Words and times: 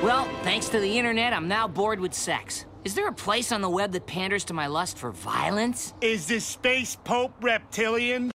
Well, 0.00 0.28
thanks 0.44 0.68
to 0.68 0.78
the 0.78 0.96
internet, 0.96 1.32
I'm 1.32 1.48
now 1.48 1.66
bored 1.66 1.98
with 1.98 2.14
sex. 2.14 2.66
Is 2.84 2.94
there 2.94 3.08
a 3.08 3.12
place 3.12 3.50
on 3.50 3.62
the 3.62 3.68
web 3.68 3.90
that 3.90 4.06
panders 4.06 4.44
to 4.44 4.54
my 4.54 4.68
lust 4.68 4.96
for 4.96 5.10
violence? 5.10 5.92
Is 6.00 6.28
this 6.28 6.44
space 6.44 6.96
pope 7.02 7.32
reptilian? 7.40 8.30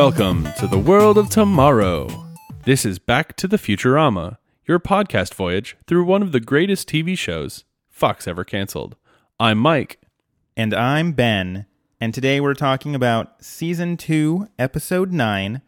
Welcome 0.00 0.48
to 0.56 0.66
the 0.66 0.78
world 0.78 1.18
of 1.18 1.28
tomorrow. 1.28 2.08
This 2.64 2.86
is 2.86 2.98
Back 2.98 3.36
to 3.36 3.46
the 3.46 3.58
Futurama, 3.58 4.38
your 4.64 4.80
podcast 4.80 5.34
voyage 5.34 5.76
through 5.86 6.04
one 6.04 6.22
of 6.22 6.32
the 6.32 6.40
greatest 6.40 6.88
TV 6.88 7.18
shows 7.18 7.64
Fox 7.90 8.26
ever 8.26 8.42
canceled. 8.42 8.96
I'm 9.38 9.58
Mike. 9.58 10.00
And 10.56 10.72
I'm 10.72 11.12
Ben. 11.12 11.66
And 12.00 12.14
today 12.14 12.40
we're 12.40 12.54
talking 12.54 12.94
about 12.94 13.44
Season 13.44 13.98
2, 13.98 14.48
Episode 14.58 15.12
9 15.12 15.60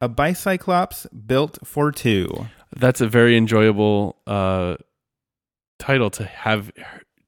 A 0.00 0.08
Bicyclops 0.08 1.06
Built 1.06 1.58
for 1.64 1.90
Two. 1.90 2.46
That's 2.72 3.00
a 3.00 3.08
very 3.08 3.36
enjoyable 3.36 4.18
uh, 4.24 4.76
title 5.80 6.10
to 6.10 6.26
have 6.26 6.70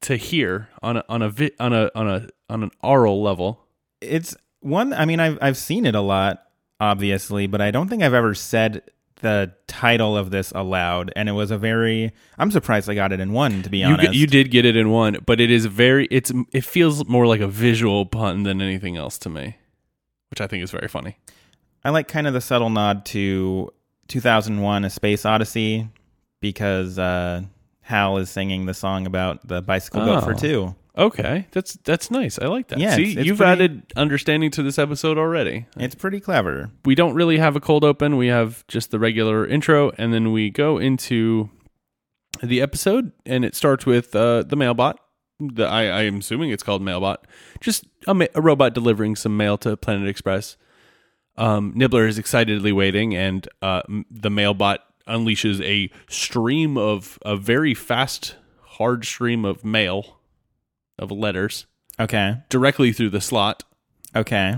to 0.03 0.15
hear 0.15 0.69
on 0.81 0.99
a 0.99 1.05
on 1.09 1.23
a 1.23 1.29
vi- 1.29 1.57
on 1.59 1.73
a 1.73 1.91
on 1.97 2.09
a 2.09 2.29
on 2.49 2.63
an 2.63 2.71
oral 2.85 3.21
level. 3.21 3.67
It's 4.01 4.37
one, 4.63 4.93
I 4.93 5.05
mean, 5.05 5.21
I've, 5.21 5.39
I've 5.43 5.57
seen 5.57 5.87
it 5.87 5.95
a 5.95 6.01
lot, 6.01 6.45
obviously, 6.83 7.47
but 7.47 7.61
I 7.61 7.71
don't 7.71 7.89
think 7.89 8.03
I've 8.03 8.13
ever 8.15 8.35
said 8.35 8.83
the 9.21 9.53
title 9.69 10.17
of 10.17 10.31
this 10.33 10.51
aloud. 10.51 11.13
And 11.15 11.29
it 11.29 11.33
was 11.33 11.53
a 11.53 11.57
very, 11.59 12.13
I'm 12.39 12.51
surprised 12.51 12.91
I 12.91 12.95
got 12.95 13.13
it 13.13 13.21
in 13.21 13.33
one, 13.33 13.63
to 13.63 13.71
be 13.71 13.79
You 13.79 13.87
honest. 13.87 14.13
g- 14.13 14.19
you 14.19 14.27
did 14.27 14.51
get 14.51 14.65
it 14.65 14.75
in 14.77 14.91
one, 14.91 15.19
but 15.25 15.41
it 15.41 15.49
is 15.51 15.67
very 15.67 16.07
it's 16.11 16.33
it 16.53 16.65
feels 16.65 17.07
more 17.07 17.27
like 17.27 17.41
a 17.41 17.47
visual 17.47 18.05
pun 18.05 18.43
than 18.43 18.61
anything 18.61 18.97
else 18.97 19.17
to 19.19 19.29
me, 19.31 19.57
which 20.31 20.41
I 20.41 20.49
think 20.49 20.65
is 20.65 20.73
very 20.73 20.89
funny. 20.89 21.17
I 21.85 21.91
like 21.91 22.09
kind 22.09 22.27
of 22.27 22.33
the 22.35 22.41
subtle 22.41 22.71
nod 22.71 23.05
to 23.07 23.71
2001 24.09 24.85
A 24.85 24.91
Space 24.91 25.25
Odyssey 25.25 25.89
because 26.41 26.99
uh, 26.99 27.43
Hal 27.83 28.19
is 28.19 28.29
singing 28.29 28.67
the 28.67 28.75
song 28.75 29.07
about 29.07 29.47
the 29.47 29.63
bicycle 29.63 30.05
built 30.05 30.25
for 30.25 30.33
Oh. 30.33 30.37
two. 30.37 30.75
Okay, 30.97 31.47
that's 31.53 31.75
that's 31.85 32.11
nice. 32.11 32.39
I 32.39 32.47
like 32.47 32.69
that. 32.69 32.79
Yeah, 32.79 32.97
See, 32.97 33.03
it's- 33.03 33.17
it's 33.19 33.27
you've 33.27 33.39
pretty- 33.39 33.53
added 33.65 33.83
understanding 33.97 34.51
to 34.53 34.63
this 34.63 34.79
episode 34.79 35.17
already. 35.17 35.67
It's 35.79 35.95
pretty 35.95 36.21
clever. 36.21 36.71
We 36.85 36.95
don't 36.95 37.15
really 37.15 37.39
have 37.39 37.57
a 37.57 37.61
cold 37.61 37.83
open. 37.85 38.17
We 38.19 38.27
have 38.27 38.67
just 38.69 38.91
the 38.91 38.99
regular 38.99 39.47
intro, 39.47 39.91
and 39.97 40.13
then 40.13 40.33
we 40.33 40.51
go 40.51 40.77
into 40.79 41.49
the 42.43 42.61
episode, 42.61 43.13
and 43.25 43.45
it 43.45 43.55
starts 43.55 43.87
with 43.87 44.15
uh, 44.15 44.43
the 44.43 44.57
mailbot. 44.57 44.97
The, 45.41 45.65
I, 45.65 45.85
I 45.85 46.03
am 46.03 46.19
assuming 46.19 46.51
it's 46.51 46.63
called 46.63 46.83
mailbot. 46.83 47.21
Just 47.61 47.85
a, 48.07 48.13
ma- 48.15 48.27
a 48.35 48.43
robot 48.43 48.75
delivering 48.75 49.17
some 49.17 49.37
mail 49.37 49.57
to 49.59 49.77
Planet 49.77 50.07
Express. 50.09 50.57
Um, 51.39 51.73
Nibbler 51.75 52.07
is 52.07 52.19
excitedly 52.19 52.71
waiting, 52.73 53.17
and 53.17 53.49
uh, 53.63 53.81
m- 53.89 54.05
the 54.11 54.31
mailbot 54.31 54.81
unleashes 55.09 55.61
a 55.63 55.91
stream 56.13 56.77
of 56.77 57.19
a 57.23 57.35
very 57.37 57.73
fast, 57.75 58.37
hard 58.63 59.05
stream 59.07 59.45
of 59.47 59.65
mail 59.65 60.19
of 61.03 61.11
letters 61.11 61.67
Okay. 62.01 62.37
directly 62.49 62.93
through 62.93 63.11
the 63.11 63.21
slot. 63.21 63.65
Okay. 64.17 64.57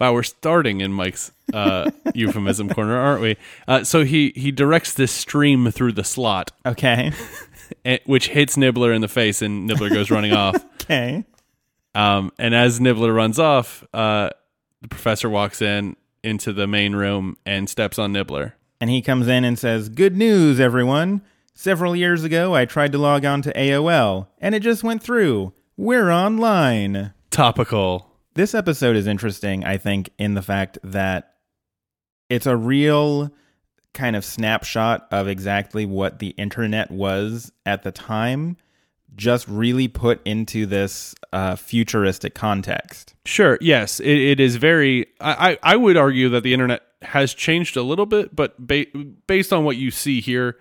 Wow, 0.00 0.12
we're 0.12 0.22
starting 0.24 0.80
in 0.80 0.92
Mike's 0.92 1.30
uh, 1.52 1.90
euphemism 2.14 2.68
corner, 2.68 2.96
aren't 2.98 3.22
we? 3.22 3.36
Uh, 3.68 3.84
so 3.84 4.04
he 4.04 4.32
he 4.34 4.50
directs 4.50 4.92
this 4.94 5.12
stream 5.12 5.70
through 5.70 5.92
the 5.92 6.04
slot, 6.04 6.50
Okay. 6.66 7.12
eh, 7.84 7.98
which 8.06 8.28
hits 8.28 8.56
Nibbler 8.56 8.92
in 8.92 9.00
the 9.02 9.08
face, 9.08 9.40
and 9.40 9.66
Nibbler 9.66 9.90
goes 9.90 10.10
running 10.10 10.32
off. 10.44 10.56
Okay. 10.82 11.24
Um, 11.94 12.32
and 12.38 12.54
as 12.54 12.80
Nibbler 12.80 13.12
runs 13.12 13.38
off, 13.38 13.84
uh, 13.94 14.30
the 14.82 14.88
professor 14.88 15.30
walks 15.30 15.62
in 15.62 15.96
into 16.24 16.52
the 16.52 16.66
main 16.66 16.96
room 16.96 17.36
and 17.46 17.68
steps 17.70 17.98
on 17.98 18.12
Nibbler. 18.12 18.54
And 18.80 18.90
he 18.90 19.00
comes 19.00 19.28
in 19.28 19.44
and 19.44 19.56
says, 19.58 19.88
Good 19.88 20.16
news, 20.16 20.58
everyone. 20.58 21.22
Several 21.54 21.94
years 21.94 22.24
ago, 22.24 22.52
I 22.54 22.64
tried 22.64 22.90
to 22.92 22.98
log 22.98 23.24
on 23.24 23.40
to 23.42 23.52
AOL, 23.52 24.26
and 24.40 24.56
it 24.56 24.60
just 24.60 24.82
went 24.82 25.02
through. 25.04 25.52
We're 25.76 26.10
online. 26.10 27.14
Topical. 27.30 28.08
This 28.34 28.54
episode 28.54 28.94
is 28.94 29.08
interesting, 29.08 29.64
I 29.64 29.76
think, 29.76 30.10
in 30.18 30.34
the 30.34 30.42
fact 30.42 30.78
that 30.84 31.34
it's 32.30 32.46
a 32.46 32.56
real 32.56 33.32
kind 33.92 34.14
of 34.14 34.24
snapshot 34.24 35.08
of 35.10 35.26
exactly 35.26 35.84
what 35.84 36.20
the 36.20 36.28
internet 36.30 36.92
was 36.92 37.50
at 37.66 37.82
the 37.82 37.90
time, 37.90 38.56
just 39.16 39.48
really 39.48 39.88
put 39.88 40.24
into 40.24 40.64
this 40.64 41.12
uh, 41.32 41.56
futuristic 41.56 42.36
context. 42.36 43.16
Sure. 43.24 43.58
Yes, 43.60 43.98
it, 43.98 44.06
it 44.06 44.38
is 44.40 44.54
very. 44.54 45.06
I, 45.20 45.58
I 45.64 45.72
I 45.72 45.76
would 45.76 45.96
argue 45.96 46.28
that 46.28 46.44
the 46.44 46.52
internet 46.54 46.82
has 47.02 47.34
changed 47.34 47.76
a 47.76 47.82
little 47.82 48.06
bit, 48.06 48.34
but 48.34 48.54
ba- 48.64 48.86
based 49.26 49.52
on 49.52 49.64
what 49.64 49.76
you 49.76 49.90
see 49.90 50.20
here, 50.20 50.56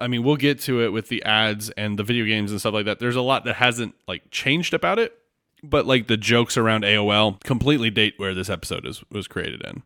I 0.00 0.06
mean, 0.08 0.22
we'll 0.22 0.36
get 0.36 0.60
to 0.60 0.82
it 0.82 0.88
with 0.92 1.08
the 1.08 1.22
ads 1.24 1.70
and 1.70 1.98
the 1.98 2.02
video 2.02 2.24
games 2.24 2.50
and 2.50 2.60
stuff 2.60 2.74
like 2.74 2.86
that. 2.86 2.98
There's 2.98 3.16
a 3.16 3.20
lot 3.22 3.44
that 3.44 3.56
hasn't 3.56 3.94
like 4.08 4.30
changed 4.30 4.72
about 4.74 4.98
it, 4.98 5.16
but 5.62 5.86
like 5.86 6.06
the 6.06 6.16
jokes 6.16 6.56
around 6.56 6.84
AOL 6.84 7.42
completely 7.44 7.90
date 7.90 8.14
where 8.16 8.34
this 8.34 8.48
episode 8.48 8.86
is 8.86 9.02
was 9.10 9.28
created 9.28 9.62
in. 9.62 9.82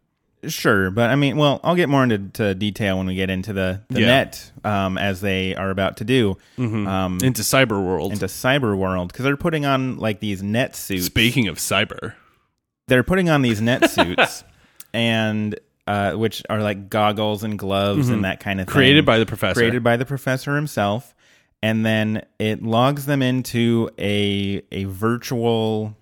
Sure, 0.51 0.91
but 0.91 1.09
I 1.09 1.17
mean, 1.17 1.39
well, 1.39 1.59
I'll 1.65 1.75
get 1.75 1.89
more 1.89 2.03
into 2.05 2.19
to 2.35 2.55
detail 2.55 2.99
when 2.99 3.07
we 3.07 3.15
get 3.15 3.31
into 3.31 3.55
the, 3.55 3.81
the 3.89 4.01
Yeah. 4.01 4.07
net, 4.07 4.53
um, 4.63 4.99
as 4.99 5.23
they 5.23 5.55
are 5.55 5.71
about 5.71 5.97
to 5.97 6.05
do, 6.05 6.37
um, 6.59 7.19
Into 7.23 7.41
cyber 7.41 7.83
world. 7.83 8.13
into 8.13 8.27
cyber 8.27 8.77
world, 8.77 9.09
because 9.11 9.25
they're 9.25 9.39
putting 9.39 9.65
on 9.65 9.97
like 9.97 10.21
these 10.21 10.43
net 10.43 10.77
suits. 10.77 11.07
Speaking 11.07 11.49
of 11.49 11.57
cyber, 11.57 12.13
they're 12.89 13.03
putting 13.03 13.31
on 13.31 13.41
these 13.41 13.63
net 13.63 13.91
suits, 13.91 14.45
and 14.93 15.59
uh, 15.87 16.13
which 16.13 16.43
are 16.49 16.61
like 16.63 16.89
goggles 16.89 17.43
and 17.45 17.59
gloves 17.59 18.09
and 18.09 18.25
that 18.25 18.41
kind 18.41 18.61
of 18.61 18.67
thing. 18.67 18.71
Mm-hmm. 18.73 18.79
created 18.79 19.05
by 19.07 19.19
the 19.19 19.27
professor. 19.27 19.61
created 19.61 19.83
by 19.83 19.97
the 19.97 20.07
professor 20.07 20.55
himself, 20.57 21.15
and 21.63 21.85
then 21.85 22.25
it 22.39 22.63
logs 22.63 23.07
them 23.07 23.21
into 23.23 23.91
a 23.99 24.63
a 24.73 24.85
virtual 24.85 25.97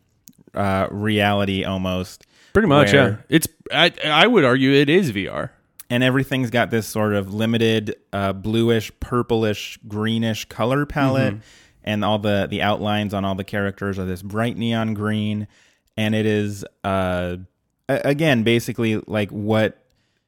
uh, 0.54 0.86
reality 0.90 1.64
almost. 1.64 2.26
Pretty 2.52 2.68
much, 2.68 2.92
yeah. 2.92 3.16
It's 3.28 3.48
I 3.72 3.92
I 4.04 4.26
would 4.26 4.44
argue 4.44 4.72
it 4.72 4.88
is 4.90 5.10
VR. 5.12 5.50
and 5.90 6.02
everything's 6.02 6.50
got 6.50 6.70
this 6.70 6.86
sort 6.86 7.12
of 7.14 7.32
limited 7.34 7.96
uh, 8.12 8.32
bluish, 8.32 8.90
purplish, 9.00 9.78
greenish 9.88 10.44
color 10.46 10.86
palette, 10.86 11.34
Mm-hmm. 11.34 11.42
and 11.84 12.04
all 12.04 12.18
the 12.18 12.46
the 12.50 12.62
outlines 12.62 13.14
on 13.14 13.24
all 13.24 13.34
the 13.34 13.44
characters 13.44 13.98
are 13.98 14.04
this 14.04 14.22
bright 14.22 14.56
neon 14.56 14.94
green, 14.94 15.48
and 15.96 16.14
it 16.14 16.26
is 16.26 16.64
uh, 16.84 17.36
again 17.88 18.42
basically 18.42 18.96
like 19.06 19.30
what 19.30 19.82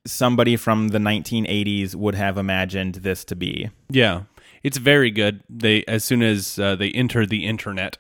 somebody 0.07 0.57
from 0.57 0.89
the 0.89 0.99
1980s 0.99 1.95
would 1.95 2.15
have 2.15 2.37
imagined 2.37 2.97
this 2.97 3.25
to 3.25 3.37
be. 3.37 3.71
Yeah, 3.91 4.23
it's 4.63 4.79
very 4.79 5.11
good. 5.11 5.43
They 5.49 5.85
as 5.85 6.05
soon 6.05 6.23
as 6.23 6.59
uh, 6.59 6.77
they 6.77 6.91
enter 6.91 7.27
the 7.27 7.47
internet, 7.47 7.99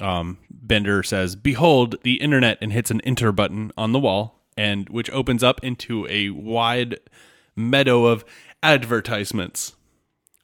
um, 0.00 0.38
Bender 0.50 1.02
says, 1.02 1.36
"Behold 1.36 1.96
the 2.02 2.14
internet," 2.14 2.58
and 2.60 2.72
hits 2.72 2.90
an 2.90 3.00
enter 3.02 3.32
button 3.32 3.72
on 3.76 3.92
the 3.92 3.98
wall, 3.98 4.40
and 4.56 4.88
which 4.88 5.10
opens 5.10 5.42
up 5.42 5.62
into 5.62 6.06
a 6.08 6.30
wide 6.30 6.98
meadow 7.56 8.06
of 8.06 8.24
advertisements. 8.62 9.74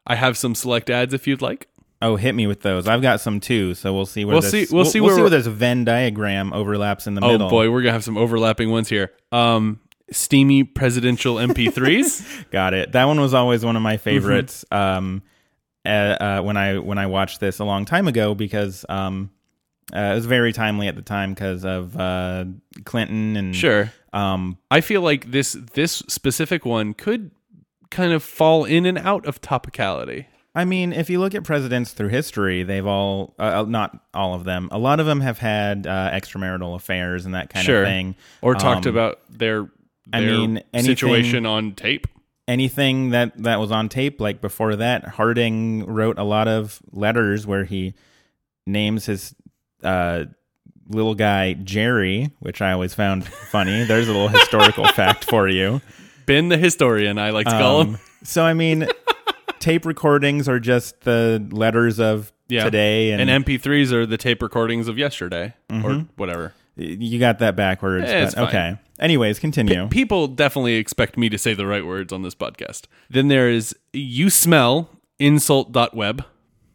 I 0.07 0.15
have 0.15 0.37
some 0.37 0.55
select 0.55 0.89
ads 0.89 1.13
if 1.13 1.27
you'd 1.27 1.43
like. 1.43 1.69
Oh, 2.03 2.17
hit 2.17 2.35
me 2.35 2.47
with 2.47 2.61
those! 2.61 2.87
I've 2.87 3.01
got 3.03 3.21
some 3.21 3.41
too, 3.41 3.75
so 3.75 3.95
we'll 3.95 4.05
see 4.07 4.25
where 4.25 4.35
We'll 4.35 4.43
this, 4.43 4.51
see- 4.69 4.75
we'll 4.75 4.85
see 4.85 5.01
we'll 5.01 5.07
where 5.09 5.15
see 5.17 5.23
we're- 5.23 5.31
where 5.31 5.39
this 5.39 5.47
Venn 5.47 5.85
diagram 5.85 6.53
overlaps 6.53 7.07
in 7.07 7.15
the 7.15 7.23
Oh 7.25 7.33
middle. 7.33 7.47
Oh 7.47 7.51
boy, 7.51 7.71
we're 7.71 7.83
gonna 7.83 7.93
have 7.93 8.05
some 8.05 8.19
overlapping 8.19 8.71
ones 8.71 8.89
here. 8.89 9.13
Um, 9.33 9.81
steamy 10.13 10.63
presidential 10.65 11.35
MP3s. 11.37 12.51
Got 12.51 12.75
it. 12.75 12.93
That 12.93 13.05
one 13.07 13.21
was 13.21 13.33
always 13.35 13.65
one 13.65 13.77
of 13.77 13.83
my 13.83 13.97
favorites. 13.97 14.65
Mm-hmm. 14.71 14.99
Um, 14.99 15.23
uh, 15.87 15.89
uh, 15.89 16.41
when 16.43 16.57
I 16.57 16.79
when 16.79 16.99
I 16.99 17.07
watched 17.07 17.41
this 17.41 17.61
a 17.61 17.65
long 17.65 17.85
time 17.85 18.09
ago 18.09 18.35
because 18.35 18.85
um, 18.89 19.31
uh, 19.95 19.99
it 20.01 20.15
was 20.17 20.27
very 20.27 20.53
timely 20.53 20.89
at 20.89 20.97
the 20.97 21.03
time 21.03 21.33
because 21.33 21.65
of 21.65 21.97
uh, 21.97 22.45
Clinton 22.85 23.37
and 23.37 23.55
sure. 23.57 23.93
Um, 24.13 24.59
I 24.71 24.81
feel 24.81 25.01
like 25.01 25.31
this 25.31 25.57
this 25.75 26.03
specific 26.09 26.65
one 26.67 26.93
could 26.93 27.31
kind 27.91 28.13
of 28.13 28.23
fall 28.23 28.65
in 28.65 28.85
and 28.85 28.99
out 28.99 29.25
of 29.27 29.41
topicality. 29.41 30.27
I 30.57 30.65
mean, 30.65 30.93
if 30.95 31.11
you 31.11 31.21
look 31.21 31.35
at 31.35 31.45
presidents 31.45 31.93
through 31.93 32.09
history, 32.09 32.63
they've 32.63 32.87
all 32.87 33.35
uh, 33.39 33.61
uh, 33.61 33.65
not 33.69 33.97
all 34.15 34.35
of 34.35 34.45
them. 34.45 34.69
A 34.73 34.79
lot 34.79 34.99
of 35.01 35.07
them 35.07 35.21
have 35.21 35.39
had 35.39 35.87
uh, 35.87 36.11
extramarital 36.13 36.75
affairs 36.75 37.27
and 37.27 37.35
that 37.35 37.51
kind 37.51 37.65
sure. 37.65 37.83
of 37.83 37.89
thing, 37.89 38.17
Or 38.41 38.55
talked 38.55 38.87
Um, 38.87 38.95
about 38.95 39.21
their, 39.29 39.69
I 40.13 40.21
mean, 40.21 40.63
anything- 40.73 40.97
situation 40.97 41.45
on 41.47 41.73
tape. 41.75 42.07
anything 42.49 43.11
that 43.11 43.37
that 43.43 43.61
was 43.61 43.71
on 43.71 43.89
tape 43.91 44.21
like 44.21 44.41
before 44.41 44.77
that 44.77 45.05
harding 45.05 45.85
wrote 45.85 46.19
a 46.19 46.23
lot 46.25 46.49
of 46.49 46.81
letters 46.93 47.47
where 47.47 47.65
he 47.65 47.93
names 48.67 49.07
his 49.07 49.35
uh 49.83 50.25
little 50.89 51.15
guy 51.17 51.53
Jerry, 51.55 52.31
which 52.39 52.63
I 52.63 52.73
always 52.73 52.95
found 52.95 53.27
funny. 53.27 53.83
There's 53.85 54.09
a 54.09 54.13
little 54.13 54.29
historical 54.29 54.85
fact 54.95 55.25
for 55.25 55.49
you. 55.49 55.81
Ben 56.25 56.49
the 56.49 56.57
historian, 56.57 57.19
I 57.19 57.31
like 57.31 57.47
to 57.47 57.53
call 57.53 57.81
him. 57.83 57.89
Um, 57.97 58.01
so 58.23 58.45
I 58.45 58.55
mean, 58.55 58.89
tape 59.67 59.85
recordings 59.85 60.49
are 60.49 60.61
just 60.61 61.01
the 61.01 61.45
letters 61.51 61.99
of 61.99 62.33
Yeah. 62.49 62.65
today, 62.65 63.11
and, 63.11 63.21
And 63.29 63.45
MP3s 63.45 63.93
are 63.93 64.07
the 64.07 64.17
tape 64.17 64.41
recordings 64.43 64.87
of 64.89 64.97
yesterday 64.97 65.55
or 65.71 66.07
whatever. 66.17 66.53
you 66.77 67.19
got 67.19 67.39
that 67.41 67.57
backwards. 67.57 68.05
Eh, 68.09 68.31
but, 68.35 68.49
okay. 68.49 68.77
Anyways, 69.01 69.39
continue. 69.41 69.89
People 69.89 70.29
definitely 70.29 70.75
expect 70.77 71.17
me 71.19 71.29
to 71.31 71.39
say 71.39 71.53
the 71.55 71.67
right 71.67 71.85
words 71.85 72.13
on 72.13 72.23
this 72.23 72.35
podcast. 72.35 72.83
Then 73.11 73.29
there 73.29 73.49
is 73.51 73.75
you 73.93 74.31
smell 74.31 74.89
insult.web, 75.19 76.25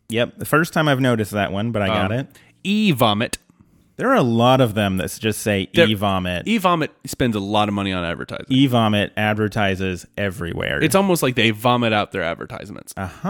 Yep. 0.09 0.39
The 0.39 0.45
first 0.45 0.73
time 0.73 0.89
I've 0.89 0.99
noticed 0.99 1.31
that 1.31 1.53
one, 1.53 1.71
but 1.71 1.81
I 1.81 1.88
got 1.88 2.11
Um, 2.11 2.19
it. 2.19 2.27
e 2.65 2.91
vomit. 2.91 3.38
There 3.97 4.09
are 4.09 4.15
a 4.15 4.23
lot 4.23 4.61
of 4.61 4.73
them 4.73 4.97
that 4.97 5.15
just 5.19 5.41
say 5.41 5.69
There- 5.73 5.88
e 5.88 5.93
vomit. 5.93 6.47
E 6.47 6.57
vomit 6.57 6.91
spends 7.05 7.35
a 7.35 7.39
lot 7.39 7.67
of 7.67 7.73
money 7.73 7.91
on 7.93 8.03
advertising. 8.03 8.45
E 8.49 8.65
vomit 8.67 9.13
advertises 9.17 10.05
everywhere. 10.17 10.81
it's 10.83 10.95
almost 10.95 11.21
like 11.21 11.35
they 11.35 11.51
vomit 11.51 11.93
out 11.93 12.11
their 12.11 12.23
advertisements. 12.23 12.93
aha. 12.97 13.29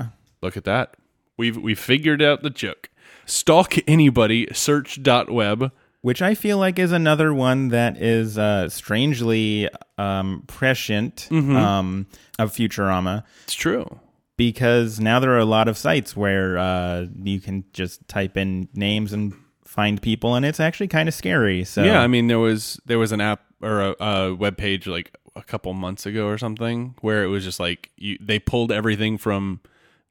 Uh-huh. 0.00 0.04
Look 0.42 0.56
at 0.56 0.64
that. 0.64 0.94
We've 1.36 1.56
we've 1.56 1.78
figured 1.78 2.20
out 2.22 2.42
the 2.42 2.50
joke. 2.50 2.88
Stalk 3.26 3.74
anybody, 3.88 4.48
search.web. 4.52 5.72
Which 6.00 6.22
I 6.22 6.34
feel 6.36 6.58
like 6.58 6.78
is 6.78 6.92
another 6.92 7.34
one 7.34 7.68
that 7.68 8.00
is 8.00 8.38
uh, 8.38 8.68
strangely 8.68 9.68
um, 9.98 10.44
prescient 10.46 11.26
Mm-hmm. 11.30 11.56
um, 11.56 12.06
of 12.38 12.52
Futurama 12.52 13.24
It's 13.42 13.54
true. 13.54 13.98
because 14.36 15.00
now 15.00 15.18
there 15.18 15.32
are 15.32 15.38
a 15.38 15.44
lot 15.44 15.66
of 15.66 15.76
sites 15.76 16.16
where 16.16 16.56
uh, 16.56 17.06
you 17.20 17.40
can 17.40 17.64
just 17.72 18.06
type 18.06 18.36
in 18.36 18.68
names 18.74 19.12
and 19.12 19.34
find 19.78 20.02
people, 20.02 20.34
and 20.36 20.44
it's 20.44 20.60
actually 20.60 20.88
kind 20.88 21.08
of 21.08 21.14
scary. 21.14 21.64
So 21.64 21.82
Yeah, 21.84 22.00
I 22.00 22.08
mean 22.08 22.26
there 22.26 22.38
was 22.48 22.80
there 22.86 22.98
was 22.98 23.12
an 23.12 23.20
app 23.20 23.40
or 23.62 23.80
a, 23.90 23.90
a 24.04 24.34
web 24.34 24.56
page 24.56 24.86
like 24.86 25.08
a 25.36 25.42
couple 25.42 25.72
months 25.72 26.04
ago 26.06 26.26
or 26.26 26.36
something 26.38 26.94
where 27.00 27.22
it 27.22 27.28
was 27.28 27.44
just 27.44 27.60
like 27.60 27.90
you, 27.96 28.18
they 28.20 28.38
pulled 28.40 28.72
everything 28.72 29.18
from 29.18 29.60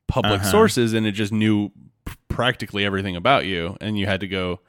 public 0.08 0.40
Uh-huh. 0.42 0.52
sources 0.52 0.94
and 0.94 1.06
it 1.06 1.12
just 1.24 1.34
knew 1.34 1.70
p- 2.06 2.14
practically 2.30 2.86
everything 2.86 3.16
about 3.18 3.46
you 3.46 3.76
and 3.82 3.98
you 4.00 4.06
had 4.06 4.22
to 4.22 4.28
go 4.28 4.60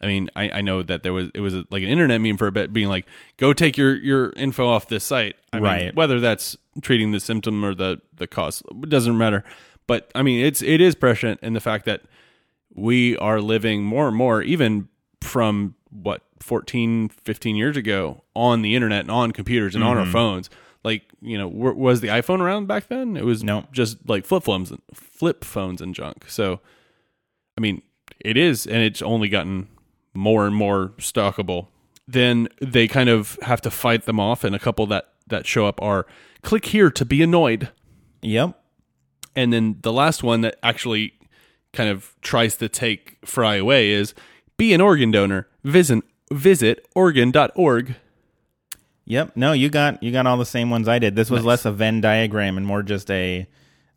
I 0.00 0.06
mean, 0.06 0.30
I, 0.36 0.44
I 0.58 0.60
know 0.60 0.84
that 0.84 1.02
there 1.02 1.12
was 1.12 1.26
it 1.34 1.40
was 1.40 1.54
a, 1.54 1.64
like 1.70 1.82
an 1.82 1.88
internet 1.88 2.20
meme 2.20 2.36
for 2.36 2.46
a 2.46 2.52
bit, 2.52 2.72
being 2.72 2.86
like, 2.88 3.04
"Go 3.36 3.52
take 3.52 3.76
your, 3.76 3.96
your 3.96 4.32
info 4.36 4.68
off 4.68 4.86
this 4.86 5.02
site." 5.02 5.34
I 5.52 5.56
mean, 5.56 5.64
Right. 5.64 5.94
whether 5.96 6.20
that's 6.20 6.56
treating 6.82 7.10
the 7.10 7.18
symptom 7.18 7.64
or 7.64 7.74
the 7.74 8.00
the 8.20 8.28
cause, 8.28 8.62
it 8.84 8.88
doesn't 8.90 9.18
matter. 9.18 9.42
But 9.88 10.00
I 10.14 10.22
mean, 10.22 10.38
it's 10.46 10.62
it 10.62 10.80
is 10.80 10.94
prescient 10.94 11.40
in 11.42 11.52
the 11.54 11.60
fact 11.60 11.84
that 11.86 12.02
we 12.78 13.16
are 13.18 13.40
living 13.40 13.82
more 13.84 14.08
and 14.08 14.16
more, 14.16 14.42
even 14.42 14.88
from 15.20 15.74
what 15.90 16.22
14, 16.40 17.08
15 17.08 17.56
years 17.56 17.76
ago, 17.76 18.22
on 18.34 18.62
the 18.62 18.74
internet 18.74 19.00
and 19.00 19.10
on 19.10 19.32
computers 19.32 19.74
and 19.74 19.82
on 19.84 19.96
our 19.96 20.04
mm-hmm. 20.04 20.12
phones. 20.12 20.50
Like, 20.84 21.02
you 21.20 21.36
know, 21.36 21.50
w- 21.50 21.74
was 21.74 22.00
the 22.00 22.08
iPhone 22.08 22.40
around 22.40 22.66
back 22.66 22.88
then? 22.88 23.16
It 23.16 23.24
was 23.24 23.42
No. 23.42 23.66
just 23.72 24.08
like 24.08 24.24
flip 24.24 24.44
phones, 24.44 24.72
flip 24.94 25.44
phones 25.44 25.80
and 25.80 25.94
junk. 25.94 26.26
So, 26.28 26.60
I 27.56 27.60
mean, 27.60 27.82
it 28.20 28.36
is, 28.36 28.66
and 28.66 28.78
it's 28.82 29.02
only 29.02 29.28
gotten 29.28 29.68
more 30.14 30.46
and 30.46 30.54
more 30.54 30.94
stalkable. 30.98 31.68
Then 32.06 32.48
they 32.60 32.88
kind 32.88 33.08
of 33.08 33.38
have 33.42 33.60
to 33.62 33.70
fight 33.70 34.04
them 34.04 34.18
off, 34.20 34.44
and 34.44 34.54
a 34.54 34.58
couple 34.58 34.86
that 34.86 35.08
that 35.26 35.46
show 35.46 35.66
up 35.66 35.82
are 35.82 36.06
click 36.42 36.66
here 36.66 36.90
to 36.90 37.04
be 37.04 37.22
annoyed, 37.22 37.68
Yep. 38.22 38.58
and 39.36 39.52
then 39.52 39.76
the 39.82 39.92
last 39.92 40.22
one 40.22 40.40
that 40.40 40.56
actually 40.62 41.12
kind 41.72 41.90
of 41.90 42.14
tries 42.22 42.56
to 42.56 42.68
take 42.68 43.18
Fry 43.24 43.56
away 43.56 43.90
is 43.90 44.14
be 44.56 44.72
an 44.74 44.80
organ 44.80 45.10
donor. 45.10 45.48
Visit 45.64 46.02
visit 46.32 46.86
organ.org. 46.94 47.94
Yep. 49.04 49.36
No, 49.36 49.52
you 49.52 49.68
got 49.70 50.02
you 50.02 50.12
got 50.12 50.26
all 50.26 50.36
the 50.36 50.44
same 50.44 50.70
ones 50.70 50.86
I 50.88 50.98
did. 50.98 51.16
This 51.16 51.30
was 51.30 51.44
less 51.44 51.64
a 51.64 51.72
Venn 51.72 52.00
diagram 52.00 52.56
and 52.58 52.66
more 52.66 52.82
just 52.82 53.10
a 53.10 53.46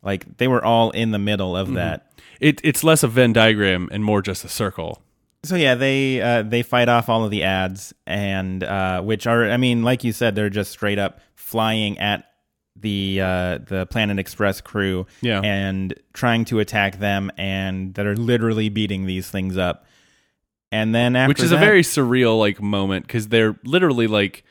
like 0.02 0.38
they 0.38 0.48
were 0.48 0.64
all 0.64 0.90
in 0.90 1.10
the 1.10 1.18
middle 1.18 1.52
Mm-hmm. 1.52 1.70
of 1.70 1.74
that. 1.74 2.08
It, 2.40 2.60
it's 2.64 2.82
less 2.82 3.02
a 3.04 3.08
Venn 3.08 3.32
diagram 3.32 3.88
and 3.92 4.02
more 4.04 4.20
just 4.22 4.44
a 4.44 4.48
circle. 4.48 5.02
So 5.44 5.54
yeah, 5.56 5.74
they 5.74 6.20
uh, 6.20 6.42
they 6.42 6.62
fight 6.62 6.88
off 6.88 7.08
all 7.08 7.24
of 7.24 7.30
the 7.30 7.42
ads 7.42 7.92
and 8.06 8.64
uh, 8.64 9.02
which 9.02 9.26
are 9.26 9.50
I 9.50 9.56
mean, 9.58 9.82
like 9.82 10.02
you 10.02 10.12
said, 10.12 10.34
they're 10.34 10.50
just 10.50 10.70
straight 10.70 10.98
up 10.98 11.20
flying 11.34 11.98
at 11.98 12.24
the 12.76 13.20
uh, 13.20 13.58
the 13.58 13.86
Planet 13.90 14.18
Express 14.18 14.60
crew 14.60 15.06
Yeah. 15.20 15.40
and 15.42 15.94
trying 16.12 16.44
to 16.46 16.58
attack 16.58 16.98
them 16.98 17.30
and 17.36 17.94
that 17.94 18.06
are 18.06 18.16
literally 18.16 18.68
beating 18.68 19.06
these 19.06 19.30
things 19.30 19.56
up. 19.56 19.86
And 20.70 20.94
then 20.94 21.14
after 21.16 21.28
which 21.28 21.42
is 21.42 21.50
that, 21.50 21.56
a 21.56 21.60
very 21.60 21.82
surreal 21.82 22.38
like 22.38 22.60
moment 22.62 23.06
because 23.06 23.28
they're 23.28 23.56
literally 23.64 24.06
like 24.06 24.42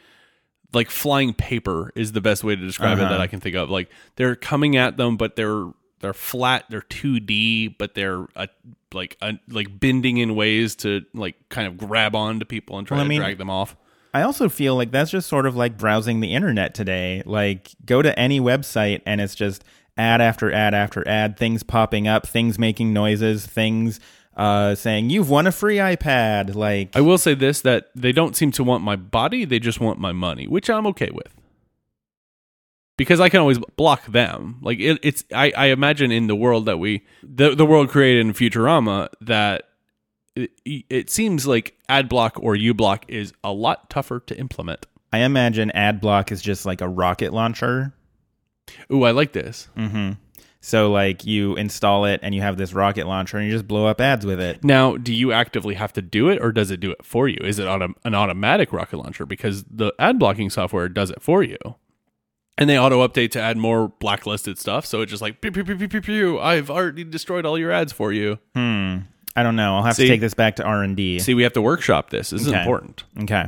like 0.74 0.90
flying 0.90 1.34
paper 1.34 1.92
is 1.96 2.12
the 2.14 2.22
best 2.22 2.44
way 2.44 2.56
to 2.56 2.62
describe 2.62 2.98
it 3.00 3.02
Uh-huh. 3.02 3.12
that 3.12 3.20
I 3.22 3.28
can 3.28 3.40
think 3.40 3.56
of. 3.56 3.70
Like 3.70 3.90
they're 4.16 4.36
coming 4.36 4.78
at 4.78 4.98
them, 4.98 5.18
but 5.18 5.36
they're 5.36 5.66
they're 6.00 6.14
flat, 6.14 6.66
they're 6.70 6.82
2D, 6.82 7.76
but 7.78 7.94
they're 7.96 8.26
uh, 8.36 8.48
like 8.94 9.18
uh, 9.22 9.34
like 9.50 9.80
bending 9.80 10.18
in 10.18 10.36
ways 10.36 10.76
to 10.78 11.02
like 11.14 11.36
kind 11.50 11.68
of 11.68 11.78
grab 11.78 12.16
onto 12.16 12.46
people 12.46 12.78
and 12.78 12.88
try 12.88 12.98
Well, 12.98 13.02
I 13.02 13.06
to 13.06 13.10
mean- 13.10 13.20
drag 13.22 13.38
them 13.40 13.50
off. 13.50 13.76
I 14.14 14.24
also 14.24 14.50
feel 14.50 14.76
like 14.76 14.92
that's 14.92 15.12
just 15.12 15.30
sort 15.30 15.46
of 15.46 15.56
like 15.56 15.78
browsing 15.78 16.20
the 16.20 16.34
internet 16.34 16.74
today. 16.74 17.24
Like, 17.26 17.72
go 17.86 18.02
to 18.02 18.18
any 18.20 18.40
website 18.40 19.02
and 19.06 19.22
it's 19.22 19.36
just 19.36 19.64
ad 19.98 20.22
after 20.22 20.52
ad 20.52 20.74
after 20.74 21.08
ad, 21.08 21.38
things 21.38 21.64
popping 21.64 22.08
up, 22.08 22.28
things 22.28 22.60
making 22.60 22.94
noises, 22.94 23.46
things 23.46 24.00
uh, 24.36 24.76
saying, 24.76 25.10
You've 25.10 25.30
won 25.30 25.48
a 25.48 25.52
free 25.52 25.78
iPad. 25.78 26.56
Like, 26.56 26.96
I 26.96 27.02
will 27.02 27.18
say 27.18 27.36
this 27.36 27.62
that 27.62 27.90
they 27.96 28.12
don't 28.12 28.36
seem 28.36 28.52
to 28.54 28.64
want 28.64 28.84
my 28.84 28.96
body, 28.96 29.46
they 29.46 29.60
just 29.60 29.80
want 29.80 30.00
my 30.00 30.12
money, 30.12 30.48
which 30.48 30.70
I'm 30.70 30.88
okay 30.88 31.10
with. 31.12 31.34
Because 32.98 33.20
I 33.20 33.30
can 33.30 33.40
always 33.40 33.58
block 33.78 34.06
them. 34.08 34.60
Like 34.62 34.80
it, 34.80 35.00
it's 35.02 35.24
I, 35.34 35.52
I 35.58 35.66
imagine 35.68 36.12
in 36.12 36.28
the 36.28 36.36
world 36.36 36.66
that 36.66 36.78
we 36.78 37.04
the 37.24 37.56
the 37.56 37.66
world 37.66 37.90
created 37.90 38.26
in 38.26 38.34
Futurama 38.34 39.10
that 39.22 39.70
it, 40.36 40.52
it 40.66 41.10
seems 41.10 41.46
like 41.46 41.78
ad 41.90 42.10
block 42.10 42.38
or 42.40 42.56
uBlock 42.56 43.04
is 43.08 43.34
a 43.44 43.52
lot 43.52 43.90
tougher 43.90 44.20
to 44.22 44.38
implement. 44.38 44.86
I 45.14 45.20
imagine 45.20 45.72
ad 45.72 46.00
block 46.00 46.32
is 46.32 46.42
just 46.42 46.66
like 46.66 46.82
a 46.82 46.88
rocket 46.88 47.34
launcher. 47.34 47.94
Ooh, 48.92 49.04
I 49.04 49.12
like 49.12 49.34
this. 49.34 49.68
Mm-hmm. 49.76 50.12
So, 50.64 50.92
like, 50.92 51.26
you 51.26 51.56
install 51.56 52.06
it 52.06 52.20
and 52.22 52.36
you 52.36 52.42
have 52.42 52.56
this 52.56 52.72
rocket 52.72 53.08
launcher 53.08 53.38
and 53.38 53.48
you 53.48 53.52
just 53.52 53.68
blow 53.68 53.88
up 53.88 54.00
ads 54.00 54.26
with 54.28 54.40
it. 54.40 54.64
Now, 54.64 54.96
do 54.96 55.12
you 55.12 55.32
actively 55.32 55.74
have 55.74 55.92
to 55.94 56.04
do 56.04 56.30
it 56.30 56.40
or 56.40 56.52
does 56.52 56.70
it 56.70 56.80
do 56.80 56.92
it 56.92 57.04
for 57.04 57.28
you? 57.28 57.40
Is 57.42 57.58
it 57.58 57.66
auto- 57.66 57.96
an 58.06 58.14
automatic 58.14 58.72
rocket 58.72 58.98
launcher? 58.98 59.26
Because 59.26 59.64
the 59.64 59.92
ad 59.98 60.20
blocking 60.20 60.52
software 60.52 60.88
does 60.88 61.10
it 61.10 61.22
for 61.22 61.42
you. 61.42 61.58
And 62.60 62.70
they 62.70 62.78
auto 62.78 63.06
update 63.06 63.32
to 63.32 63.42
add 63.42 63.58
more 63.58 63.88
blacklisted 63.88 64.60
stuff. 64.60 64.86
So 64.86 65.02
it's 65.02 65.10
just 65.10 65.22
like, 65.22 65.42
pew, 65.42 65.52
pew, 65.52 65.64
pew, 65.64 65.76
pew, 65.76 65.88
pew, 65.88 66.02
pew. 66.02 66.40
I've 66.40 66.70
already 66.70 67.04
destroyed 67.04 67.44
all 67.44 67.58
your 67.58 67.72
ads 67.72 67.92
for 67.92 68.14
you. 68.14 68.38
Hmm. 68.54 68.98
I 69.36 69.44
don't 69.44 69.56
know. 69.56 69.78
I'll 69.78 69.84
have 69.84 69.96
See? 69.96 70.04
to 70.04 70.10
take 70.10 70.22
this 70.22 70.34
back 70.34 70.58
to 70.58 70.64
R 70.64 70.84
and 70.84 70.96
D. 70.96 71.20
See, 71.20 71.34
we 71.34 71.44
have 71.44 71.54
to 71.54 71.62
workshop 71.62 72.10
this. 72.10 72.32
This 72.32 72.42
is 72.42 72.48
Okay. 72.50 72.60
important. 72.62 73.04
Okay. 73.22 73.46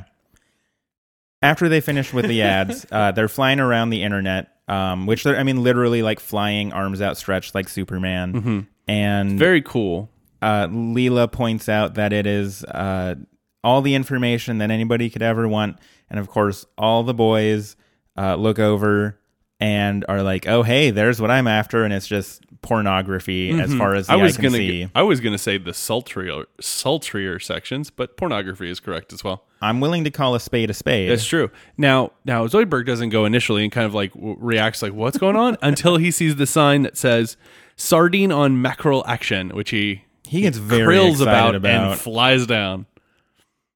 After 1.42 1.68
they 1.68 1.82
finish 1.82 2.14
with 2.14 2.28
the 2.28 2.42
ads, 2.42 2.86
uh, 2.92 3.12
they're 3.12 3.28
flying 3.28 3.60
around 3.60 3.90
the 3.90 4.02
internet, 4.04 4.48
um, 4.68 5.06
which 5.06 5.24
they're, 5.24 5.38
I 5.38 5.44
mean, 5.44 5.62
literally 5.62 6.02
like 6.02 6.20
flying 6.22 6.72
arms 6.72 7.02
outstretched 7.02 7.54
like 7.54 7.68
Superman. 7.68 8.68
And 8.88 9.38
Very 9.40 9.62
cool. 9.62 10.10
uh, 10.42 10.68
Leela 10.68 11.30
points 11.32 11.68
out 11.68 11.96
that 11.96 12.14
it 12.14 12.26
is 12.26 12.64
uh, 12.66 13.16
all 13.64 13.82
the 13.82 13.96
information 13.96 14.60
that 14.60 14.72
anybody 14.72 15.10
could 15.10 15.22
ever 15.22 15.48
want. 15.48 15.80
And 16.10 16.20
of 16.20 16.28
course, 16.30 16.66
all 16.78 17.04
the 17.04 17.14
boys 17.14 17.76
uh, 18.18 18.36
look 18.36 18.60
over 18.60 19.20
and 19.60 20.06
are 20.10 20.22
like, 20.22 20.48
"Oh, 20.48 20.62
hey, 20.64 20.92
there's 20.92 21.20
what 21.22 21.32
I'm 21.32 21.48
after," 21.48 21.84
and 21.86 21.94
it's 21.94 22.08
just 22.08 22.44
pornography 22.64 23.52
as 23.60 23.74
far 23.76 23.94
as 23.94 24.08
the 24.08 24.14
Mm-hmm. 24.14 24.22
I 24.22 24.24
was 24.24 24.38
gonna. 24.38 24.90
I 24.96 25.02
was 25.04 25.20
gonna 25.20 25.38
say 25.38 25.58
the 25.60 25.74
sultrier, 25.74 26.46
sultrier 26.60 27.40
sections, 27.40 27.92
but 27.92 28.18
pornography 28.18 28.70
is 28.72 28.80
correct 28.80 29.14
as 29.14 29.24
well. 29.24 29.44
I'm 29.62 29.80
willing 29.80 30.04
to 30.06 30.12
call 30.12 30.34
a 30.36 30.40
spade 30.40 30.70
a 30.70 30.74
spade. 30.74 31.10
That's 31.12 31.26
true. 31.26 31.52
Now, 31.78 32.12
now 32.26 32.48
Zoidberg 32.48 32.86
doesn't 32.86 33.10
go 33.10 33.26
initially 33.26 33.64
and 33.64 33.72
kind 33.72 33.86
of 33.86 33.94
like 33.94 34.14
w- 34.14 34.36
reacts 34.40 34.82
like, 34.82 34.94
"What's 34.94 35.18
going 35.20 35.36
on?" 35.36 35.58
until 35.62 35.98
he 35.98 36.10
sees 36.10 36.36
the 36.38 36.48
sign 36.48 36.82
that 36.82 36.98
says 36.98 37.38
"sardine 37.76 38.32
on 38.32 38.62
mackerel 38.62 39.04
action," 39.08 39.50
which 39.52 39.70
he 39.70 40.04
He 40.28 40.42
gets 40.42 40.58
very 40.58 40.96
krills 40.96 41.12
excited 41.22 41.28
about, 41.28 41.56
about. 41.56 41.92
and 41.92 42.00
flies 42.02 42.46
down. 42.48 42.88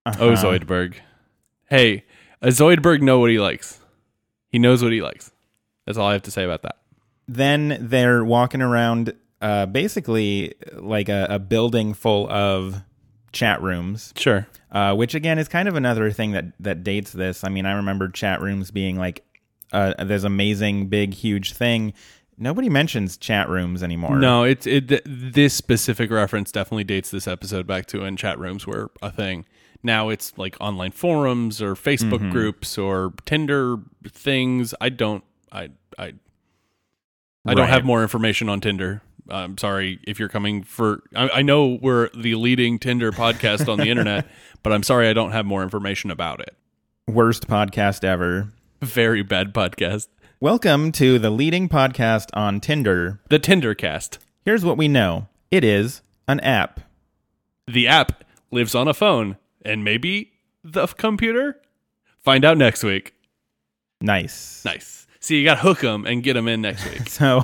Oh, 0.06 0.12
Uh-huh. 0.32 0.36
Zoidberg! 0.46 0.96
Hey, 1.70 2.06
a 2.41 2.48
Zoidberg 2.48 3.01
know 3.01 3.20
what 3.20 3.29
he 3.29 3.39
likes. 3.39 3.79
He 4.50 4.60
knows 4.60 4.82
what 4.82 4.94
he 4.94 5.01
likes. 5.01 5.32
That's 5.86 5.98
all 5.98 6.08
I 6.08 6.13
have 6.13 6.24
to 6.24 6.32
say 6.32 6.44
about 6.46 6.62
that. 6.63 6.77
Then 7.28 7.78
they're 7.82 8.24
walking 8.24 8.62
around 8.62 9.14
uh, 9.42 9.66
basically 9.66 10.54
like 10.74 11.10
a, 11.10 11.28
a 11.30 11.40
building 11.40 11.94
full 11.94 12.30
of 12.30 12.82
chat 13.34 13.62
rooms 13.62 14.14
Sure. 14.16 14.48
uh, 14.72 14.96
which 14.96 15.14
again 15.14 15.38
is 15.38 15.48
kind 15.48 15.68
of 15.68 15.76
another 15.76 16.12
thing 16.12 16.32
that 16.32 16.46
that 16.60 16.84
dates 16.84 17.12
this 17.12 17.44
i 17.44 17.50
mean 17.50 17.66
i 17.66 17.74
remember 17.74 18.08
chat 18.10 18.42
rooms 18.42 18.72
being 18.72 18.98
like 18.98 19.24
uh, 19.74 20.02
this 20.04 20.24
amazing 20.24 20.88
big 20.88 21.14
huge 21.14 21.54
thing 21.54 21.94
Nobody 22.40 22.70
mentions 22.70 23.18
chat 23.18 23.50
rooms 23.50 23.82
anymore. 23.82 24.16
No, 24.20 24.44
it's 24.44 24.68
it. 24.68 24.90
th- 24.90 25.02
This 25.08 25.56
specific 25.56 26.12
reference 26.12 26.52
definitely 26.52 26.84
dates 26.84 27.10
this 27.10 27.28
episode 27.28 27.66
back 27.66 27.88
to 27.88 28.02
when 28.02 28.16
chat 28.16 28.38
rooms 28.38 28.68
were 28.68 28.92
a 29.02 29.10
thing. 29.12 29.44
Now 29.82 30.10
it's 30.10 30.38
like 30.38 30.56
online 30.62 30.92
forums 30.92 31.64
or 31.64 31.74
Facebook 31.74 32.20
Mm-hmm. 32.20 32.30
groups 32.30 32.78
or 32.78 33.12
Tinder 33.26 33.78
things. 34.08 34.76
I 34.80 34.90
don't. 34.90 35.24
I 35.52 35.70
I. 35.98 36.14
I 37.48 37.54
don't 37.54 37.70
have 37.70 37.86
more 37.86 38.01
information 38.01 38.50
on 38.50 38.62
Tinder. 38.62 39.01
I'm 39.30 39.58
sorry 39.58 40.00
if 40.04 40.20
you're 40.20 40.30
coming 40.30 40.63
for. 40.63 41.01
I, 41.16 41.30
I 41.36 41.42
know 41.42 41.80
we're 41.82 42.10
the 42.10 42.36
leading 42.36 42.80
Tinder 42.80 43.12
podcast 43.12 43.72
on 43.72 43.77
the 43.77 43.89
internet, 43.89 44.27
but 44.63 44.74
I'm 44.74 44.84
sorry 44.84 45.10
I 45.10 45.13
don't 45.13 45.32
have 45.32 45.46
more 45.46 45.63
information 45.63 46.12
about 46.12 46.39
it. 46.42 46.56
Worst 47.08 47.48
podcast 47.48 48.04
ever. 48.04 48.51
Very 48.82 49.24
bad 49.24 49.54
podcast. 49.54 50.08
Welcome 50.39 50.92
to 50.94 51.20
the 51.20 51.30
leading 51.30 51.68
podcast 51.68 52.30
on 52.34 52.60
Tinder. 52.60 53.20
The 53.30 53.39
Tinder 53.39 53.74
cast. 53.74 54.20
Here's 54.44 54.63
what 54.63 54.77
we 54.77 54.88
know 54.88 55.27
it 55.50 55.63
is 55.63 56.01
an 56.27 56.39
app. 56.42 56.82
The 57.68 57.88
app 57.88 58.24
lives 58.51 58.75
on 58.75 58.88
a 58.88 58.94
phone 58.94 59.38
and 59.63 59.84
maybe 59.84 60.32
the 60.63 60.88
computer. 60.88 61.60
Find 62.20 62.44
out 62.46 62.58
next 62.58 62.84
week. 62.84 63.13
Nice. 64.01 64.63
Nice. 64.63 65.07
See, 65.28 65.40
you 65.40 65.44
got 65.44 65.56
to 65.56 65.62
hook 65.62 65.82
them 65.82 66.06
and 66.06 66.24
get 66.24 66.36
them 66.36 66.48
in 66.48 66.62
next 66.62 66.86
week. 66.86 67.10
So, 67.10 67.44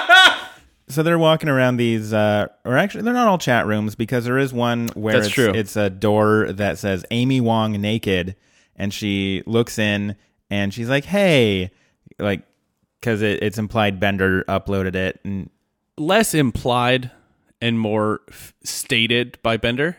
so 0.88 1.02
they're 1.02 1.18
walking 1.18 1.50
around 1.50 1.76
these, 1.76 2.14
uh, 2.14 2.46
or 2.64 2.78
actually, 2.78 3.02
they're 3.02 3.12
not 3.12 3.28
all 3.28 3.36
chat 3.36 3.66
rooms 3.66 3.94
because 3.94 4.24
there 4.24 4.38
is 4.38 4.54
one 4.54 4.88
where 4.94 5.12
That's 5.12 5.26
it's, 5.26 5.34
true. 5.34 5.52
it's 5.54 5.76
a 5.76 5.90
door 5.90 6.50
that 6.50 6.78
says 6.78 7.04
Amy 7.10 7.42
Wong 7.42 7.72
naked, 7.72 8.36
and 8.74 8.94
she 8.94 9.42
looks 9.44 9.78
in 9.78 10.16
and 10.48 10.72
she's 10.72 10.88
like, 10.88 11.04
"Hey," 11.04 11.72
like 12.18 12.40
because 13.00 13.20
it, 13.20 13.42
it's 13.42 13.58
implied 13.58 14.00
Bender 14.00 14.42
uploaded 14.48 14.94
it, 14.94 15.20
and 15.24 15.50
Less 15.98 16.32
implied 16.32 17.10
and 17.60 17.78
more 17.78 18.22
f- 18.30 18.54
stated 18.62 19.38
by 19.42 19.58
Bender. 19.58 19.98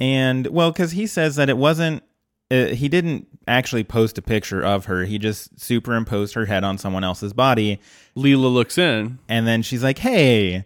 and 0.00 0.48
well, 0.48 0.72
because 0.72 0.90
he 0.90 1.06
says 1.06 1.36
that 1.36 1.48
it 1.48 1.56
wasn't. 1.56 2.02
Uh, 2.50 2.64
he 2.66 2.88
didn't 2.88 3.28
actually 3.48 3.84
post 3.84 4.18
a 4.18 4.22
picture 4.22 4.62
of 4.62 4.86
her. 4.86 5.04
He 5.04 5.18
just 5.18 5.58
superimposed 5.58 6.34
her 6.34 6.46
head 6.46 6.64
on 6.64 6.78
someone 6.78 7.04
else's 7.04 7.32
body, 7.32 7.80
Leela 8.16 8.52
looks 8.52 8.78
in. 8.78 9.18
and 9.28 9.46
then 9.46 9.62
she's 9.62 9.82
like, 9.82 9.98
"Hey." 9.98 10.64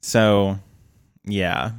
So, 0.00 0.60
yeah. 1.24 1.72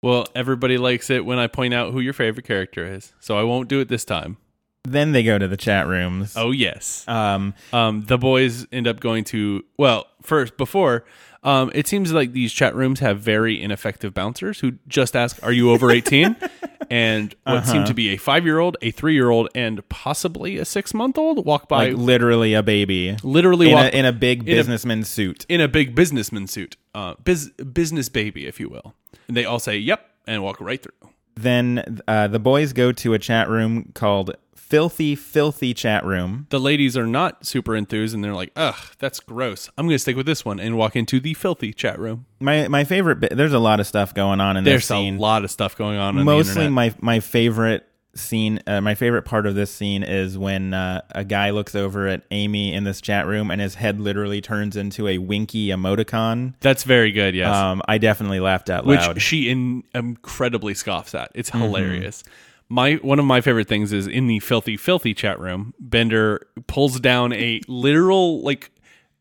Well, 0.00 0.26
everybody 0.34 0.78
likes 0.78 1.10
it 1.10 1.26
when 1.26 1.38
I 1.38 1.46
point 1.46 1.74
out 1.74 1.92
who 1.92 2.00
your 2.00 2.14
favorite 2.14 2.46
character 2.46 2.86
is. 2.86 3.12
So 3.20 3.36
I 3.36 3.42
won't 3.42 3.68
do 3.68 3.80
it 3.80 3.88
this 3.88 4.04
time. 4.04 4.38
Then 4.84 5.12
they 5.12 5.22
go 5.22 5.36
to 5.38 5.46
the 5.48 5.56
chat 5.56 5.86
rooms. 5.86 6.34
Oh, 6.36 6.52
yes. 6.52 7.06
Um, 7.06 7.52
um, 7.72 8.02
the 8.02 8.16
boys 8.16 8.66
end 8.72 8.86
up 8.86 9.00
going 9.00 9.24
to 9.24 9.64
well 9.76 10.06
first 10.22 10.56
before 10.56 11.04
um, 11.42 11.70
it 11.74 11.86
seems 11.86 12.12
like 12.12 12.32
these 12.32 12.52
chat 12.52 12.74
rooms 12.74 13.00
have 13.00 13.20
very 13.20 13.60
ineffective 13.60 14.12
bouncers 14.12 14.60
who 14.60 14.72
just 14.88 15.14
ask 15.14 15.42
are 15.42 15.52
you 15.52 15.70
over 15.70 15.90
18 15.90 16.36
and 16.90 17.34
what 17.44 17.66
seemed 17.66 17.86
to 17.86 17.94
be 17.94 18.10
a 18.10 18.16
five-year-old 18.16 18.76
a 18.82 18.90
three-year-old 18.90 19.48
and 19.54 19.86
possibly 19.88 20.58
a 20.58 20.64
six-month-old 20.64 21.44
walk 21.44 21.68
by 21.68 21.88
like 21.90 21.96
literally 21.96 22.54
a 22.54 22.62
baby, 22.62 23.16
literally 23.22 23.68
in 23.68 23.74
walk 23.74 23.92
a, 23.92 23.98
in 23.98 24.04
a 24.04 24.12
big 24.12 24.42
in 24.48 24.54
a- 24.54 24.56
businessman 24.56 25.04
suit. 25.04 25.46
in 25.48 25.60
a 25.60 25.68
big 25.68 25.94
businessman 25.94 26.46
suit. 26.46 26.76
Uh, 26.94 27.14
biz, 27.22 27.50
business 27.50 28.08
baby 28.08 28.46
if 28.46 28.58
you 28.58 28.68
will. 28.68 28.94
And 29.28 29.36
they 29.36 29.44
all 29.44 29.58
say 29.58 29.76
yep 29.76 30.10
and 30.26 30.42
walk 30.42 30.60
right 30.60 30.82
through. 30.82 31.10
Then 31.34 32.00
uh, 32.08 32.26
the 32.26 32.40
boys 32.40 32.72
go 32.72 32.90
to 32.92 33.14
a 33.14 33.18
chat 33.18 33.48
room 33.48 33.92
called 33.94 34.36
Filthy 34.68 35.14
Filthy 35.14 35.72
Chat 35.74 36.04
Room. 36.04 36.46
the 36.50 36.60
ladies 36.60 36.96
are 36.96 37.06
not 37.06 37.46
super 37.46 37.74
enthused 37.74 38.14
and 38.14 38.22
they're 38.22 38.34
like 38.34 38.52
ugh 38.56 38.76
that's 38.98 39.18
gross 39.20 39.70
i'm 39.78 39.86
gonna 39.86 39.98
stick 39.98 40.16
with 40.16 40.26
this 40.26 40.44
one 40.44 40.60
and 40.60 40.76
walk 40.76 40.94
into 40.94 41.20
the 41.20 41.32
filthy 41.34 41.72
chat 41.72 41.98
room 41.98 42.26
My 42.40 42.68
my 42.68 42.84
favorite. 42.84 43.20
Bit, 43.20 43.36
there's 43.36 43.52
a 43.54 43.58
lot 43.58 43.80
of 43.80 43.86
stuff 43.86 44.12
going 44.14 44.40
on 44.40 44.56
in 44.56 44.64
this 44.64 44.86
scene. 44.86 45.14
there's 45.14 45.18
a 45.18 45.22
lot 45.22 45.44
of 45.44 45.50
stuff 45.50 45.76
going 45.76 45.98
on 45.98 46.22
Mostly 46.24 46.68
my 46.68 46.94
my 47.00 47.20
favorite 47.20 47.84
scene. 48.14 48.58
Uh, 48.66 48.80
my 48.80 48.94
favorite 48.96 49.22
part 49.22 49.46
of 49.46 49.54
this 49.54 49.70
scene 49.70 50.02
is 50.02 50.36
when 50.36 50.74
uh, 50.74 51.00
a 51.14 51.24
guy 51.24 51.50
looks 51.50 51.74
over 51.76 52.08
at 52.08 52.22
Amy 52.32 52.74
in 52.74 52.82
this 52.82 53.00
chat 53.00 53.26
room 53.26 53.50
and 53.50 53.60
his 53.60 53.76
head 53.76 54.00
literally 54.00 54.40
turns 54.40 54.76
into 54.76 55.06
a 55.06 55.18
winky 55.18 55.68
emoticon. 55.68 56.54
That's 56.60 56.82
very 56.82 57.12
good. 57.12 57.34
Yes, 57.36 57.54
Um, 57.54 57.80
I 57.86 57.98
definitely 57.98 58.40
laughed 58.40 58.70
out 58.70 58.84
which 58.86 58.98
loud. 59.00 59.10
Mm-hmm. 59.10 59.18
she 59.18 59.50
in, 59.50 59.84
incredibly 59.94 60.74
scoffs 60.74 61.14
at. 61.14 61.30
It's 61.34 61.50
hilarious. 61.50 62.24
My 62.70 62.94
one 62.94 63.18
of 63.18 63.24
my 63.24 63.40
favorite 63.40 63.66
things 63.68 63.92
is 63.92 64.06
in 64.06 64.26
the 64.26 64.40
filthy, 64.40 64.76
filthy 64.76 65.14
chat 65.14 65.40
room. 65.40 65.72
Bender 65.80 66.46
pulls 66.66 67.00
down 67.00 67.32
a 67.32 67.60
literal 67.66 68.42
like 68.42 68.70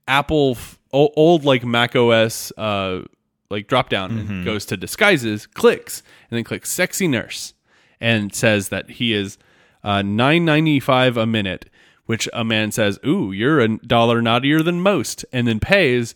Apple 0.07 0.51
f- 0.51 0.79
old 0.91 1.45
like 1.45 1.63
Mac 1.65 1.95
OS 1.95 2.51
uh 2.57 3.01
like 3.49 3.67
drop 3.67 3.87
down 3.89 4.11
Mm-hmm. 4.11 4.31
and 4.31 4.45
goes 4.45 4.65
to 4.65 4.75
disguises, 4.77 5.45
clicks, 5.47 6.03
and 6.29 6.37
then 6.37 6.43
clicks 6.43 6.69
sexy 6.69 7.07
nurse, 7.07 7.53
and 8.01 8.35
says 8.35 8.67
that 8.69 8.89
he 8.91 9.13
is 9.13 9.37
uh, 9.83 10.01
nine 10.01 10.43
ninety 10.43 10.79
five 10.81 11.15
a 11.15 11.25
minute. 11.25 11.69
Which 12.05 12.27
a 12.33 12.43
man 12.43 12.71
says, 12.71 12.99
"Ooh, 13.05 13.31
you're 13.31 13.59
a 13.61 13.77
dollar 13.79 14.21
naughtier 14.21 14.61
than 14.63 14.81
most," 14.81 15.23
and 15.31 15.47
then 15.47 15.59
pays. 15.61 16.13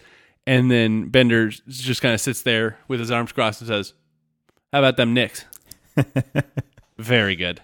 And 0.47 0.71
then 0.71 1.09
Bender 1.09 1.49
just 1.67 2.01
kind 2.01 2.13
of 2.13 2.19
sits 2.21 2.41
there 2.41 2.77
with 2.87 2.99
his 2.99 3.11
arms 3.11 3.31
crossed 3.31 3.61
and 3.61 3.67
says, 3.69 3.93
"How 4.73 4.79
about 4.79 4.97
them 4.97 5.13
Knicks?" 5.13 5.45
Very 7.01 7.35
good. 7.35 7.61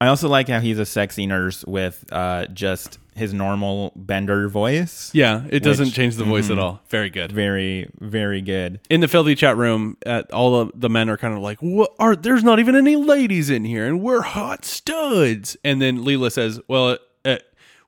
I 0.00 0.06
also 0.06 0.28
like 0.28 0.48
how 0.48 0.60
he's 0.60 0.78
a 0.78 0.86
sexy 0.86 1.26
nurse 1.26 1.64
with 1.64 2.04
uh, 2.12 2.46
just 2.46 2.98
his 3.16 3.34
normal 3.34 3.92
Bender 3.96 4.48
voice. 4.48 5.10
Yeah, 5.12 5.42
it 5.50 5.64
doesn't 5.64 5.86
Which- 5.86 5.94
change 5.94 6.14
the 6.14 6.22
voice 6.24 6.44
Mm-hmm. 6.44 6.52
at 6.52 6.58
all. 6.60 6.80
Very 6.88 7.10
good. 7.10 7.32
Very, 7.32 7.90
very 7.98 8.40
good. 8.40 8.78
In 8.88 9.00
the 9.00 9.08
filthy 9.08 9.34
chat 9.34 9.56
room, 9.56 9.96
at 10.06 10.30
all 10.30 10.54
of 10.54 10.70
the 10.72 10.88
men 10.88 11.10
are 11.10 11.16
kind 11.16 11.34
of 11.34 11.40
like, 11.40 11.58
"What 11.58 11.90
are? 11.98 12.14
There's 12.14 12.44
not 12.44 12.60
even 12.60 12.76
any 12.76 12.94
ladies 12.94 13.50
in 13.50 13.64
here, 13.64 13.86
and 13.86 14.00
we're 14.00 14.20
hot 14.22 14.64
studs." 14.64 15.56
And 15.64 15.82
then 15.82 15.98
Leela 16.04 16.30
says, 16.30 16.60
"Well, 16.68 16.98
uh, 17.24 17.38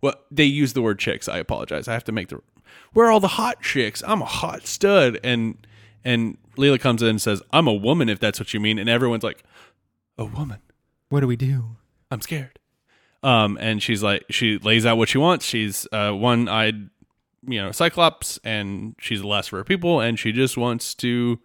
well, 0.02 0.14
they 0.32 0.44
use 0.44 0.72
the 0.72 0.82
word 0.82 0.98
chicks. 0.98 1.28
I 1.28 1.38
apologize. 1.38 1.86
I 1.86 1.92
have 1.92 2.04
to 2.04 2.12
make 2.12 2.28
the. 2.28 2.40
Where 2.92 3.06
are 3.06 3.12
all 3.12 3.20
the 3.20 3.28
hot 3.28 3.62
chicks? 3.62 4.02
I'm 4.04 4.20
a 4.20 4.24
hot 4.26 4.66
stud." 4.66 5.20
And 5.22 5.64
and 6.04 6.38
Leela 6.58 6.80
comes 6.80 7.02
in 7.02 7.08
and 7.08 7.22
says, 7.22 7.40
"I'm 7.52 7.68
a 7.68 7.72
woman, 7.74 8.08
if 8.08 8.18
that's 8.18 8.40
what 8.40 8.52
you 8.52 8.58
mean." 8.58 8.80
And 8.80 8.88
everyone's 8.90 9.22
like, 9.22 9.44
"A 10.18 10.24
woman." 10.24 10.58
What 11.10 11.20
do 11.20 11.26
we 11.26 11.36
do? 11.36 11.76
I'm 12.10 12.22
scared. 12.22 12.58
Um, 13.22 13.58
and 13.60 13.82
she's 13.82 14.02
like, 14.02 14.24
she 14.30 14.58
lays 14.58 14.86
out 14.86 14.96
what 14.96 15.10
she 15.10 15.18
wants. 15.18 15.44
She's 15.44 15.86
uh, 15.92 16.12
one 16.12 16.48
eyed, 16.48 16.88
you 17.46 17.60
know, 17.60 17.70
Cyclops, 17.72 18.38
and 18.42 18.94
she's 18.98 19.20
the 19.20 19.26
last 19.26 19.48
of 19.48 19.58
her 19.58 19.64
people, 19.64 20.00
and 20.00 20.18
she 20.18 20.32
just 20.32 20.56
wants 20.56 20.94
to, 20.96 21.38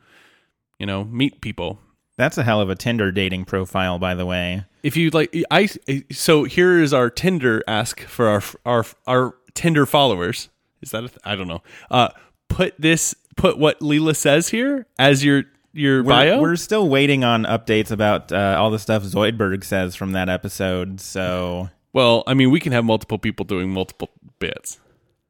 you 0.79 0.85
know, 0.85 1.03
meet 1.03 1.41
people. 1.41 1.79
That's 2.17 2.37
a 2.37 2.43
hell 2.43 2.61
of 2.61 2.69
a 2.69 2.75
Tinder 2.75 3.11
dating 3.11 3.45
profile, 3.45 3.99
by 3.99 4.15
the 4.15 4.25
way. 4.25 4.63
If 4.83 4.95
you 4.95 5.09
like, 5.09 5.35
I 5.51 5.67
so 6.11 6.45
here 6.45 6.79
is 6.81 6.93
our 6.93 7.09
Tinder 7.09 7.61
ask 7.67 7.99
for 8.01 8.27
our 8.27 8.41
our 8.65 8.85
our 9.05 9.35
Tinder 9.53 9.85
followers. 9.85 10.49
Is 10.81 10.91
that 10.91 11.03
a 11.03 11.09
th- 11.09 11.19
I 11.25 11.35
don't 11.35 11.47
know. 11.47 11.61
Uh, 11.91 12.09
put 12.47 12.79
this, 12.79 13.15
put 13.35 13.57
what 13.57 13.79
Leela 13.79 14.15
says 14.15 14.49
here 14.49 14.85
as 14.97 15.25
your 15.25 15.43
your 15.75 16.01
We're, 16.03 16.09
bio. 16.09 16.41
we're 16.41 16.55
still 16.55 16.87
waiting 16.89 17.23
on 17.23 17.43
updates 17.43 17.91
about 17.91 18.31
uh, 18.31 18.55
all 18.59 18.71
the 18.71 18.79
stuff 18.79 19.03
Zoidberg 19.03 19.63
says 19.63 19.95
from 19.95 20.13
that 20.13 20.29
episode. 20.29 20.99
So, 21.01 21.69
well, 21.93 22.23
I 22.25 22.33
mean, 22.33 22.49
we 22.51 22.59
can 22.59 22.71
have 22.71 22.83
multiple 22.85 23.17
people 23.19 23.45
doing 23.45 23.69
multiple 23.71 24.09
bits. 24.39 24.79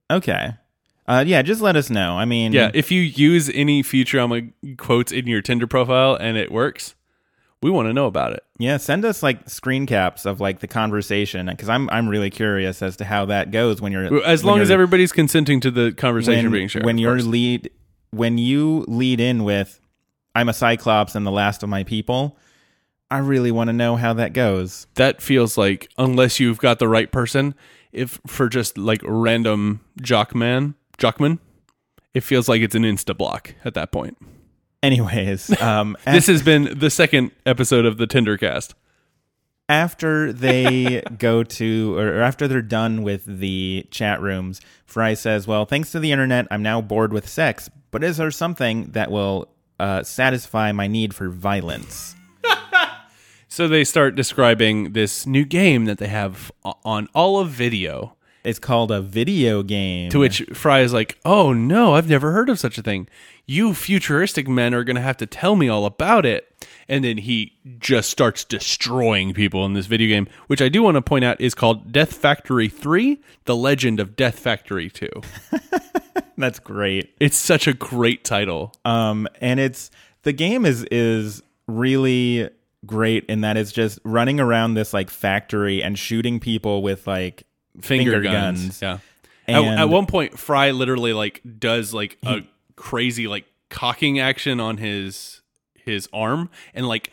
okay. 0.10 0.54
Uh, 1.08 1.24
yeah, 1.28 1.44
just 1.44 1.62
let 1.62 1.76
us 1.76 1.92
know. 1.92 2.18
I 2.18 2.26
mean, 2.26 2.52
Yeah, 2.52 2.72
if 2.74 2.90
you 2.90 3.00
use 3.02 3.48
any 3.54 3.84
Futurama 3.84 4.52
quotes 4.78 5.12
in 5.12 5.28
your 5.28 5.40
Tinder 5.44 5.68
profile 5.68 6.16
and 6.16 6.36
it 6.36 6.52
works, 6.52 6.96
we 7.62 7.70
want 7.70 7.88
to 7.90 7.94
know 7.94 8.08
about 8.08 8.34
it. 8.34 8.44
yeah, 8.58 8.78
send 8.78 9.06
us 9.06 9.22
like 9.22 9.48
screen 9.48 9.86
caps 9.86 10.26
of 10.26 10.42
like 10.42 10.62
the 10.62 10.68
conversation 10.68 11.46
because 11.46 11.70
I'm 11.70 11.90
I'm 11.92 12.10
really 12.10 12.32
curious 12.32 12.82
as 12.82 12.96
to 12.98 13.06
how 13.06 13.26
that 13.26 13.52
goes 13.52 13.82
when 13.82 13.92
you're 13.92 14.24
As 14.26 14.44
when 14.44 14.52
long 14.54 14.62
as 14.62 14.70
you're- 14.70 14.74
everybody's 14.74 15.12
consenting 15.12 15.60
to 15.62 15.70
the 15.70 15.92
conversation 15.92 16.46
when, 16.46 16.52
being 16.52 16.68
shared. 16.70 16.86
when 16.86 16.96
of 16.96 17.00
your 17.02 17.20
lead 17.20 17.70
when 18.10 18.40
you 18.40 18.84
lead 18.88 19.20
in 19.20 19.44
with 19.44 19.80
I'm 20.36 20.50
a 20.50 20.54
Cyclops 20.54 21.16
and 21.16 21.26
the 21.26 21.32
last 21.32 21.64
of 21.64 21.70
my 21.70 21.84
people. 21.84 22.38
I 23.10 23.20
really 23.20 23.52
want 23.52 23.70
to 23.70 23.74
know 23.74 23.96
how 23.96 24.14
that 24.14 24.34
goes. 24.34 24.88
that 24.96 25.22
feels 25.22 25.58
like 25.58 25.90
unless 25.98 26.40
you've 26.40 26.58
got 26.58 26.80
the 26.80 26.88
right 26.88 27.12
person, 27.12 27.56
if 27.92 28.20
for 28.28 28.50
just 28.50 28.78
like 28.78 29.02
random 29.06 29.82
jockman, 30.02 30.74
jockman, 30.98 31.40
it 32.14 32.22
feels 32.22 32.50
like 32.50 32.62
it's 32.62 32.76
an 32.76 32.84
insta 32.84 33.16
block 33.16 33.54
at 33.64 33.74
that 33.76 33.92
point. 33.92 34.18
Anyways, 34.84 35.62
um, 35.62 35.96
This 36.06 36.28
has 36.28 36.42
been 36.42 36.78
the 36.78 36.90
second 36.90 37.32
episode 37.46 37.86
of 37.86 37.98
the 37.98 38.08
Tinder 38.08 38.38
cast. 38.38 38.74
after 39.70 40.34
they 40.34 41.02
go 41.18 41.44
to 41.44 41.98
or 41.98 42.22
after 42.22 42.48
they're 42.48 42.62
done 42.62 43.04
with 43.04 43.26
the 43.26 43.86
chat 43.90 44.22
rooms 44.22 44.62
fry 44.86 45.14
says 45.16 45.48
well 45.48 45.66
thanks 45.66 45.92
to 45.92 46.00
the 46.00 46.12
internet 46.12 46.46
i'm 46.52 46.62
now 46.62 46.80
bored 46.80 47.12
with 47.12 47.28
sex 47.28 47.68
but 47.90 48.04
is 48.04 48.18
there 48.18 48.30
something 48.30 48.92
that 48.92 49.10
will 49.10 49.50
uh, 49.80 50.04
satisfy 50.04 50.72
my 50.72 50.88
need 50.88 51.14
for 51.14 51.30
violence 51.30 52.16
So 53.48 53.70
they 53.70 53.86
start 53.86 54.16
describing 54.16 54.92
this 54.92 55.26
new 55.26 55.46
game 55.46 55.86
that 55.86 55.98
they 55.98 56.08
have 56.08 56.52
on 56.64 57.08
all 57.16 57.40
of 57.40 57.52
video, 57.52 58.18
it's 58.44 58.60
called 58.60 58.92
a 58.92 59.02
video 59.02 59.64
game. 59.64 60.10
To 60.10 60.20
which 60.20 60.42
Fry 60.54 60.82
is 60.82 60.92
like, 60.92 61.18
"Oh 61.24 61.54
no, 61.54 61.96
I've 61.96 62.10
never 62.10 62.34
heard 62.34 62.50
of 62.50 62.60
such 62.60 62.78
a 62.78 62.84
thing. 62.84 63.08
You 63.46 63.74
futuristic 63.74 64.48
men 64.50 64.74
are 64.74 64.84
going 64.84 64.98
to 64.98 65.02
have 65.02 65.16
to 65.18 65.26
tell 65.26 65.56
me 65.56 65.70
all 65.70 65.86
about 65.86 66.26
it." 66.26 66.54
And 66.88 67.04
then 67.04 67.18
he 67.18 67.54
just 67.80 68.10
starts 68.10 68.44
destroying 68.44 69.34
people 69.34 69.66
in 69.66 69.74
this 69.74 69.88
video 69.88 70.08
game, 70.08 70.28
which 70.48 70.62
I 70.62 70.70
do 70.70 70.84
want 70.84 70.96
to 70.96 71.02
point 71.02 71.26
out 71.26 71.42
is 71.42 71.56
called 71.56 71.92
Death 71.92 72.14
Factory 72.14 72.68
3: 72.68 73.20
The 73.46 73.56
Legend 73.56 74.00
of 74.00 74.16
Death 74.16 74.38
Factory 74.40 74.90
2. 74.90 75.10
That's 76.38 76.60
great. 76.60 77.16
it's 77.20 77.38
such 77.38 77.68
a 77.68 77.74
great 77.74 78.24
title. 78.24 78.74
Um, 78.84 79.28
and 79.42 79.60
it's 79.60 79.90
the 80.24 80.34
game 80.34 80.66
is 80.66 80.84
is 80.92 81.42
really 81.68 82.50
great 82.86 83.26
in 83.26 83.42
that 83.42 83.58
it's 83.58 83.72
just 83.72 83.98
running 84.04 84.40
around 84.40 84.76
this 84.76 84.94
like 84.94 85.10
factory 85.10 85.82
and 85.82 85.98
shooting 85.98 86.40
people 86.40 86.82
with 86.84 87.08
like 87.08 87.44
Finger, 87.82 88.12
finger, 88.12 88.22
guns. 88.24 88.62
guns. 88.62 88.82
Yeah. 88.82 88.98
And 89.48 89.66
at, 89.66 89.80
at 89.80 89.90
one 89.90 90.06
point, 90.06 90.38
Fry 90.40 90.72
literally 90.72 91.14
like 91.14 91.42
does 91.60 91.94
like 91.94 92.18
a 92.24 92.42
crazy 92.76 93.28
like 93.28 93.46
cocking 93.70 94.20
action 94.20 94.60
on 94.60 94.78
his 94.78 95.42
his 95.86 96.10
arm, 96.14 96.50
and 96.74 96.88
like 96.88 97.12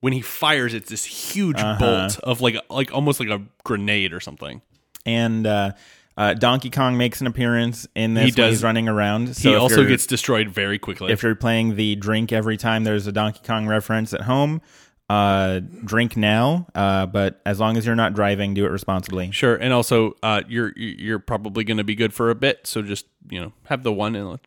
when 0.00 0.12
he 0.12 0.20
fires, 0.20 0.74
it's 0.74 0.90
this 0.90 1.04
huge 1.04 1.58
Uh-huh. 1.60 1.78
bolt 1.78 2.18
of 2.20 2.40
like 2.40 2.56
like 2.70 2.92
almost 2.92 3.20
like 3.20 3.28
a 3.28 3.42
grenade 3.64 4.12
or 4.12 4.20
something. 4.20 4.62
and 5.04 5.46
uh, 5.46 5.72
uh, 6.18 6.32
Donkey 6.34 6.70
Kong 6.70 6.96
makes 6.96 7.20
an 7.20 7.26
appearance 7.26 7.86
in 7.94 8.14
this 8.14 8.24
He 8.26 8.30
does. 8.30 8.50
he's 8.54 8.62
running 8.64 8.88
around. 8.88 9.36
So 9.36 9.50
he 9.50 9.54
also 9.56 9.84
gets 9.84 10.06
destroyed 10.06 10.48
very 10.48 10.78
quickly. 10.78 11.12
if 11.12 11.22
you're 11.22 11.34
playing 11.34 11.76
the 11.76 11.94
drink 11.96 12.32
every 12.32 12.56
time 12.56 12.84
there's 12.84 13.06
a 13.06 13.12
Donkey 13.12 13.40
Kong 13.46 13.66
reference 13.66 14.14
at 14.14 14.22
home, 14.22 14.62
uh, 15.10 15.60
drink 15.84 16.16
now. 16.16 16.66
Uh, 16.74 17.06
but 17.06 17.40
as 17.46 17.60
long 17.60 17.76
as 17.76 17.84
you're 17.86 17.94
not 17.94 18.14
driving, 18.14 18.54
do 18.54 18.64
it 18.64 18.70
responsibly. 18.70 19.30
sure, 19.30 19.56
and 19.56 19.72
also 19.72 20.14
uh, 20.22 20.42
you're 20.48 20.72
you're 20.76 21.18
probably 21.18 21.64
going 21.64 21.76
to 21.78 21.84
be 21.84 21.94
good 21.94 22.12
for 22.14 22.30
a 22.30 22.34
bit, 22.34 22.66
so 22.66 22.80
just 22.82 23.06
you 23.30 23.40
know 23.40 23.52
have 23.66 23.82
the 23.82 23.92
one 23.92 24.16
and 24.16 24.38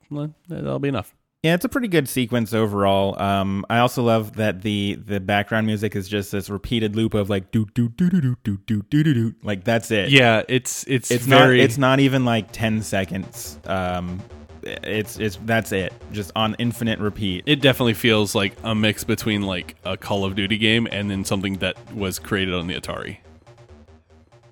that'll 0.50 0.80
be 0.80 0.90
enough. 0.90 1.14
Yeah, 1.44 1.54
it's 1.54 1.64
a 1.64 1.70
pretty 1.70 1.88
good 1.88 2.10
sequence 2.10 2.54
overall. 2.54 3.20
Um, 3.22 3.66
I 3.70 3.80
also 3.80 4.04
love 4.04 4.36
that 4.36 4.62
the 4.62 4.96
the 4.96 5.22
background 5.22 5.68
music 5.68 5.96
is 5.96 6.10
just 6.10 6.34
this 6.34 6.50
repeated 6.50 6.98
loop 6.98 7.14
of 7.14 7.30
like 7.30 7.50
do 7.52 7.66
do 7.74 7.88
do 7.88 8.10
do 8.10 8.20
do 8.20 8.36
do 8.44 8.58
do 8.66 8.84
do 8.90 9.04
do 9.04 9.14
do. 9.14 9.36
Like 9.42 9.64
that's 9.64 9.90
it. 9.90 10.10
Yeah, 10.10 10.44
it's 10.50 10.84
it's 10.88 11.10
it's 11.12 11.26
very 11.26 11.60
not 11.60 11.64
it's 11.64 11.78
not 11.78 12.00
even 12.02 12.26
like 12.26 12.52
ten 12.52 12.82
seconds. 12.82 13.58
Um, 13.68 14.22
it's 14.64 15.18
it's 15.18 15.40
that's 15.46 15.72
it. 15.72 15.94
Just 16.12 16.34
on 16.36 16.56
infinite 16.60 17.00
repeat. 17.00 17.46
it 17.46 17.62
definitely 17.62 17.94
feels 17.94 18.36
like 18.36 18.58
a 18.64 18.76
mix 18.76 19.06
between 19.06 19.44
like 19.44 19.78
a 19.86 19.96
Call 19.96 20.26
of 20.26 20.36
Duty 20.36 20.58
game 20.58 20.90
and 20.92 21.10
then 21.10 21.24
something 21.24 21.54
that 21.60 21.78
was 21.96 22.20
created 22.20 22.54
on 22.54 22.68
the 22.68 22.76
Atari. 22.76 23.20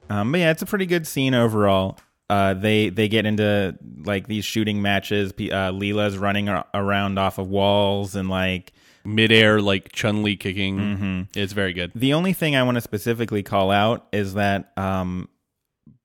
Um, 0.10 0.32
but 0.32 0.40
yeah, 0.40 0.52
it's 0.52 0.62
a 0.62 0.66
pretty 0.66 0.86
good 0.86 1.06
scene 1.06 1.34
overall. 1.34 1.98
Uh, 2.30 2.54
they 2.54 2.90
they 2.90 3.08
get 3.08 3.26
into 3.26 3.78
like 4.04 4.28
these 4.28 4.44
shooting 4.44 4.82
matches. 4.82 5.32
Uh, 5.32 5.72
Leela's 5.72 6.18
running 6.18 6.50
ar- 6.50 6.66
around 6.74 7.18
off 7.18 7.38
of 7.38 7.48
walls 7.48 8.16
and 8.16 8.30
like 8.30 8.74
Midair, 9.06 9.62
like 9.62 9.94
Chun 9.94 10.24
Li 10.24 10.36
kicking. 10.36 10.78
Mm-hmm. 10.78 11.22
It's 11.40 11.54
very 11.54 11.72
good. 11.72 11.92
The 11.96 12.14
only 12.14 12.34
thing 12.34 12.56
I 12.58 12.64
want 12.64 12.76
to 12.76 12.82
specifically 12.82 13.44
call 13.44 13.72
out 13.72 14.08
is 14.12 14.34
that 14.34 14.74
um, 14.78 15.30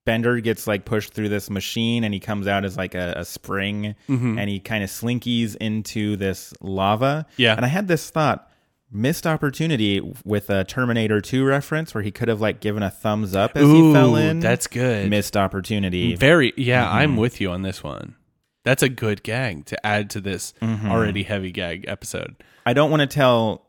Bender 0.04 0.38
gets 0.40 0.68
like 0.68 0.84
pushed 0.84 1.12
through 1.12 1.28
this 1.28 1.50
machine 1.50 2.04
and 2.04 2.14
he 2.14 2.20
comes 2.20 2.46
out 2.46 2.64
as 2.64 2.76
like 2.76 2.94
a, 2.94 3.14
a 3.16 3.24
spring 3.24 3.96
Mm-hmm. 4.08 4.38
and 4.38 4.48
he 4.48 4.60
kind 4.60 4.84
of 4.84 4.90
slinkies 4.90 5.56
into 5.56 6.14
this 6.16 6.54
lava. 6.60 7.26
Yeah. 7.36 7.56
And 7.56 7.64
I 7.64 7.68
had 7.68 7.88
this 7.88 8.10
thought 8.10 8.48
missed 8.92 9.26
opportunity 9.26 10.00
with 10.24 10.50
a 10.50 10.64
Terminator 10.64 11.20
2 11.20 11.44
reference 11.44 11.94
where 11.94 12.02
he 12.02 12.10
could 12.10 12.28
have 12.28 12.40
like 12.40 12.60
given 12.60 12.82
a 12.82 12.90
thumbs 12.90 13.34
up 13.34 13.56
as 13.56 13.66
he 13.68 13.92
fell 13.92 14.16
in. 14.16 14.40
that's 14.40 14.66
good. 14.66 15.08
missed 15.10 15.36
opportunity. 15.36 16.14
Very, 16.14 16.52
yeah, 16.56 16.84
Mm-hmm. 16.86 16.96
I'm 16.96 17.16
with 17.16 17.40
you 17.40 17.50
on 17.50 17.62
this 17.62 17.82
one. 17.82 18.16
That's 18.64 18.82
a 18.82 18.88
good 18.88 19.22
gag 19.22 19.66
to 19.66 19.86
add 19.86 20.10
to 20.10 20.20
this 20.20 20.54
Mm-hmm. 20.60 20.90
already 20.90 21.22
heavy 21.24 21.50
gag 21.50 21.84
episode. 21.88 22.36
I 22.66 22.74
don't 22.74 22.90
want 22.90 23.00
to 23.00 23.06
tell 23.08 23.66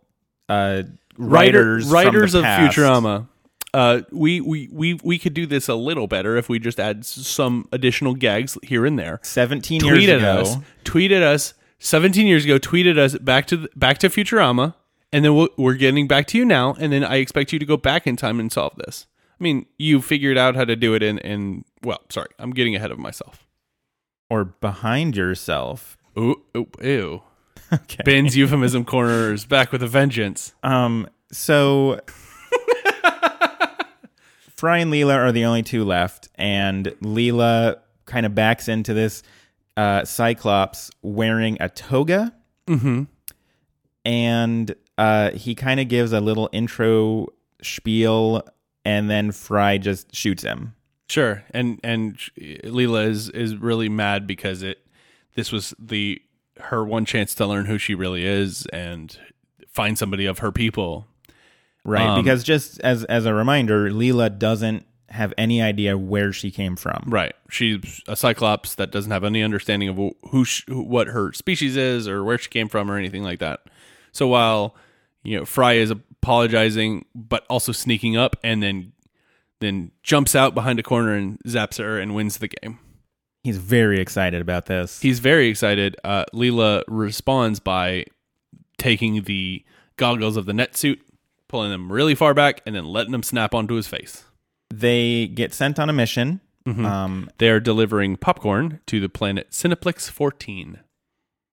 uh, 0.50 0.84
writers 1.18 1.88
Writer, 1.88 2.10
from 2.10 2.10
the 2.10 2.16
writers 2.18 2.34
of 2.36 2.44
past- 2.44 2.78
Futurama. 2.78 3.28
Uh, 3.76 4.02
we, 4.12 4.40
we 4.40 4.70
we 4.72 4.94
we 5.04 5.18
could 5.18 5.34
do 5.34 5.48
this 5.48 5.68
a 5.68 5.74
little 5.74 6.06
better 6.06 6.38
if 6.38 6.48
we 6.48 6.60
just 6.60 6.80
add 6.80 7.04
some 7.04 7.68
additional 7.72 8.14
gags 8.14 8.56
here 8.62 8.86
and 8.86 9.00
there. 9.00 9.20
17 9.24 9.80
tweet 9.80 10.02
years 10.04 10.22
ago. 10.22 10.42
us, 10.42 10.56
tweet 10.84 11.12
at 11.12 11.24
us. 11.24 11.56
Seventeen 11.80 12.28
years 12.28 12.46
ago, 12.46 12.60
tweeted 12.60 13.00
us 13.00 13.18
back 13.18 13.48
to 13.48 13.68
back 13.76 13.98
to 13.98 14.10
Futurama, 14.10 14.76
and 15.14 15.24
then 15.24 15.34
we'll, 15.36 15.48
we're 15.58 15.76
getting 15.76 16.08
back 16.08 16.28
to 16.28 16.38
you 16.38 16.44
now. 16.44 16.76
And 16.80 16.92
then 16.92 17.04
I 17.06 17.16
expect 17.18 17.54
you 17.54 17.60
to 17.60 17.66
go 17.66 17.78
back 17.78 18.06
in 18.06 18.16
time 18.18 18.40
and 18.40 18.52
solve 18.52 18.76
this. 18.76 19.08
I 19.40 19.44
mean, 19.44 19.66
you 19.78 20.02
figured 20.02 20.38
out 20.38 20.56
how 20.56 20.66
to 20.66 20.76
do 20.76 20.94
it 20.94 21.04
in 21.04 21.18
in 21.20 21.64
well. 21.82 22.02
Sorry, 22.10 22.28
I'm 22.40 22.52
getting 22.52 22.76
ahead 22.76 22.92
of 22.92 23.00
myself. 23.00 23.48
or 24.30 24.44
behind 24.46 25.16
yourself. 25.16 25.98
Ooh, 26.18 26.42
ooh 26.58 26.70
ew. 26.82 27.22
Okay. 27.74 28.04
Ben's 28.06 28.38
euphemism 28.38 28.86
corner 28.86 29.34
is 29.34 29.46
back 29.46 29.72
with 29.72 29.82
a 29.82 29.88
vengeance. 29.88 30.54
Um, 30.62 31.08
so 31.32 32.00
Fry 34.56 34.78
and 34.80 34.92
Leela 34.94 35.16
are 35.16 35.32
the 35.32 35.46
only 35.46 35.64
two 35.64 35.84
left, 35.84 36.30
and 36.36 36.88
Leela 37.02 37.78
kind 38.06 38.26
of 38.28 38.36
backs 38.36 38.68
into 38.68 38.94
this 38.94 39.24
uh, 39.76 40.06
Cyclops 40.06 40.92
wearing 41.02 41.58
a 41.60 41.70
toga. 41.70 42.34
Mm-hmm. 42.68 43.04
And 44.06 44.76
uh, 44.98 45.32
he 45.32 45.56
kind 45.56 45.80
of 45.80 45.88
gives 45.88 46.14
a 46.14 46.20
little 46.22 46.50
intro 46.52 47.28
spiel, 47.62 48.44
and 48.86 49.10
then 49.10 49.32
Fry 49.32 49.78
just 49.78 50.14
shoots 50.16 50.44
him. 50.44 50.76
Sure, 51.10 51.44
and 51.52 51.80
and 51.84 52.18
Leela 52.40 53.08
is 53.08 53.30
is 53.30 53.56
really 53.56 53.90
mad 53.90 54.26
because 54.28 54.64
it 54.64 54.86
this 55.36 55.52
was 55.52 55.74
the 55.80 56.22
her 56.60 56.84
one 56.86 57.06
chance 57.06 57.34
to 57.36 57.46
learn 57.48 57.66
who 57.66 57.78
she 57.78 57.96
really 57.96 58.26
is 58.26 58.66
and 58.68 59.18
find 59.68 59.98
somebody 59.98 60.26
of 60.26 60.40
her 60.40 60.52
people. 60.52 61.08
Right, 61.86 62.08
Um, 62.08 62.24
because 62.24 62.44
just 62.44 62.80
as 62.82 63.04
as 63.06 63.26
a 63.26 63.34
reminder, 63.34 63.90
Leela 63.90 64.38
doesn't 64.38 64.86
have 65.10 65.34
any 65.38 65.62
idea 65.62 65.98
where 65.98 66.32
she 66.32 66.50
came 66.50 66.76
from. 66.76 67.04
Right, 67.08 67.34
she's 67.50 68.02
a 68.08 68.16
cyclops 68.16 68.74
that 68.76 68.90
doesn't 68.92 69.12
have 69.12 69.24
any 69.24 69.44
understanding 69.44 69.90
of 69.90 69.98
wh- 69.98 70.30
who 70.30 70.46
sh- 70.46 70.64
who- 70.68 70.82
what 70.82 71.08
her 71.08 71.34
species 71.34 71.76
is 71.76 72.08
or 72.08 72.24
where 72.24 72.38
she 72.38 72.50
came 72.50 72.68
from 72.70 72.90
or 72.90 72.98
anything 72.98 73.22
like 73.24 73.40
that. 73.40 73.60
So 74.14 74.28
while 74.28 74.76
you 75.24 75.38
know 75.38 75.44
Fry 75.46 75.74
is 75.74 75.92
apologizing 75.92 77.06
but 77.14 77.46
also 77.50 77.72
sneaking 77.74 78.16
up 78.16 78.38
and 78.44 78.64
then 78.64 78.94
then 79.60 79.92
jumps 80.04 80.36
out 80.36 80.54
behind 80.56 80.80
a 80.80 80.84
corner 80.84 81.14
and 81.14 81.38
zaps 81.46 81.78
her 81.80 82.00
and 82.00 82.16
wins 82.16 82.38
the 82.38 82.48
game. 82.48 82.80
He's 83.44 83.58
very 83.58 84.00
excited 84.00 84.42
about 84.42 84.68
this. 84.68 85.02
He's 85.02 85.20
very 85.20 85.48
excited. 85.50 85.98
Uh, 86.04 86.24
Leela 86.34 86.84
responds 86.88 87.60
by 87.60 88.06
taking 88.78 89.24
the 89.24 89.64
goggles 89.98 90.38
of 90.38 90.46
the 90.46 90.54
net 90.54 90.76
suit, 90.78 91.02
pulling 91.50 91.70
them 91.72 91.92
really 91.92 92.16
far 92.16 92.34
back, 92.34 92.62
and 92.66 92.74
then 92.76 92.86
letting 92.86 93.12
them 93.12 93.24
snap 93.24 93.54
onto 93.54 93.76
his 93.76 93.88
face. 93.88 94.24
they 94.74 95.28
get 95.28 95.54
sent 95.54 95.78
on 95.80 95.90
a 95.90 95.94
mission. 95.94 96.40
Mm-hmm. 96.66 96.86
Um, 96.86 97.30
They 97.38 97.50
are 97.50 97.60
delivering 97.60 98.16
popcorn 98.16 98.80
to 98.88 99.00
the 99.02 99.10
planet 99.10 99.52
Cineplex 99.52 100.10
14. 100.10 100.80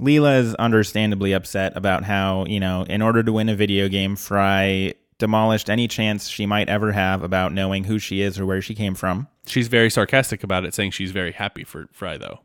Leela 0.01 0.39
is 0.41 0.55
understandably 0.57 1.33
upset 1.33 1.77
about 1.77 2.05
how, 2.05 2.45
you 2.47 2.59
know, 2.61 2.85
in 2.89 3.03
order 3.03 3.23
to 3.23 3.33
win 3.33 3.49
a 3.49 3.57
video 3.57 3.89
game, 3.89 4.17
Fry 4.17 4.95
demolished 5.19 5.69
any 5.69 5.87
chance 5.87 6.29
she 6.29 6.47
might 6.47 6.69
ever 6.69 6.93
have 6.93 7.23
about 7.23 7.53
knowing 7.53 7.85
who 7.85 7.99
she 7.99 8.23
is 8.23 8.39
or 8.41 8.47
where 8.47 8.63
she 8.63 8.75
came 8.75 8.95
from. 8.95 9.29
She's 9.47 9.69
very 9.69 9.91
sarcastic 9.91 10.43
about 10.43 10.65
it, 10.65 10.73
saying 10.75 10.93
she's 10.93 11.11
very 11.11 11.33
happy 11.33 11.65
for 11.65 11.89
Fry, 11.93 12.17
though. 12.17 12.41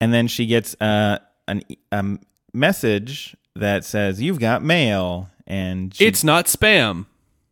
And 0.00 0.12
then 0.12 0.28
she 0.28 0.46
gets 0.46 0.74
uh, 0.80 1.18
an, 1.48 1.62
a 1.90 2.18
message 2.52 3.36
that 3.56 3.84
says, 3.84 4.20
You've 4.20 4.38
got 4.40 4.62
mail. 4.62 5.30
And 5.46 5.94
she, 5.94 6.04
It's 6.06 6.22
not 6.24 6.46
spam. 6.46 7.06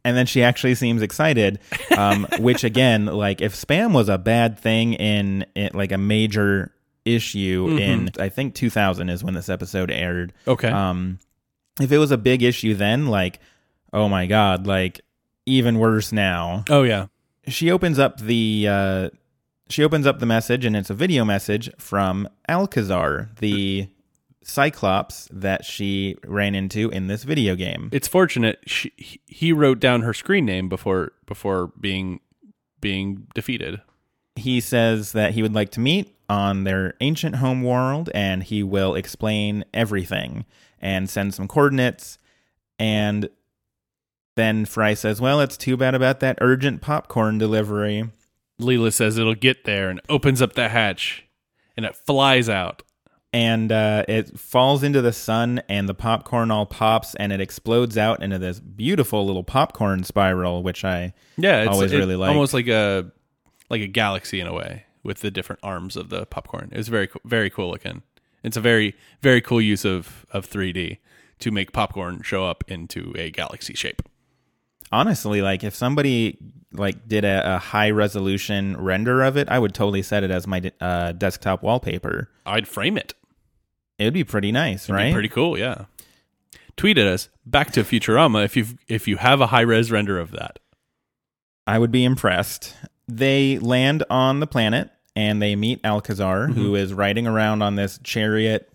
and 0.05 0.17
then 0.17 0.27
she 0.27 0.43
actually 0.43 0.75
seems 0.75 1.01
excited, 1.03 1.59
um, 1.97 2.27
which 2.39 2.65
again, 2.65 3.07
like 3.07 3.41
if 3.41 3.55
spam 3.55 3.95
was 3.95 4.09
a 4.09 4.19
bad 4.19 4.59
thing 4.59 4.95
in, 4.95 5.47
in 5.55 5.71
like 5.75 5.93
a 5.93 5.99
major 5.99 6.73
issue 7.05 7.77
in, 7.81 8.11
I 8.19 8.29
think 8.29 8.55
2000 8.55 9.09
is 9.09 9.25
when 9.25 9.35
this 9.35 9.49
episode 9.49 9.91
aired. 9.91 10.33
Okay. 10.47 10.69
Um, 10.69 11.19
if 11.81 11.91
it 11.93 11.99
was 11.99 12.11
a 12.11 12.19
big 12.19 12.43
issue 12.43 12.75
then, 12.75 13.07
like, 13.07 13.41
oh 13.93 14.09
my 14.09 14.27
god, 14.27 14.67
like 14.67 15.01
even 15.47 15.79
worse 15.79 16.13
now. 16.13 16.65
oh, 16.69 16.83
yeah. 16.83 17.07
She 17.49 17.71
opens 17.71 17.99
up 17.99 18.21
the 18.21 18.67
uh, 18.69 19.11
she 19.71 19.83
opens 19.83 20.07
up 20.07 20.19
the 20.19 20.27
message, 20.27 20.65
and 20.65 20.77
it's 20.77 20.91
a 20.91 20.95
video 20.95 21.25
message 21.25 21.71
from 21.79 22.29
Alcazar, 22.49 23.31
the 23.39 23.89
Cyclops 24.43 25.29
that 25.33 25.65
she 25.65 26.17
ran 26.27 26.55
into 26.55 26.91
in 26.91 27.07
this 27.07 27.25
video 27.25 27.55
game. 27.57 27.89
It's 27.93 28.09
fortunate 28.09 28.59
she, 28.67 28.93
he- 28.97 29.21
he 29.27 29.53
wrote 29.53 29.81
down 29.81 30.03
her 30.03 30.13
screen 30.15 30.45
name 30.45 30.69
before 30.69 31.13
before 31.27 31.73
being 31.81 32.21
being 32.81 33.27
defeated. 33.35 33.81
He 34.37 34.61
says 34.61 35.13
that 35.13 35.33
he 35.35 35.43
would 35.43 35.55
like 35.55 35.71
to 35.73 35.81
meet 35.81 36.15
on 36.29 36.65
their 36.65 36.95
ancient 37.01 37.37
home 37.37 37.63
world, 37.63 38.11
and 38.15 38.43
he 38.43 38.63
will 38.63 38.95
explain 38.95 39.65
everything 39.75 40.45
and 40.81 41.11
send 41.11 41.35
some 41.35 41.49
coordinates. 41.49 42.19
And 42.79 43.29
then 44.37 44.65
Fry 44.65 44.95
says, 44.95 45.21
Well, 45.21 45.41
it's 45.41 45.57
too 45.57 45.77
bad 45.77 45.95
about 45.95 46.21
that 46.21 46.39
urgent 46.41 46.81
popcorn 46.81 47.39
delivery. 47.39 48.09
Leela 48.61 48.93
says 48.93 49.19
it'll 49.19 49.35
get 49.35 49.65
there 49.65 49.89
and 49.91 50.01
opens 50.09 50.41
up 50.43 50.53
the 50.53 50.69
hatch 50.69 51.25
and 51.77 51.87
it 51.87 51.97
flies 51.97 52.49
out. 52.49 52.83
and 53.33 53.71
uh, 53.73 54.05
it 54.09 54.39
falls 54.39 54.83
into 54.83 55.01
the 55.01 55.13
sun, 55.13 55.63
and 55.69 55.89
the 55.89 55.95
popcorn 55.95 56.51
all 56.51 56.67
pops, 56.67 57.15
and 57.15 57.33
it 57.33 57.41
explodes 57.41 57.97
out 57.97 58.23
into 58.23 58.39
this 58.39 58.59
beautiful 58.61 59.25
little 59.25 59.45
popcorn 59.45 60.03
spiral, 60.05 60.63
which 60.65 60.85
I 60.85 61.13
Yeah, 61.37 61.63
it's 61.63 61.73
Always 61.73 61.93
really 61.93 62.17
liked. 62.17 62.31
almost 62.33 62.53
like 62.53 62.67
a 62.69 63.11
like 63.71 63.81
a 63.81 63.87
galaxy 63.87 64.41
in 64.41 64.47
a 64.47 64.53
way 64.53 64.85
with 65.03 65.21
the 65.21 65.31
different 65.31 65.61
arms 65.63 65.97
of 65.97 66.11
the 66.11 66.27
popcorn. 66.27 66.69
It 66.73 66.77
was 66.77 66.89
very 66.89 67.09
very 67.25 67.49
cool 67.51 67.71
looking. 67.71 68.03
It's 68.43 68.57
a 68.57 68.61
very 68.61 68.95
very 69.23 69.41
cool 69.41 69.61
use 69.61 69.85
of 69.85 70.27
of 70.33 70.49
3D 70.49 70.99
to 71.41 71.51
make 71.51 71.73
popcorn 71.73 72.21
show 72.23 72.45
up 72.45 72.65
into 72.69 73.15
a 73.17 73.31
galaxy 73.31 73.75
shape. 73.75 74.03
honestly 74.93 75.41
like 75.41 75.65
if 75.65 75.75
somebody 75.75 76.37
like 76.73 77.09
did 77.09 77.25
a, 77.25 77.57
a 77.57 77.59
high 77.59 77.91
resolution 77.91 78.77
render 78.77 79.23
of 79.23 79.37
it, 79.37 79.49
I 79.49 79.59
would 79.59 79.75
totally 79.75 80.03
set 80.03 80.23
it 80.23 80.31
as 80.31 80.47
my 80.47 80.71
uh, 80.81 81.13
desktop 81.13 81.63
wallpaper. 81.63 82.29
I'd 82.47 82.69
frame 82.69 82.97
it. 82.97 83.15
It 83.99 84.05
would 84.05 84.15
be 84.15 84.25
pretty 84.25 84.53
nice, 84.53 84.85
It'd 84.85 84.95
right? 84.95 85.13
pretty 85.13 85.29
cool, 85.29 85.59
yeah. 85.59 85.87
Tweet 86.77 86.97
at 86.97 87.07
us 87.07 87.29
back 87.45 87.73
to 87.73 87.83
Futurama 87.85 88.45
if 88.45 88.57
you 88.57 88.67
if 88.89 89.09
you 89.09 89.17
have 89.19 89.41
a 89.41 89.49
high 89.49 89.61
res 89.63 89.91
render 89.91 90.19
of 90.19 90.31
that. 90.31 90.59
I 91.67 91.79
would 91.79 91.91
be 91.91 92.05
impressed. 92.05 92.75
They 93.11 93.59
land 93.59 94.05
on 94.11 94.41
the 94.41 94.47
planet 94.47 94.91
and 95.17 95.41
they 95.43 95.57
meet 95.57 95.81
Alcazar, 95.85 96.47
Mm-hmm. 96.49 96.53
who 96.61 96.75
is 96.77 96.95
riding 96.95 97.27
around 97.27 97.63
on 97.63 97.75
this 97.77 97.99
chariot. 98.03 98.67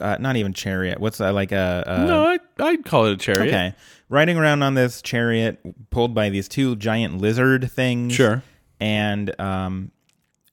Uh, 0.00 0.16
not 0.18 0.36
even 0.36 0.52
chariot. 0.52 0.98
What's 0.98 1.20
uh, 1.20 1.32
like 1.32 1.52
a, 1.52 1.84
a 1.86 2.06
no, 2.06 2.24
I, 2.26 2.38
I'd 2.58 2.84
call 2.84 3.06
it 3.06 3.12
a 3.12 3.16
chariot. 3.16 3.48
Okay, 3.48 3.74
riding 4.08 4.36
around 4.36 4.62
on 4.62 4.74
this 4.74 5.00
chariot 5.02 5.60
pulled 5.90 6.12
by 6.14 6.28
these 6.30 6.48
two 6.48 6.74
giant 6.76 7.18
lizard 7.18 7.70
things. 7.70 8.12
Sure. 8.14 8.42
and 8.80 9.38
um, 9.40 9.92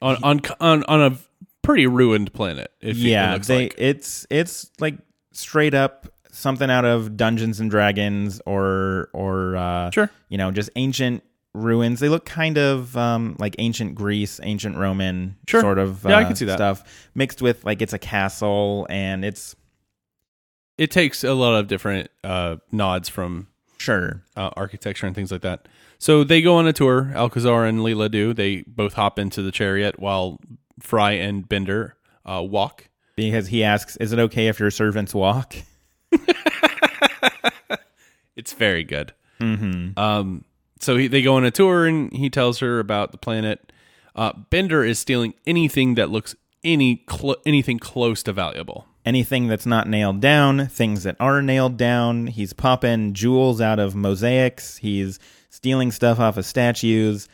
On 0.01 0.17
on 0.23 0.41
on 0.59 0.83
on 0.83 1.01
a 1.13 1.17
pretty 1.63 1.87
ruined 1.87 2.31
planet. 2.33 2.71
If 2.79 2.97
it 2.97 2.99
yeah, 2.99 3.33
looks 3.33 3.47
they 3.47 3.63
like. 3.63 3.75
it's 3.79 4.27
it's 4.29 4.69
like 4.79 4.97
straight 5.31 5.73
up 5.73 6.07
something 6.31 6.69
out 6.69 6.85
of 6.85 7.17
Dungeons 7.17 7.59
and 7.59 7.71
Dragons 7.71 8.41
or 8.45 9.09
or 9.13 9.55
uh, 9.55 9.89
Sure. 9.91 10.11
you 10.27 10.37
know 10.37 10.51
just 10.51 10.69
ancient 10.75 11.23
ruins. 11.63 11.99
They 11.99 12.09
look 12.09 12.25
kind 12.25 12.57
of 12.57 12.95
um, 12.97 13.35
like 13.39 13.55
ancient 13.59 13.95
Greece, 13.95 14.39
ancient 14.43 14.75
Roman 14.77 15.37
Sure. 15.47 15.61
sort 15.61 15.77
of 15.79 16.03
Yeah, 16.05 16.17
I 16.17 16.23
uh, 16.23 16.27
can 16.27 16.35
see 16.35 16.45
that. 16.45 16.57
stuff 16.57 17.09
mixed 17.15 17.41
with 17.41 17.63
like 17.65 17.81
it's 17.81 17.93
a 17.93 17.99
castle 17.99 18.87
and 18.89 19.23
it's 19.25 19.55
it 20.77 20.91
takes 20.91 21.23
a 21.23 21.33
lot 21.33 21.55
of 21.59 21.67
different 21.67 22.09
uh, 22.23 22.55
nods 22.71 23.09
from 23.09 23.47
sure 23.77 24.23
uh, 24.37 24.49
architecture 24.55 25.05
and 25.07 25.15
things 25.15 25.31
like 25.31 25.41
that. 25.41 25.67
So 25.97 26.23
they 26.23 26.41
go 26.41 26.55
on 26.55 26.67
a 26.67 26.73
tour. 26.73 27.11
Alcazar 27.13 27.65
and 27.65 27.79
Leela 27.79 28.09
do. 28.09 28.33
They 28.33 28.63
both 28.65 28.93
hop 28.93 29.19
into 29.19 29.41
the 29.41 29.51
chariot 29.51 29.99
while 29.99 30.39
Fry 30.79 31.11
and 31.11 31.47
Bender 31.47 31.97
uh, 32.25 32.41
walk. 32.41 32.87
because 33.17 33.47
he 33.47 33.63
asks, 33.65 33.97
"Is 33.97 34.13
it 34.13 34.19
okay 34.19 34.47
if 34.47 34.59
your 34.59 34.71
servants 34.71 35.13
walk?" 35.13 35.55
It's 38.35 38.53
very 38.53 38.85
good. 38.85 39.11
Mm-hmm. 39.41 39.99
Um, 39.99 40.45
so 40.79 40.97
he, 40.97 41.07
they 41.07 41.21
go 41.21 41.35
on 41.35 41.45
a 41.45 41.51
tour, 41.51 41.85
and 41.85 42.11
he 42.13 42.29
tells 42.29 42.59
her 42.59 42.79
about 42.79 43.11
the 43.11 43.17
planet. 43.17 43.71
Uh, 44.15 44.33
Bender 44.49 44.83
is 44.83 44.99
stealing 44.99 45.33
anything 45.45 45.95
that 45.95 46.09
looks 46.09 46.35
any 46.63 46.97
clo- 47.07 47.35
anything 47.45 47.79
close 47.79 48.23
to 48.23 48.33
valuable. 48.33 48.85
anything 49.05 49.47
that's 49.47 49.65
not 49.65 49.87
nailed 49.87 50.19
down, 50.19 50.67
things 50.67 51.03
that 51.03 51.15
are 51.19 51.41
nailed 51.41 51.77
down. 51.77 52.27
He's 52.27 52.51
popping 52.53 53.13
jewels 53.13 53.61
out 53.61 53.79
of 53.79 53.95
mosaics. 53.95 54.77
He's 54.77 55.19
stealing 55.49 55.91
stuff 55.91 56.19
off 56.19 56.37
of 56.37 56.45
statues. 56.45 57.27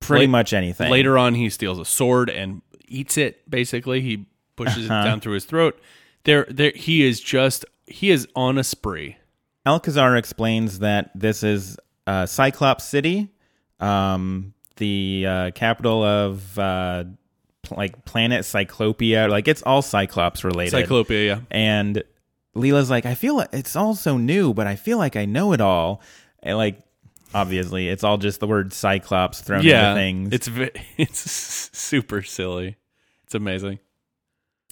Pretty 0.00 0.22
Late- 0.26 0.30
much 0.30 0.52
anything. 0.52 0.90
Later 0.90 1.18
on, 1.18 1.34
he 1.34 1.50
steals 1.50 1.78
a 1.80 1.84
sword 1.84 2.30
and 2.30 2.62
eats 2.86 3.16
it. 3.18 3.48
Basically, 3.50 4.00
he 4.00 4.26
pushes 4.54 4.88
Uh-huh. 4.88 5.00
it 5.00 5.04
down 5.04 5.20
through 5.20 5.34
his 5.34 5.44
throat. 5.44 5.78
There, 6.24 6.46
there, 6.48 6.72
he 6.74 7.02
is 7.04 7.20
just 7.20 7.64
he 7.86 8.10
is 8.10 8.26
on 8.36 8.56
a 8.58 8.64
spree. 8.64 9.16
Alcazar 9.66 10.16
explains 10.16 10.78
that 10.80 11.10
this 11.14 11.42
is 11.42 11.76
uh, 12.06 12.26
Cyclops 12.26 12.84
City, 12.84 13.30
um, 13.80 14.54
the 14.76 15.26
uh, 15.26 15.50
capital 15.52 16.02
of 16.02 16.58
uh, 16.58 17.04
pl- 17.62 17.76
like 17.76 18.04
planet 18.04 18.42
Cyclopia. 18.42 19.28
Like 19.28 19.48
it's 19.48 19.62
all 19.62 19.82
Cyclops 19.82 20.44
related. 20.44 20.88
Cyclopia, 20.88 21.26
yeah. 21.26 21.40
and 21.50 22.02
Leela's 22.54 22.90
like, 22.90 23.06
I 23.06 23.14
feel 23.14 23.36
like 23.36 23.50
it's 23.52 23.76
all 23.76 23.94
so 23.94 24.16
new, 24.18 24.54
but 24.54 24.66
I 24.66 24.76
feel 24.76 24.98
like 24.98 25.16
I 25.16 25.24
know 25.24 25.52
it 25.52 25.60
all. 25.60 26.00
And 26.42 26.56
like, 26.56 26.80
obviously, 27.34 27.88
it's 27.88 28.02
all 28.02 28.18
just 28.18 28.40
the 28.40 28.46
word 28.46 28.72
Cyclops 28.72 29.40
thrown 29.40 29.62
yeah, 29.62 29.90
into 29.90 30.00
things. 30.00 30.32
it's 30.32 30.46
ve- 30.48 30.70
it's 30.96 31.20
super 31.76 32.22
silly. 32.22 32.76
It's 33.24 33.34
amazing. 33.34 33.78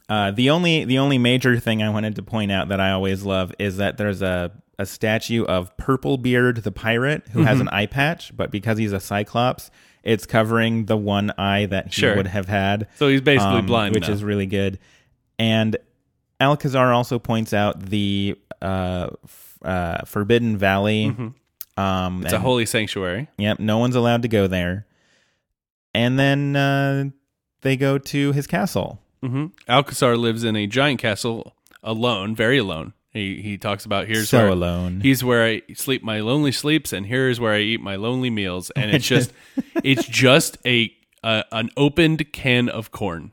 Uh, 0.08 0.30
the 0.32 0.50
only 0.50 0.84
the 0.84 0.98
only 0.98 1.18
major 1.18 1.58
thing 1.58 1.82
I 1.82 1.88
wanted 1.88 2.16
to 2.16 2.22
point 2.22 2.52
out 2.52 2.68
that 2.68 2.80
I 2.80 2.92
always 2.92 3.22
love 3.22 3.54
is 3.58 3.78
that 3.78 3.96
there's 3.96 4.20
a 4.22 4.52
a 4.78 4.86
statue 4.86 5.44
of 5.44 5.76
Purplebeard 5.76 6.62
the 6.62 6.72
pirate 6.72 7.22
who 7.32 7.42
has 7.42 7.58
Mm-hmm. 7.58 7.68
an 7.68 7.74
eye 7.74 7.86
patch, 7.86 8.36
but 8.36 8.50
because 8.50 8.78
he's 8.78 8.92
a 8.92 9.00
Cyclops, 9.00 9.70
it's 10.02 10.26
covering 10.26 10.86
the 10.86 10.96
one 10.96 11.32
eye 11.38 11.66
that 11.66 11.86
he 11.86 11.92
Sure. 11.92 12.16
would 12.16 12.26
have 12.26 12.48
had. 12.48 12.88
So 12.96 13.08
he's 13.08 13.20
basically 13.20 13.58
um, 13.60 13.66
blind, 13.66 13.94
which 13.94 14.08
now. 14.08 14.14
is 14.14 14.22
really 14.24 14.46
good. 14.46 14.78
And 15.38 15.76
Alcazar 16.40 16.92
also 16.92 17.18
points 17.18 17.52
out 17.54 17.80
the 17.80 18.36
uh, 18.60 19.08
f- 19.24 19.58
uh, 19.62 19.98
Forbidden 20.04 20.56
Valley. 20.58 21.06
Um, 21.06 21.34
Mm-hmm. 21.76 22.24
it's 22.24 22.32
a 22.32 22.38
holy 22.38 22.66
sanctuary. 22.66 23.28
Yep, 23.38 23.58
no 23.60 23.78
one's 23.78 23.96
allowed 23.96 24.22
to 24.22 24.28
go 24.28 24.46
there. 24.46 24.86
And 25.94 26.18
then 26.18 26.54
uh, 26.56 27.04
they 27.62 27.76
go 27.76 27.98
to 27.98 28.32
his 28.32 28.46
castle. 28.46 29.00
hmm 29.22 29.46
Alcazar 29.68 30.16
lives 30.16 30.44
in 30.44 30.54
a 30.56 30.66
giant 30.66 31.00
castle 31.00 31.54
alone, 31.82 32.34
very 32.36 32.58
alone. 32.58 32.92
He 33.14 33.40
he 33.40 33.56
talks 33.58 33.84
about 33.84 34.08
here's 34.08 34.28
So 34.28 34.38
where 34.40 34.48
alone. 34.48 35.00
He's 35.00 35.22
where 35.22 35.44
I 35.46 35.62
sleep 35.74 36.02
my 36.02 36.18
lonely 36.18 36.50
sleeps, 36.50 36.92
and 36.92 37.06
here's 37.06 37.38
where 37.38 37.52
I 37.52 37.60
eat 37.60 37.80
my 37.80 37.94
lonely 37.94 38.28
meals. 38.28 38.70
And 38.74 38.90
it's 38.90 39.06
just 39.06 39.32
it's 39.84 40.04
just 40.04 40.58
a, 40.66 40.92
a 41.22 41.44
an 41.52 41.70
opened 41.76 42.32
can 42.32 42.68
of 42.68 42.90
corn. 42.90 43.30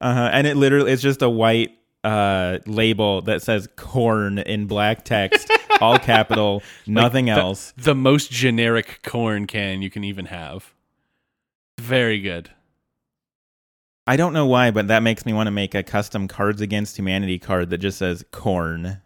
Uh-huh. 0.00 0.30
And 0.32 0.46
it 0.46 0.56
literally 0.56 0.90
it's 0.92 1.02
just 1.02 1.20
a 1.20 1.28
white 1.28 1.72
uh 2.04 2.58
label 2.64 3.20
that 3.22 3.42
says 3.42 3.68
corn 3.76 4.38
in 4.38 4.66
black 4.66 5.04
text, 5.04 5.50
all 5.80 5.98
capital, 5.98 6.62
nothing 6.86 7.26
The- 7.26 7.32
else. 7.32 7.74
The, 7.76 7.94
most 7.94 8.30
generic 8.30 9.00
corn 9.02 9.46
can 9.46 9.82
you 9.82 9.90
can 9.90 10.04
even 10.04 10.24
have. 10.26 10.72
Very 11.78 12.18
good. 12.20 12.50
I 14.06 14.16
don't 14.16 14.32
know 14.32 14.46
why, 14.46 14.70
but 14.70 14.88
that 14.88 15.02
makes 15.02 15.26
me 15.26 15.34
want 15.34 15.48
to 15.48 15.50
make 15.50 15.74
a 15.74 15.82
custom 15.82 16.28
Cards 16.28 16.62
Against 16.62 16.96
Humanity 16.96 17.38
card 17.38 17.68
that 17.68 17.78
just 17.78 17.98
says 17.98 18.24
corn. 18.32 19.02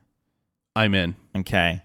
I'm 0.75 0.95
in. 0.95 1.17
Okay. 1.37 1.83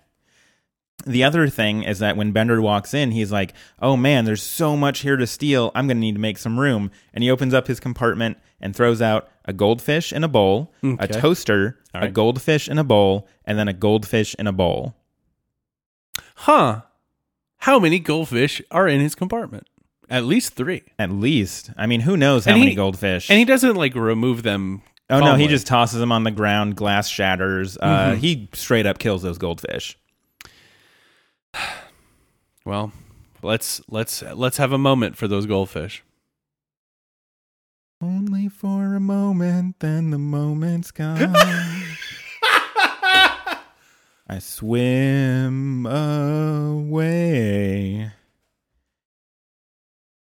The 1.05 1.23
other 1.23 1.47
thing 1.47 1.83
is 1.83 1.99
that 1.99 2.17
when 2.17 2.31
Bender 2.31 2.61
walks 2.61 2.93
in, 2.93 3.11
he's 3.11 3.31
like, 3.31 3.53
"Oh 3.79 3.95
man, 3.95 4.25
there's 4.25 4.43
so 4.43 4.75
much 4.75 4.99
here 4.99 5.15
to 5.15 5.27
steal. 5.27 5.71
I'm 5.73 5.87
going 5.87 5.97
to 5.97 6.01
need 6.01 6.15
to 6.15 6.21
make 6.21 6.37
some 6.37 6.59
room." 6.59 6.91
And 7.13 7.23
he 7.23 7.31
opens 7.31 7.53
up 7.53 7.67
his 7.67 7.79
compartment 7.79 8.37
and 8.59 8.75
throws 8.75 9.01
out 9.01 9.29
a 9.45 9.53
goldfish 9.53 10.11
in 10.11 10.23
a 10.23 10.27
bowl, 10.27 10.73
a 10.83 11.07
toaster, 11.07 11.79
All 11.93 12.03
a 12.03 12.09
goldfish 12.09 12.67
in 12.67 12.77
a 12.77 12.83
bowl, 12.83 13.27
and 13.45 13.57
then 13.57 13.67
a 13.67 13.73
goldfish 13.73 14.35
in 14.37 14.47
a 14.47 14.51
bowl. 14.51 14.95
Huh. 16.35 16.81
How 17.59 17.79
many 17.79 17.99
goldfish 17.99 18.61
are 18.71 18.87
in 18.87 18.99
his 18.99 19.15
compartment? 19.15 19.67
At 20.09 20.23
least 20.23 20.53
three. 20.53 20.83
At 20.97 21.11
least, 21.11 21.71
I 21.77 21.85
mean, 21.85 22.01
who 22.01 22.15
knows 22.15 22.45
how 22.45 22.51
And 22.51 22.61
many 22.61 22.75
goldfish? 22.75 23.29
And 23.29 23.39
he 23.39 23.45
doesn't 23.45 23.75
like 23.75 23.93
remove 23.95 24.43
them. 24.43 24.81
Oh 25.09 25.19
no, 25.19 25.35
he 25.35 25.47
just 25.47 25.67
tosses 25.67 25.99
them 25.99 26.11
on 26.11 26.23
the 26.23 26.31
ground. 26.31 26.75
Glass 26.75 27.07
shatters. 27.07 27.77
Uh, 27.77 28.11
Mm-hmm. 28.11 28.19
He 28.19 28.49
straight 28.53 28.85
up 28.85 28.99
kills 28.99 29.21
those 29.23 29.37
goldfish. 29.37 29.97
Well, 32.65 32.91
let's 33.41 33.79
let's 33.87 34.21
let's 34.21 34.57
have 34.57 34.73
a 34.73 34.77
moment 34.77 35.15
for 35.15 35.29
those 35.29 35.45
goldfish. 35.45 36.03
Only 38.01 38.49
for 38.49 38.93
a 38.93 38.99
moment, 38.99 39.77
then 39.79 40.09
the 40.09 40.17
moment's 40.17 40.91
gone. 40.91 41.33
I 44.29 44.39
swim 44.39 45.85
away. 45.85 48.11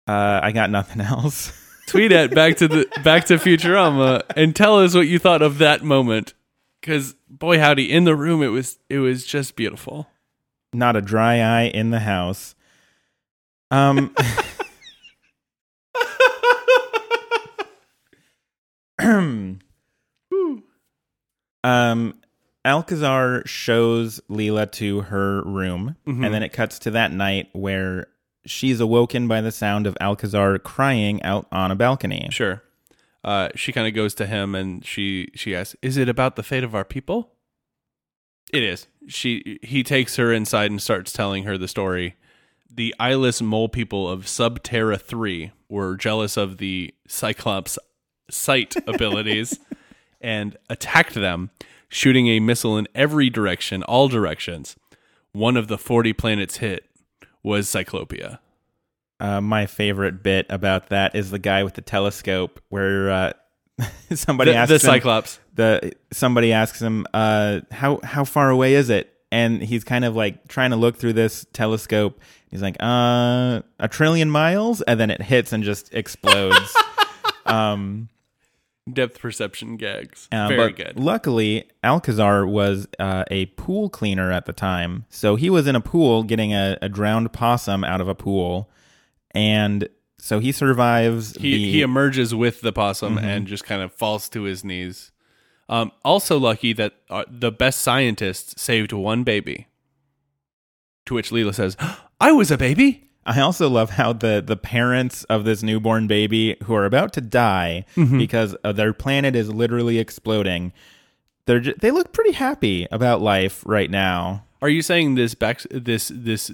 Uh, 0.05 0.39
I 0.43 0.51
got 0.51 0.69
nothing 0.69 0.99
else. 1.01 1.53
Tweet 1.93 2.11
at 2.11 2.33
back 2.33 2.57
to 2.57 2.67
the 2.67 2.87
back 3.03 3.25
to 3.25 3.35
Futurama 3.35 4.23
and 4.35 4.55
tell 4.55 4.79
us 4.79 4.95
what 4.95 5.05
you 5.05 5.19
thought 5.19 5.43
of 5.43 5.59
that 5.59 5.83
moment. 5.83 6.33
Cause 6.81 7.13
boy 7.29 7.59
howdy, 7.59 7.91
in 7.91 8.03
the 8.03 8.15
room 8.15 8.41
it 8.41 8.47
was 8.47 8.79
it 8.89 8.97
was 8.97 9.27
just 9.27 9.55
beautiful. 9.55 10.07
Not 10.73 10.95
a 10.95 11.01
dry 11.01 11.39
eye 11.39 11.65
in 11.65 11.91
the 11.91 11.99
house. 11.99 12.55
Um. 13.69 14.15
um. 21.63 22.15
Alcazar 22.65 23.43
shows 23.45 24.21
Leela 24.29 24.71
to 24.71 25.01
her 25.01 25.41
room, 25.43 25.97
Mhm. 26.07 26.25
and 26.25 26.33
then 26.33 26.43
it 26.43 26.53
cuts 26.53 26.79
to 26.79 26.91
that 26.91 27.11
night 27.11 27.49
where 27.51 28.07
she's 28.45 28.79
awoken 28.79 29.27
by 29.27 29.41
the 29.41 29.51
sound 29.51 29.87
of 29.87 29.97
Alcazar 30.01 30.59
crying 30.59 31.21
out 31.23 31.47
on 31.51 31.71
a 31.71 31.75
balcony. 31.75 32.27
Sure. 32.31 32.63
Uh, 33.23 33.49
she 33.55 33.71
kind 33.71 33.87
of 33.87 33.93
goes 33.93 34.13
to 34.15 34.25
him 34.25 34.53
and 34.53 34.85
she 34.85 35.29
she 35.33 35.55
asks, 35.55 35.75
"Is 35.81 35.97
it 35.97 36.09
about 36.09 36.35
the 36.35 36.43
fate 36.43 36.63
of 36.63 36.75
our 36.75 36.83
people?" 36.83 37.31
It 38.51 38.63
is. 38.63 38.87
She 39.07 39.59
he 39.63 39.83
takes 39.83 40.17
her 40.17 40.31
inside 40.31 40.71
and 40.71 40.81
starts 40.81 41.13
telling 41.13 41.43
her 41.43 41.57
the 41.57 41.67
story. 41.67 42.15
The 42.69 42.93
eyeless 42.99 43.41
mole 43.41 43.69
people 43.69 44.09
of 44.09 44.25
Subterra 44.25 44.99
3 44.99 45.51
were 45.69 45.95
jealous 45.95 46.37
of 46.37 46.57
the 46.57 46.93
Cyclops 47.07 47.77
sight 48.29 48.75
abilities 48.87 49.59
and 50.19 50.57
attacked 50.69 51.13
them, 51.13 51.51
shooting 51.87 52.27
a 52.27 52.39
missile 52.39 52.77
in 52.77 52.87
every 52.95 53.29
direction, 53.29 53.83
all 53.83 54.07
directions. 54.07 54.75
One 55.33 55.55
of 55.55 55.67
the 55.67 55.77
40 55.77 56.13
planets 56.13 56.57
hit 56.57 56.89
was 57.43 57.67
Cyclopia. 57.67 58.39
Uh, 59.19 59.39
my 59.41 59.65
favorite 59.65 60.23
bit 60.23 60.45
about 60.49 60.89
that 60.89 61.15
is 61.15 61.31
the 61.31 61.39
guy 61.39 61.63
with 61.63 61.75
the 61.75 61.81
telescope, 61.81 62.61
where 62.69 63.09
uh, 63.11 63.33
somebody 64.13 64.51
The, 64.51 64.57
asks 64.57 64.69
the 64.69 64.75
him, 64.75 64.93
Cyclops. 64.95 65.39
the 65.53 65.93
somebody 66.11 66.51
asks 66.51 66.81
him, 66.81 67.05
uh, 67.13 67.61
"How 67.71 67.99
how 68.03 68.23
far 68.25 68.49
away 68.49 68.73
is 68.75 68.89
it?" 68.89 69.09
And 69.31 69.63
he's 69.63 69.83
kind 69.83 70.05
of 70.05 70.15
like 70.15 70.47
trying 70.47 70.71
to 70.71 70.75
look 70.75 70.97
through 70.97 71.13
this 71.13 71.45
telescope. 71.53 72.19
He's 72.49 72.61
like, 72.61 72.75
"Uh, 72.79 73.61
a 73.79 73.87
trillion 73.89 74.29
miles," 74.29 74.81
and 74.81 74.99
then 74.99 75.09
it 75.09 75.21
hits 75.21 75.53
and 75.53 75.63
just 75.63 75.93
explodes. 75.93 76.75
um, 77.45 78.09
Depth 78.91 79.19
perception 79.19 79.77
gags. 79.77 80.27
uh, 80.31 80.49
Very 80.49 80.57
but 80.71 80.75
good. 80.75 80.99
Luckily, 80.99 81.69
Alcazar 81.85 82.45
was 82.45 82.85
uh, 82.99 83.23
a 83.31 83.45
pool 83.47 83.89
cleaner 83.89 84.29
at 84.31 84.45
the 84.45 84.51
time, 84.53 85.05
so 85.09 85.35
he 85.37 85.49
was 85.49 85.67
in 85.67 85.75
a 85.75 85.81
pool 85.81 86.23
getting 86.23 86.53
a, 86.53 86.77
a 86.81 86.89
drowned 86.89 87.31
possum 87.31 87.85
out 87.85 88.01
of 88.01 88.09
a 88.09 88.15
pool, 88.15 88.69
and 89.31 89.87
so 90.19 90.39
he 90.39 90.51
survives. 90.51 91.35
He 91.37 91.53
the, 91.53 91.71
he 91.71 91.81
emerges 91.81 92.35
with 92.35 92.59
the 92.61 92.73
possum 92.73 93.15
Mm-hmm. 93.15 93.25
and 93.25 93.47
just 93.47 93.63
kind 93.63 93.81
of 93.81 93.93
falls 93.93 94.27
to 94.29 94.43
his 94.43 94.65
knees. 94.65 95.11
Um, 95.69 95.93
also 96.03 96.37
lucky 96.37 96.73
that 96.73 96.93
uh, 97.09 97.23
the 97.29 97.51
best 97.53 97.79
scientists 97.79 98.61
saved 98.61 98.91
one 98.91 99.23
baby. 99.23 99.67
To 101.05 101.13
which 101.15 101.31
Leela 101.31 101.55
says, 101.55 101.77
"I 102.19 102.33
was 102.33 102.51
a 102.51 102.57
baby." 102.57 103.09
I 103.25 103.39
also 103.39 103.69
love 103.69 103.91
how 103.91 104.13
the 104.13 104.43
the 104.45 104.57
parents 104.57 105.23
of 105.25 105.43
this 105.45 105.63
newborn 105.63 106.07
baby 106.07 106.57
who 106.63 106.73
are 106.75 106.85
about 106.85 107.13
to 107.13 107.21
die 107.21 107.85
Mm-hmm. 107.95 108.17
because 108.17 108.55
uh, 108.63 108.71
their 108.73 108.93
planet 108.93 109.35
is 109.35 109.49
literally 109.49 109.97
exploding. 109.99 110.73
They're 111.45 111.59
ju- 111.61 111.75
they 111.79 111.91
look 111.91 112.11
pretty 112.13 112.33
happy 112.33 112.87
about 112.91 113.21
life 113.21 113.63
right 113.65 113.89
now. 113.89 114.45
Are 114.61 114.69
you 114.69 114.81
saying 114.81 115.15
this 115.15 115.35
back 115.35 115.61
this 115.71 116.11
this 116.13 116.51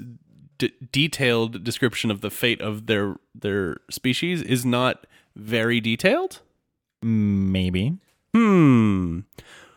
d- 0.58 0.74
detailed 0.92 1.64
description 1.64 2.10
of 2.12 2.22
the 2.22 2.30
fate 2.32 2.62
of 2.62 2.86
their 2.88 3.16
their 3.36 3.78
species 3.90 4.42
is 4.42 4.66
not 4.66 5.06
very 5.36 5.80
detailed? 5.80 6.42
Maybe 7.02 7.98
Hmm. 8.34 9.22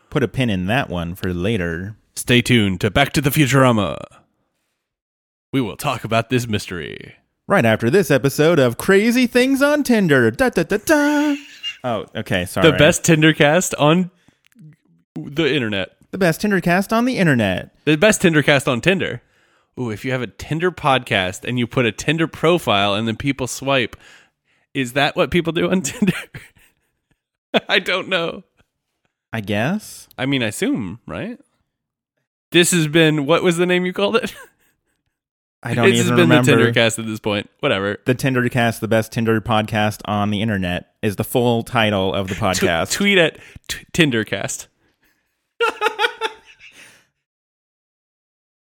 put 0.09 0.21
a 0.23 0.27
pin 0.27 0.49
in 0.49 0.65
that 0.67 0.89
one 0.89 1.15
for 1.15 1.33
later. 1.33 1.95
Stay 2.15 2.41
tuned 2.41 2.81
to 2.81 2.91
Back 2.91 3.13
to 3.13 3.21
the 3.21 3.29
Futurama. 3.31 3.97
We 5.53 5.61
will 5.61 5.77
talk 5.77 6.03
about 6.03 6.31
this 6.31 6.47
mystery. 6.47 7.13
Right 7.47 7.63
after 7.63 7.91
this 7.91 8.09
episode 8.09 8.57
of 8.57 8.79
Crazy 8.79 9.27
Things 9.27 9.61
on 9.61 9.83
Tinder. 9.83 10.31
Da, 10.31 10.49
da, 10.49 10.63
da, 10.63 10.77
da. 10.77 11.35
Oh, 11.83 12.07
okay. 12.15 12.45
Sorry. 12.45 12.71
The 12.71 12.75
best 12.75 13.03
Tindercast 13.03 13.75
on 13.79 14.09
the 15.15 15.53
internet. 15.53 15.95
the 16.09 16.17
best 16.17 16.41
Tindercast 16.41 16.91
on 16.91 17.05
the 17.05 17.19
internet. 17.19 17.69
The 17.85 17.97
best 17.97 18.23
Tindercast 18.23 18.67
on 18.67 18.81
Tinder. 18.81 19.21
Ooh, 19.79 19.91
if 19.91 20.03
you 20.03 20.11
have 20.11 20.23
a 20.23 20.27
Tinder 20.27 20.71
podcast 20.71 21.47
and 21.47 21.59
you 21.59 21.67
put 21.67 21.85
a 21.85 21.91
Tinder 21.91 22.27
profile 22.27 22.95
and 22.95 23.07
then 23.07 23.15
people 23.15 23.45
swipe, 23.45 23.95
is 24.73 24.93
that 24.93 25.15
what 25.15 25.29
people 25.29 25.53
do 25.53 25.69
on 25.69 25.81
Tinder? 25.83 26.13
I 27.69 27.77
don't 27.77 28.07
know. 28.07 28.43
I 29.31 29.41
guess. 29.41 30.07
I 30.17 30.25
mean, 30.25 30.41
I 30.41 30.47
assume, 30.47 30.99
right? 31.05 31.39
This 32.51 32.71
has 32.71 32.87
been 32.87 33.27
what 33.27 33.43
was 33.43 33.57
the 33.57 33.67
name 33.67 33.85
you 33.85 33.93
called 33.93 34.15
it? 34.15 34.33
I 35.63 35.73
don't 35.73 35.89
this 35.89 35.97
has 35.99 36.07
even 36.07 36.15
been 36.17 36.29
remember. 36.29 36.65
the 36.65 36.71
Tindercast 36.71 36.99
at 36.99 37.05
this 37.05 37.19
point. 37.19 37.49
Whatever. 37.59 37.97
the 38.05 38.13
Tindercast, 38.13 38.79
the 38.81 38.87
best 38.87 39.11
Tinder 39.11 39.39
podcast 39.41 40.01
on 40.05 40.29
the 40.29 40.41
internet, 40.41 40.93
is 41.01 41.15
the 41.15 41.23
full 41.23 41.63
title 41.63 42.13
of 42.13 42.27
the 42.27 42.35
T- 42.35 42.41
podcast. 42.41 42.91
tweet 42.91 43.17
at 43.17 43.39
t- 43.67 43.85
Tindercast. 43.93 44.67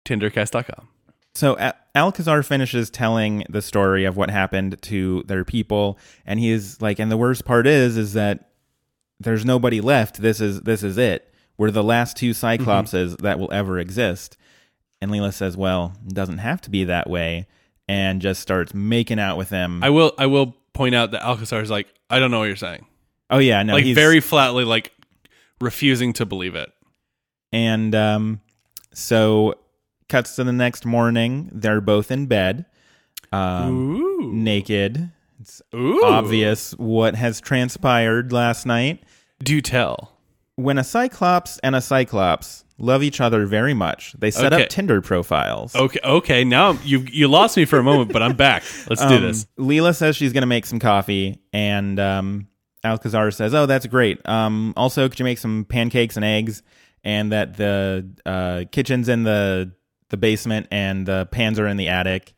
Tindercast.com. 0.05 0.87
So 1.33 1.57
Al- 1.57 1.73
Alcazar 1.95 2.43
finishes 2.43 2.89
telling 2.89 3.43
the 3.49 3.61
story 3.61 4.05
of 4.05 4.15
what 4.15 4.29
happened 4.29 4.81
to 4.83 5.23
their 5.23 5.43
people, 5.43 5.99
and 6.25 6.39
he's 6.39 6.81
like, 6.81 6.99
and 6.99 7.11
the 7.11 7.17
worst 7.17 7.43
part 7.43 7.67
is, 7.67 7.97
is 7.97 8.13
that 8.13 8.51
there's 9.19 9.43
nobody 9.45 9.81
left. 9.81 10.21
This 10.21 10.39
is 10.39 10.61
this 10.61 10.83
is 10.83 10.97
it. 10.97 11.33
We're 11.57 11.71
the 11.71 11.83
last 11.83 12.17
two 12.17 12.31
Cyclopses 12.31 13.13
mm-hmm. 13.13 13.23
that 13.23 13.39
will 13.39 13.51
ever 13.51 13.79
exist. 13.79 14.37
And 15.05 15.13
Leela 15.13 15.31
says, 15.31 15.55
"Well, 15.55 15.93
it 16.07 16.15
doesn't 16.15 16.39
have 16.39 16.61
to 16.61 16.71
be 16.71 16.85
that 16.85 17.07
way," 17.07 17.45
and 17.87 18.23
just 18.23 18.41
starts 18.41 18.73
making 18.73 19.19
out 19.19 19.37
with 19.37 19.51
him. 19.51 19.83
I 19.83 19.91
will 19.91 20.13
I 20.17 20.25
will 20.25 20.55
point 20.73 20.95
out 20.95 21.11
that 21.11 21.21
Alcazar 21.21 21.61
is 21.61 21.69
like, 21.69 21.85
I 22.09 22.17
don't 22.17 22.31
know 22.31 22.39
what 22.39 22.45
you're 22.45 22.55
saying. 22.55 22.87
oh 23.29 23.37
yeah, 23.37 23.61
no, 23.61 23.73
like 23.73 23.83
he's 23.83 23.93
very 23.93 24.19
flatly 24.19 24.65
like 24.65 24.91
refusing 25.61 26.11
to 26.13 26.25
believe 26.25 26.55
it. 26.55 26.71
And 27.51 27.93
um, 27.93 28.41
so 28.93 29.53
cuts 30.09 30.35
to 30.37 30.43
the 30.43 30.51
next 30.51 30.87
morning. 30.87 31.51
They're 31.53 31.81
both 31.81 32.09
in 32.09 32.25
bed, 32.25 32.65
um, 33.31 34.43
naked. 34.43 35.11
It's 35.39 35.61
Ooh. 35.75 36.03
obvious 36.03 36.71
what 36.71 37.13
has 37.13 37.39
transpired 37.39 38.33
last 38.33 38.65
night. 38.65 39.03
Do 39.43 39.61
tell. 39.61 40.17
When 40.55 40.79
a 40.79 40.83
Cyclops 40.83 41.59
and 41.59 41.75
a 41.75 41.81
Cyclops 41.81 42.64
love 42.77 43.01
each 43.03 43.21
other 43.21 43.45
very 43.45 43.73
much, 43.73 44.13
they 44.17 44.31
set 44.31 44.53
Okay. 44.53 44.63
up 44.63 44.69
Tinder 44.69 45.01
profiles. 45.01 45.75
Okay, 45.75 45.99
okay. 46.03 46.43
Now 46.43 46.77
you 46.83 46.99
you 47.11 47.27
lost 47.27 47.55
me 47.57 47.65
for 47.65 47.79
a 47.79 47.83
moment, 47.83 48.11
but 48.11 48.21
I'm 48.21 48.35
back. 48.35 48.63
Let's 48.89 49.05
do 49.05 49.15
Um, 49.15 49.21
this. 49.21 49.47
Leela 49.57 49.95
says 49.95 50.15
she's 50.15 50.33
going 50.33 50.41
to 50.43 50.47
make 50.47 50.65
some 50.65 50.79
coffee, 50.79 51.39
and 51.53 51.99
um, 51.99 52.47
Alcazar 52.83 53.31
says, 53.31 53.53
"Oh, 53.53 53.65
that's 53.65 53.85
great. 53.87 54.19
Um, 54.27 54.73
also, 54.75 55.07
could 55.09 55.19
you 55.19 55.23
make 55.25 55.37
some 55.37 55.65
pancakes 55.67 56.15
and 56.17 56.25
eggs?" 56.25 56.63
And 57.03 57.31
that 57.31 57.55
the 57.57 58.09
uh, 58.25 58.63
kitchen's 58.71 59.07
in 59.09 59.23
the 59.23 59.71
the 60.09 60.17
basement, 60.17 60.67
and 60.71 61.05
the 61.05 61.27
pans 61.31 61.59
are 61.59 61.67
in 61.67 61.77
the 61.77 61.87
attic. 61.89 62.33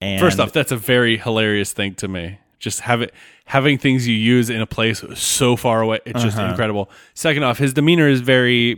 And 0.00 0.20
First 0.20 0.38
off, 0.38 0.52
that's 0.52 0.70
a 0.70 0.76
very 0.76 1.16
hilarious 1.16 1.72
thing 1.72 1.94
to 1.96 2.06
me. 2.08 2.38
Just 2.60 2.80
have 2.80 3.02
it 3.02 3.12
having 3.48 3.78
things 3.78 4.06
you 4.06 4.14
use 4.14 4.50
in 4.50 4.60
a 4.60 4.66
place 4.66 5.02
so 5.14 5.56
far 5.56 5.80
away. 5.80 5.98
It's 6.04 6.22
just 6.22 6.36
Uh-huh. 6.38 6.50
incredible. 6.50 6.90
Second 7.14 7.44
off, 7.44 7.56
his 7.58 7.72
demeanor 7.72 8.06
is 8.06 8.20
very 8.20 8.76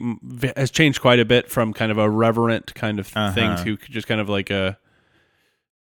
has 0.56 0.70
changed 0.70 1.00
quite 1.00 1.18
a 1.18 1.24
bit 1.24 1.50
from 1.50 1.72
kind 1.72 1.90
of 1.90 1.98
a 1.98 2.08
reverent 2.08 2.72
kind 2.74 2.98
of 3.00 3.06
thing 3.06 3.18
Uh-huh. 3.24 3.64
to 3.64 3.76
just 3.90 4.06
kind 4.06 4.20
of 4.20 4.28
like 4.28 4.48
a 4.50 4.78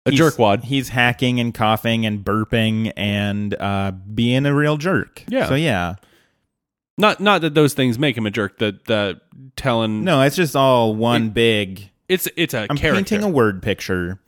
a 0.06 0.12
he's- 0.12 0.20
jerkwad. 0.22 0.64
He's 0.66 0.90
hacking 0.90 1.40
and 1.40 1.54
coughing 1.54 2.06
and 2.06 2.26
burping 2.26 2.92
and 2.98 3.54
uh, 3.60 3.92
being 3.92 4.46
a 4.46 4.54
real 4.54 4.78
jerk. 4.78 5.24
Yeah. 5.28 5.48
So 5.48 5.56
yeah, 5.56 5.96
Not 6.98 7.20
not 7.20 7.42
that 7.42 7.54
those 7.54 7.74
things 7.74 7.98
make 8.00 8.18
him 8.18 8.26
a 8.26 8.32
jerk. 8.32 8.58
That 8.58 8.86
the 8.86 9.22
telling 9.56 10.04
no, 10.04 10.22
it's 10.22 10.36
just 10.36 10.56
all 10.56 10.96
one 10.96 11.30
big. 11.30 11.90
it's 12.10 12.28
it's 12.36 12.54
a 12.54 12.66
I'm 12.70 12.76
character. 12.78 12.96
painting 13.04 13.24
a 13.24 13.30
word 13.30 13.62
picture 13.62 14.20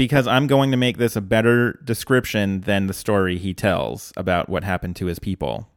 because 0.00 0.26
I'm 0.26 0.46
going 0.46 0.70
to 0.70 0.78
make 0.78 0.96
this 0.96 1.14
a 1.14 1.20
better 1.20 1.78
description 1.84 2.62
than 2.62 2.86
the 2.86 2.94
story 2.94 3.36
he 3.36 3.52
tells 3.52 4.14
about 4.16 4.48
what 4.48 4.64
happened 4.64 4.96
to 4.96 5.06
his 5.06 5.18
people. 5.18 5.68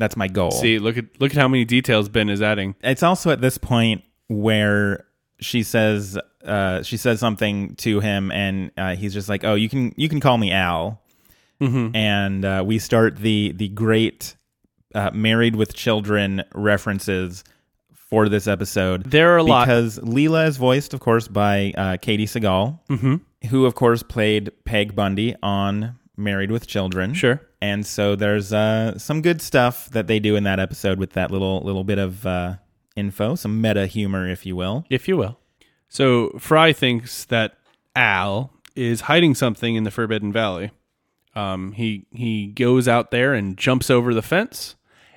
That's 0.00 0.16
my 0.16 0.26
goal. 0.26 0.50
See, 0.50 0.80
look 0.80 0.98
at 0.98 1.04
look 1.20 1.30
at 1.30 1.36
how 1.36 1.46
many 1.46 1.64
details 1.64 2.08
Ben 2.08 2.28
is 2.28 2.42
adding. 2.42 2.74
it's 2.82 3.04
also 3.04 3.30
at 3.30 3.40
this 3.40 3.58
point 3.58 4.02
where 4.26 5.06
she 5.38 5.62
says 5.62 6.18
uh, 6.44 6.82
she 6.82 6.96
says 6.96 7.20
something 7.20 7.76
to 7.76 8.00
him, 8.00 8.32
and 8.32 8.72
uh, 8.76 8.96
he's 8.96 9.14
just 9.14 9.28
like, 9.28 9.44
"Oh, 9.44 9.54
you 9.54 9.68
can 9.68 9.94
you 9.96 10.08
can 10.08 10.18
call 10.18 10.38
me 10.38 10.50
Al." 10.50 11.00
Mm-hmm. 11.60 11.94
And 11.94 12.44
uh, 12.44 12.64
we 12.66 12.80
start 12.80 13.18
the 13.18 13.52
the 13.52 13.68
great 13.68 14.34
uh, 14.92 15.12
married 15.14 15.54
with 15.54 15.72
children 15.72 16.42
references 16.52 17.44
for 17.92 18.28
this 18.28 18.48
episode. 18.48 19.04
There 19.04 19.34
are 19.34 19.38
a 19.38 19.44
lot. 19.44 19.66
because 19.66 20.00
Leela 20.00 20.48
is 20.48 20.56
voiced, 20.56 20.94
of 20.94 20.98
course, 21.00 21.28
by 21.28 21.72
uh, 21.76 21.96
Katey 21.98 22.24
Sagal, 22.24 22.80
Mm-hmm. 22.90 23.16
Who, 23.50 23.66
of 23.66 23.74
course, 23.74 24.02
played 24.02 24.50
Peg 24.64 24.94
Bundy 24.94 25.34
on 25.42 25.98
Married 26.16 26.50
with 26.50 26.66
Children. 26.66 27.14
Sure. 27.14 27.40
And 27.60 27.86
so 27.86 28.16
there's 28.16 28.52
uh, 28.52 28.98
some 28.98 29.22
good 29.22 29.40
stuff 29.40 29.88
that 29.90 30.06
they 30.06 30.18
do 30.18 30.36
in 30.36 30.44
that 30.44 30.58
episode 30.60 30.98
with 30.98 31.12
that 31.12 31.30
little 31.30 31.60
little 31.62 31.84
bit 31.84 31.98
of 31.98 32.26
uh, 32.26 32.56
info, 32.96 33.34
some 33.34 33.60
meta 33.60 33.86
humor, 33.86 34.28
if 34.28 34.44
you 34.44 34.56
will. 34.56 34.84
if 34.90 35.08
you 35.08 35.16
will. 35.16 35.38
So 35.88 36.30
Fry 36.38 36.72
thinks 36.72 37.24
that 37.26 37.56
Al 37.94 38.52
is 38.74 39.02
hiding 39.02 39.34
something 39.34 39.74
in 39.74 39.84
the 39.84 39.90
Forbidden 39.90 40.32
Valley. 40.32 40.70
Um, 41.34 41.72
he 41.72 42.06
he 42.10 42.48
goes 42.48 42.88
out 42.88 43.10
there 43.10 43.32
and 43.34 43.56
jumps 43.56 43.90
over 43.90 44.12
the 44.12 44.22
fence, 44.22 44.74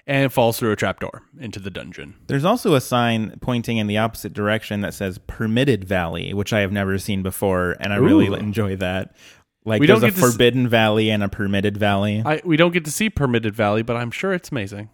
and 0.07 0.31
falls 0.31 0.59
through 0.59 0.71
a 0.71 0.75
trapdoor 0.75 1.23
into 1.39 1.59
the 1.59 1.69
dungeon. 1.71 2.15
There's 2.27 2.45
also 2.45 2.75
a 2.75 2.81
sign 2.81 3.37
pointing 3.41 3.77
in 3.77 3.87
the 3.87 3.97
opposite 3.97 4.33
direction 4.33 4.81
that 4.81 4.93
says 4.93 5.17
"Permitted 5.27 5.83
Valley," 5.85 6.33
which 6.33 6.53
I 6.53 6.59
have 6.59 6.71
never 6.71 6.97
seen 6.97 7.23
before, 7.23 7.75
and 7.79 7.91
I 7.93 7.97
really 7.97 8.27
enjoy 8.39 8.75
that. 8.77 9.15
Like, 9.67 9.79
We 9.79 9.87
there's 9.87 10.03
a 10.03 10.11
to 10.11 10.13
s- 10.13 10.19
Forbidden 10.19 10.67
Valley 10.67 11.09
and 11.09 11.23
a 11.23 11.27
Permitted 11.29 11.77
Valley. 11.77 12.21
I 12.23 12.41
we 12.45 12.55
don't 12.55 12.71
get 12.71 12.85
to 12.85 12.91
see 12.91 13.09
Permitted 13.09 13.55
Valley, 13.55 13.81
but 13.81 13.95
I'm 13.95 14.11
sure 14.11 14.31
it's 14.33 14.51
amazing. 14.51 14.89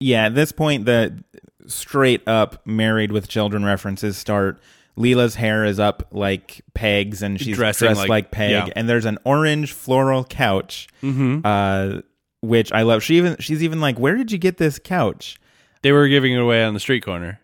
yeah, 0.00 0.26
at 0.26 0.34
this 0.34 0.50
point, 0.52 0.84
the 0.84 1.22
straight 1.66 2.26
up 2.26 2.66
married 2.66 3.12
with 3.12 3.28
children 3.28 3.64
references 3.64 4.16
start. 4.16 4.60
Leela's 4.96 5.36
hair 5.36 5.64
is 5.64 5.78
up 5.78 6.08
like 6.10 6.60
pegs, 6.74 7.22
and 7.22 7.40
she's 7.40 7.54
Dressing 7.54 7.86
dressed 7.86 8.00
like- 8.00 8.08
like, 8.08 8.30
peg. 8.32 8.50
yeah. 8.50 8.66
And 8.74 8.88
there's 8.88 9.04
an 9.04 9.18
orange 9.24 9.70
floral 9.72 10.24
couch, 10.24 10.88
Mm-hmm. 11.04 11.40
uh, 11.44 12.00
which 12.40 12.72
I 12.72 12.82
love. 12.82 13.02
She 13.02 13.16
even 13.16 13.36
she's 13.40 13.62
even 13.62 13.80
like, 13.80 13.98
"Where 13.98 14.16
did 14.16 14.30
you 14.32 14.38
get 14.38 14.56
this 14.58 14.78
couch?" 14.78 15.38
They 15.82 15.92
were 15.92 16.08
giving 16.08 16.32
it 16.32 16.40
away 16.40 16.64
on 16.64 16.74
the 16.74 16.80
street 16.80 17.04
corner. 17.04 17.40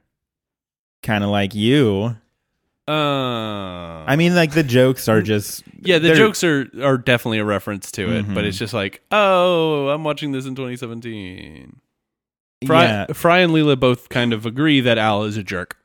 Kind 1.02 1.22
of 1.24 1.30
like 1.30 1.54
you. 1.54 2.16
Uh, 2.87 2.92
I 4.07 4.16
mean, 4.16 4.35
like 4.35 4.52
the 4.52 4.62
jokes 4.62 5.09
are 5.09 5.22
just 5.22 5.62
yeah, 5.80 5.98
the 5.98 6.14
jokes 6.14 6.44
are 6.44 6.68
are 6.83 6.98
definitely 6.98 7.38
a 7.38 7.44
reference 7.44 7.90
to 7.92 8.11
it, 8.14 8.26
but 8.35 8.44
Mhm. 8.44 8.48
it's 8.48 8.59
just 8.59 8.74
like, 8.74 9.02
oh, 9.11 9.88
I'm 9.88 10.04
watching 10.04 10.33
this 10.33 10.44
in 10.46 10.54
2017. 10.54 11.80
Fry, 12.66 12.85
Yeah. 12.85 13.07
Fry 13.12 13.38
and 13.38 13.52
Leela 13.52 13.78
both 13.78 14.09
kind 14.11 14.33
of 14.33 14.44
agree 14.46 14.80
that 14.80 14.98
Al 14.98 15.24
is 15.24 15.37
a 15.37 15.42
jerk. 15.42 15.76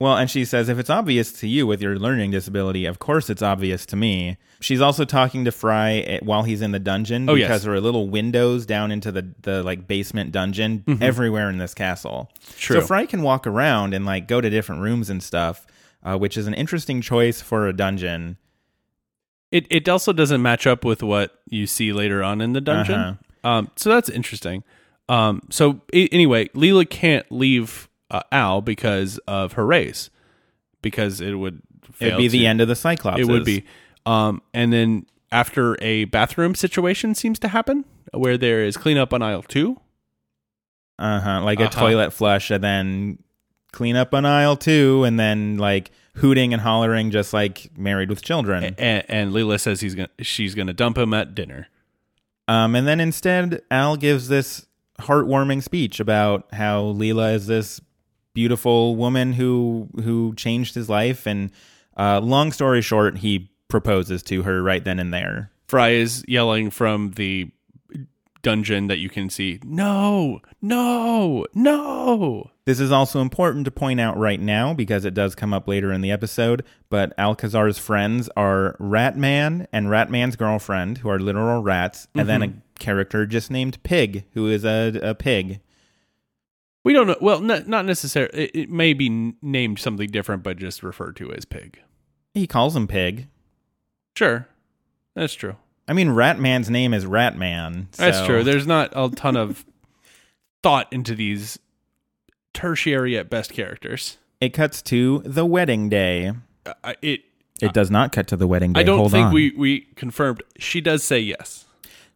Well, 0.00 0.16
and 0.16 0.30
she 0.30 0.44
says, 0.44 0.68
if 0.68 0.78
it's 0.78 0.90
obvious 0.90 1.32
to 1.40 1.48
you 1.48 1.66
with 1.66 1.82
your 1.82 1.98
learning 1.98 2.30
disability, 2.30 2.84
of 2.86 3.00
course 3.00 3.28
it's 3.28 3.42
obvious 3.42 3.84
to 3.86 3.96
me. 3.96 4.36
She's 4.60 4.80
also 4.80 5.04
talking 5.04 5.44
to 5.44 5.50
Fry 5.50 5.90
eh, 5.94 6.20
while 6.22 6.44
he's 6.44 6.62
in 6.62 6.70
the 6.70 6.78
dungeon 6.78 7.28
Oh, 7.28 7.34
because 7.34 7.48
yes. 7.48 7.62
there 7.64 7.72
are 7.74 7.80
little 7.80 8.08
windows 8.08 8.64
down 8.64 8.92
into 8.92 9.10
the, 9.10 9.32
the 9.42 9.62
like 9.64 9.88
basement 9.88 10.30
dungeon 10.30 10.84
everywhere 11.00 11.50
in 11.50 11.58
this 11.58 11.74
castle. 11.74 12.30
Mm-hmm. 12.32 12.58
True. 12.58 12.80
So 12.80 12.86
Fry 12.86 13.06
can 13.06 13.22
walk 13.22 13.44
around 13.46 13.92
and 13.92 14.06
like 14.06 14.28
go 14.28 14.40
to 14.40 14.48
different 14.48 14.82
rooms 14.82 15.10
and 15.10 15.20
stuff, 15.20 15.66
uh, 16.04 16.16
which 16.16 16.36
is 16.36 16.46
an 16.46 16.54
interesting 16.54 17.00
choice 17.00 17.40
for 17.40 17.66
a 17.66 17.72
dungeon. 17.72 18.36
It 19.50 19.66
it 19.70 19.88
also 19.88 20.12
doesn't 20.12 20.42
match 20.42 20.66
up 20.66 20.84
with 20.84 21.02
what 21.02 21.40
you 21.48 21.66
see 21.66 21.92
later 21.92 22.22
on 22.22 22.40
in 22.40 22.52
the 22.52 22.60
dungeon. 22.60 23.00
Uh-huh. 23.00 23.48
Um, 23.48 23.70
so 23.76 23.88
that's 23.90 24.08
interesting. 24.10 24.62
Um, 25.08 25.42
so 25.50 25.80
a- 25.92 26.08
anyway, 26.08 26.48
Leela 26.48 26.88
can't 26.88 27.24
leave 27.32 27.87
uh, 28.10 28.22
Al 28.32 28.60
because 28.62 29.18
of 29.26 29.52
her 29.54 29.66
race, 29.66 30.10
because 30.82 31.20
it 31.20 31.34
would 31.34 31.62
It'd 32.00 32.16
be 32.18 32.28
the 32.28 32.46
end 32.46 32.60
of 32.60 32.68
the 32.68 32.76
Cyclops. 32.76 33.20
It 33.20 33.26
would 33.26 33.44
be. 33.44 33.64
Um, 34.06 34.42
and 34.54 34.72
then 34.72 35.06
after 35.32 35.76
a 35.82 36.04
bathroom 36.06 36.54
situation 36.54 37.14
seems 37.14 37.38
to 37.40 37.48
happen, 37.48 37.84
where 38.12 38.38
there 38.38 38.64
is 38.64 38.76
cleanup 38.76 39.12
on 39.12 39.22
aisle 39.22 39.42
two. 39.42 39.80
Uh 40.98 41.20
huh. 41.20 41.42
Like 41.42 41.60
a 41.60 41.64
Uh-huh. 41.66 41.80
toilet 41.80 42.12
flush 42.12 42.50
and 42.50 42.62
then 42.62 43.18
clean 43.72 43.96
up 43.96 44.14
on 44.14 44.24
aisle 44.24 44.56
two 44.56 45.04
and 45.04 45.18
then 45.20 45.58
like 45.58 45.90
hooting 46.16 46.52
and 46.52 46.62
hollering 46.62 47.10
just 47.10 47.32
like 47.32 47.70
married 47.76 48.08
with 48.10 48.22
children. 48.22 48.74
And, 48.78 49.04
and 49.08 49.32
Leela 49.32 49.60
says 49.60 49.80
he's 49.80 49.94
gonna 49.94 50.08
she's 50.20 50.54
gonna 50.54 50.72
dump 50.72 50.98
him 50.98 51.12
at 51.14 51.34
dinner. 51.34 51.68
Um, 52.48 52.74
and 52.74 52.86
then 52.88 52.98
instead, 53.00 53.60
Al 53.70 53.96
gives 53.96 54.28
this 54.28 54.66
heartwarming 55.00 55.62
speech 55.62 56.00
about 56.00 56.52
how 56.54 56.82
Leela 56.84 57.34
is 57.34 57.46
this 57.46 57.80
beautiful 58.38 58.94
woman 58.94 59.32
who 59.32 59.88
who 60.04 60.32
changed 60.36 60.72
his 60.76 60.88
life. 60.88 61.26
And 61.26 61.50
uh, 61.96 62.20
long 62.20 62.52
story 62.52 62.80
short, 62.82 63.18
he 63.18 63.50
proposes 63.66 64.22
to 64.22 64.44
her 64.44 64.62
right 64.62 64.84
then 64.84 65.00
and 65.00 65.12
there. 65.12 65.50
Fry 65.66 65.88
is 65.88 66.24
yelling 66.28 66.70
from 66.70 67.10
the 67.16 67.50
dungeon 68.42 68.86
that 68.86 68.98
you 68.98 69.08
can 69.08 69.28
see, 69.28 69.58
"No, 69.64 70.38
no, 70.62 71.46
no!" 71.52 72.50
This 72.64 72.78
is 72.78 72.92
also 72.92 73.20
important 73.20 73.64
to 73.64 73.72
point 73.72 73.98
out 73.98 74.16
right 74.16 74.40
now 74.40 74.72
because 74.72 75.04
it 75.04 75.14
does 75.14 75.34
come 75.34 75.52
up 75.52 75.66
later 75.66 75.92
in 75.92 76.00
the 76.00 76.12
episode. 76.12 76.64
But 76.90 77.18
Alcazar's 77.18 77.78
friends 77.78 78.30
are 78.36 78.76
Ratman 78.78 79.66
and 79.72 79.88
Ratman's 79.88 80.36
girlfriend, 80.36 80.98
who 80.98 81.10
are 81.10 81.18
literal 81.18 81.60
rats, 81.60 82.06
and 82.14 82.28
then 82.28 82.42
a 82.44 82.52
character 82.78 83.26
just 83.26 83.50
named 83.50 83.82
Pig, 83.82 84.26
who 84.34 84.46
is 84.46 84.64
a, 84.64 84.96
a 85.02 85.16
pig. 85.16 85.58
We 86.84 86.92
don't 86.92 87.06
know. 87.06 87.16
Well, 87.20 87.40
not, 87.40 87.68
not 87.68 87.84
necessarily. 87.84 88.44
It, 88.44 88.50
it 88.54 88.70
may 88.70 88.92
be 88.92 89.34
named 89.42 89.78
something 89.78 90.08
different, 90.08 90.42
but 90.42 90.56
just 90.56 90.82
referred 90.82 91.16
to 91.16 91.32
as 91.32 91.44
Pig. 91.44 91.80
He 92.34 92.46
calls 92.46 92.76
him 92.76 92.86
Pig. 92.86 93.28
Sure, 94.16 94.48
that's 95.14 95.34
true. 95.34 95.56
I 95.86 95.92
mean, 95.92 96.08
Ratman's 96.08 96.68
name 96.68 96.92
is 96.92 97.04
Ratman. 97.04 97.90
That's 97.92 98.24
true. 98.26 98.44
There's 98.44 98.66
not 98.66 98.92
a 98.94 99.08
ton 99.10 99.36
of 99.36 99.64
thought 100.62 100.92
into 100.92 101.14
these 101.14 101.58
tertiary 102.52 103.16
at 103.16 103.30
best 103.30 103.52
characters. 103.52 104.18
It 104.40 104.50
cuts 104.50 104.82
to 104.82 105.22
the 105.24 105.46
wedding 105.46 105.88
day. 105.88 106.32
Uh, 106.66 106.94
it. 107.02 107.22
It 107.60 107.72
does 107.72 107.90
not 107.90 108.12
cut 108.12 108.28
to 108.28 108.36
the 108.36 108.46
wedding 108.46 108.72
day. 108.72 108.80
I 108.80 108.82
don't 108.84 108.98
Hold 108.98 109.10
think 109.12 109.26
on. 109.28 109.32
we 109.34 109.50
we 109.56 109.80
confirmed. 109.96 110.42
She 110.58 110.80
does 110.80 111.02
say 111.02 111.18
yes. 111.18 111.64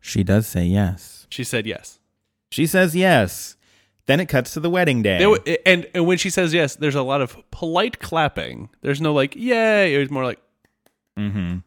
She 0.00 0.22
does 0.22 0.46
say 0.46 0.64
yes. 0.64 1.26
She 1.30 1.42
said 1.42 1.66
yes. 1.66 1.98
She 2.50 2.66
says 2.66 2.94
yes. 2.94 3.56
Then 4.06 4.18
it 4.20 4.26
cuts 4.26 4.54
to 4.54 4.60
the 4.60 4.70
wedding 4.70 5.02
day. 5.02 5.18
There 5.18 5.58
and 5.64 5.86
and 5.94 6.06
when 6.06 6.18
she 6.18 6.28
says 6.30 6.52
yes, 6.52 6.74
there's 6.76 6.94
a 6.94 7.02
lot 7.02 7.20
of 7.20 7.36
polite 7.50 8.00
clapping. 8.00 8.68
There's 8.80 9.00
no 9.00 9.12
like 9.12 9.36
yay. 9.36 9.94
It 9.94 9.98
was 9.98 10.10
more 10.10 10.24
like 10.24 10.40
mm-hmm. 11.18 11.58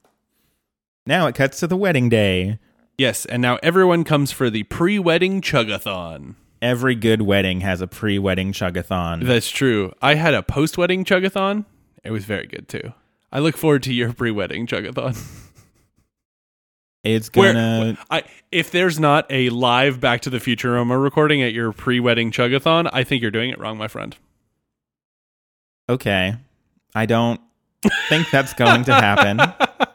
Now 1.05 1.27
it 1.27 1.35
cuts 1.35 1.59
to 1.59 1.67
the 1.67 1.77
wedding 1.77 2.09
day. 2.09 2.59
yes. 2.97 3.25
And 3.25 3.41
now 3.41 3.57
everyone 3.63 4.03
comes 4.03 4.31
for 4.31 4.49
the 4.49 4.63
pre-wedding 4.63 5.41
chugathon. 5.41 6.35
Every 6.61 6.95
good 6.95 7.21
wedding 7.21 7.61
has 7.61 7.79
a 7.79 7.87
pre-wedding 7.87 8.51
chugathon. 8.51 9.25
That's 9.25 9.49
true. 9.49 9.93
I 10.01 10.15
had 10.15 10.33
a 10.33 10.41
post-wedding 10.41 11.05
chugathon. 11.05 11.65
It 12.03 12.11
was 12.11 12.25
very 12.25 12.47
good 12.47 12.67
too. 12.67 12.93
I 13.31 13.39
look 13.39 13.55
forward 13.55 13.83
to 13.83 13.93
your 13.93 14.13
pre-wedding 14.13 14.65
chugathon. 14.65 15.15
It's 17.05 17.29
Where 17.33 17.53
gonna. 17.53 17.97
I 18.09 18.23
if 18.51 18.71
there's 18.71 18.99
not 18.99 19.25
a 19.29 19.49
live 19.49 19.99
Back 19.99 20.21
to 20.21 20.29
the 20.29 20.37
Futurama 20.39 21.01
recording 21.01 21.41
at 21.43 21.53
your 21.53 21.71
pre-wedding 21.71 22.31
chugathon, 22.31 22.89
I 22.91 23.03
think 23.03 23.21
you're 23.21 23.31
doing 23.31 23.49
it 23.51 23.59
wrong, 23.59 23.77
my 23.77 23.87
friend. 23.87 24.15
okay. 25.89 26.35
I 26.97 27.05
don't 27.05 27.41
think 28.09 28.29
that's 28.31 28.53
going 28.53 28.85
to 28.85 28.93
happen. 28.93 29.39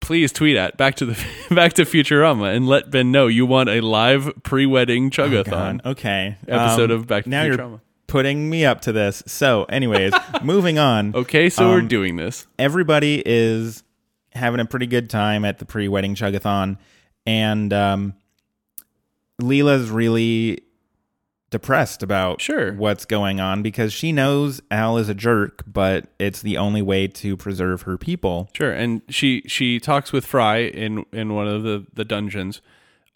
Please 0.00 0.32
tweet 0.32 0.56
at 0.56 0.76
Back 0.76 0.94
to 0.96 1.06
the 1.06 1.26
Back 1.54 1.72
to 1.74 1.82
Futurama 1.84 2.54
and 2.54 2.66
let 2.68 2.90
Ben 2.90 3.10
know 3.10 3.26
you 3.26 3.44
want 3.44 3.68
a 3.68 3.80
live 3.80 4.30
pre-wedding 4.44 5.06
Oh, 5.06 5.10
chugathon 5.10 5.82
God. 5.82 5.86
Okay. 5.86 6.36
episode 6.46 6.90
Um, 6.90 7.00
of 7.00 7.06
Back 7.06 7.24
to 7.24 7.30
now 7.30 7.42
Futurama. 7.44 7.56
you're 7.70 7.80
putting 8.06 8.48
me 8.48 8.64
up 8.64 8.80
to 8.82 8.92
this. 8.92 9.22
So, 9.26 9.64
anyways, 9.64 10.12
moving 10.42 10.78
on. 10.78 11.12
Okay, 11.16 11.50
so 11.50 11.68
we're 11.70 11.80
Um, 11.80 11.88
doing 11.88 12.16
this. 12.16 12.46
everybody 12.58 13.20
is 13.26 13.82
having 14.36 14.60
a 14.60 14.64
pretty 14.64 14.86
good 14.86 15.10
time 15.10 15.44
at 15.44 15.58
the 15.58 15.64
pre-wedding 15.64 16.14
chugathon 16.14 16.78
and 17.26 17.72
um 17.72 18.14
Leela's 19.40 19.90
really 19.90 20.62
depressed 21.50 22.02
about 22.02 22.40
Sure. 22.40 22.72
what's 22.72 23.04
going 23.04 23.38
on 23.40 23.62
because 23.62 23.92
she 23.92 24.10
knows 24.12 24.60
Al 24.70 24.96
is 24.98 25.08
a 25.08 25.14
jerk, 25.14 25.62
but 25.66 26.06
it's 26.18 26.40
the 26.42 26.56
only 26.56 26.82
way 26.82 27.06
to 27.08 27.36
preserve 27.36 27.82
her 27.82 27.96
people. 27.98 28.48
Sure, 28.54 28.72
and 28.72 29.02
she 29.08 29.42
she 29.46 29.78
talks 29.78 30.12
with 30.12 30.24
Fry 30.24 30.58
in 30.58 31.04
in 31.12 31.34
one 31.34 31.46
of 31.48 31.62
the 31.62 31.86
the 31.92 32.04
dungeons, 32.04 32.60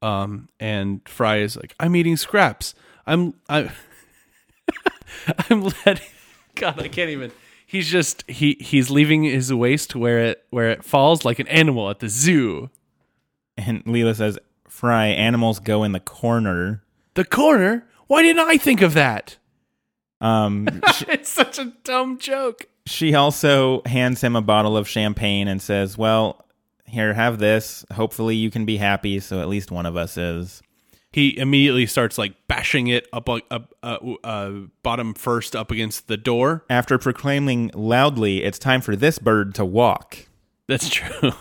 um, 0.02 0.48
and 0.60 1.00
Fry 1.08 1.38
is 1.38 1.56
like, 1.56 1.74
"I'm 1.80 1.96
eating 1.96 2.16
scraps. 2.16 2.74
I'm 3.06 3.34
I, 3.48 3.70
I'm 5.50 5.62
letting. 5.86 6.06
God, 6.54 6.80
I 6.80 6.88
can't 6.88 7.10
even. 7.10 7.32
He's 7.70 7.88
just 7.88 8.24
he 8.28 8.56
he's 8.58 8.90
leaving 8.90 9.22
his 9.22 9.54
waste 9.54 9.94
where 9.94 10.18
it 10.18 10.44
where 10.50 10.70
it 10.70 10.84
falls 10.84 11.24
like 11.24 11.38
an 11.38 11.46
animal 11.46 11.88
at 11.88 12.00
the 12.00 12.08
zoo. 12.08 12.68
And 13.56 13.84
Leela 13.84 14.16
says, 14.16 14.40
"Fry, 14.66 15.06
animals 15.06 15.60
go 15.60 15.84
in 15.84 15.92
the 15.92 16.00
corner." 16.00 16.82
The 17.14 17.24
corner. 17.24 17.86
Why 18.08 18.22
didn't 18.22 18.48
I 18.48 18.56
think 18.56 18.82
of 18.82 18.94
that? 18.94 19.36
Um 20.20 20.66
she, 20.94 21.04
It's 21.10 21.28
such 21.28 21.60
a 21.60 21.66
dumb 21.84 22.18
joke. 22.18 22.66
she 22.86 23.14
also 23.14 23.82
hands 23.86 24.20
him 24.20 24.34
a 24.34 24.42
bottle 24.42 24.76
of 24.76 24.88
champagne 24.88 25.46
and 25.46 25.62
says, 25.62 25.96
"Well, 25.96 26.44
here 26.86 27.14
have 27.14 27.38
this. 27.38 27.84
Hopefully 27.92 28.34
you 28.34 28.50
can 28.50 28.64
be 28.64 28.78
happy, 28.78 29.20
so 29.20 29.40
at 29.40 29.48
least 29.48 29.70
one 29.70 29.86
of 29.86 29.96
us 29.96 30.16
is." 30.16 30.60
He 31.12 31.36
immediately 31.38 31.86
starts 31.86 32.18
like 32.18 32.34
bashing 32.46 32.86
it 32.86 33.08
up 33.12 33.28
up 33.28 33.74
uh, 33.82 33.98
uh, 34.22 34.50
bottom 34.82 35.14
first 35.14 35.56
up 35.56 35.70
against 35.70 36.08
the 36.08 36.16
door. 36.16 36.64
After 36.70 36.98
proclaiming 36.98 37.70
loudly, 37.74 38.44
"It's 38.44 38.58
time 38.58 38.80
for 38.80 38.94
this 38.94 39.18
bird 39.18 39.54
to 39.56 39.64
walk." 39.64 40.28
That's 40.68 40.88
true. 40.90 41.32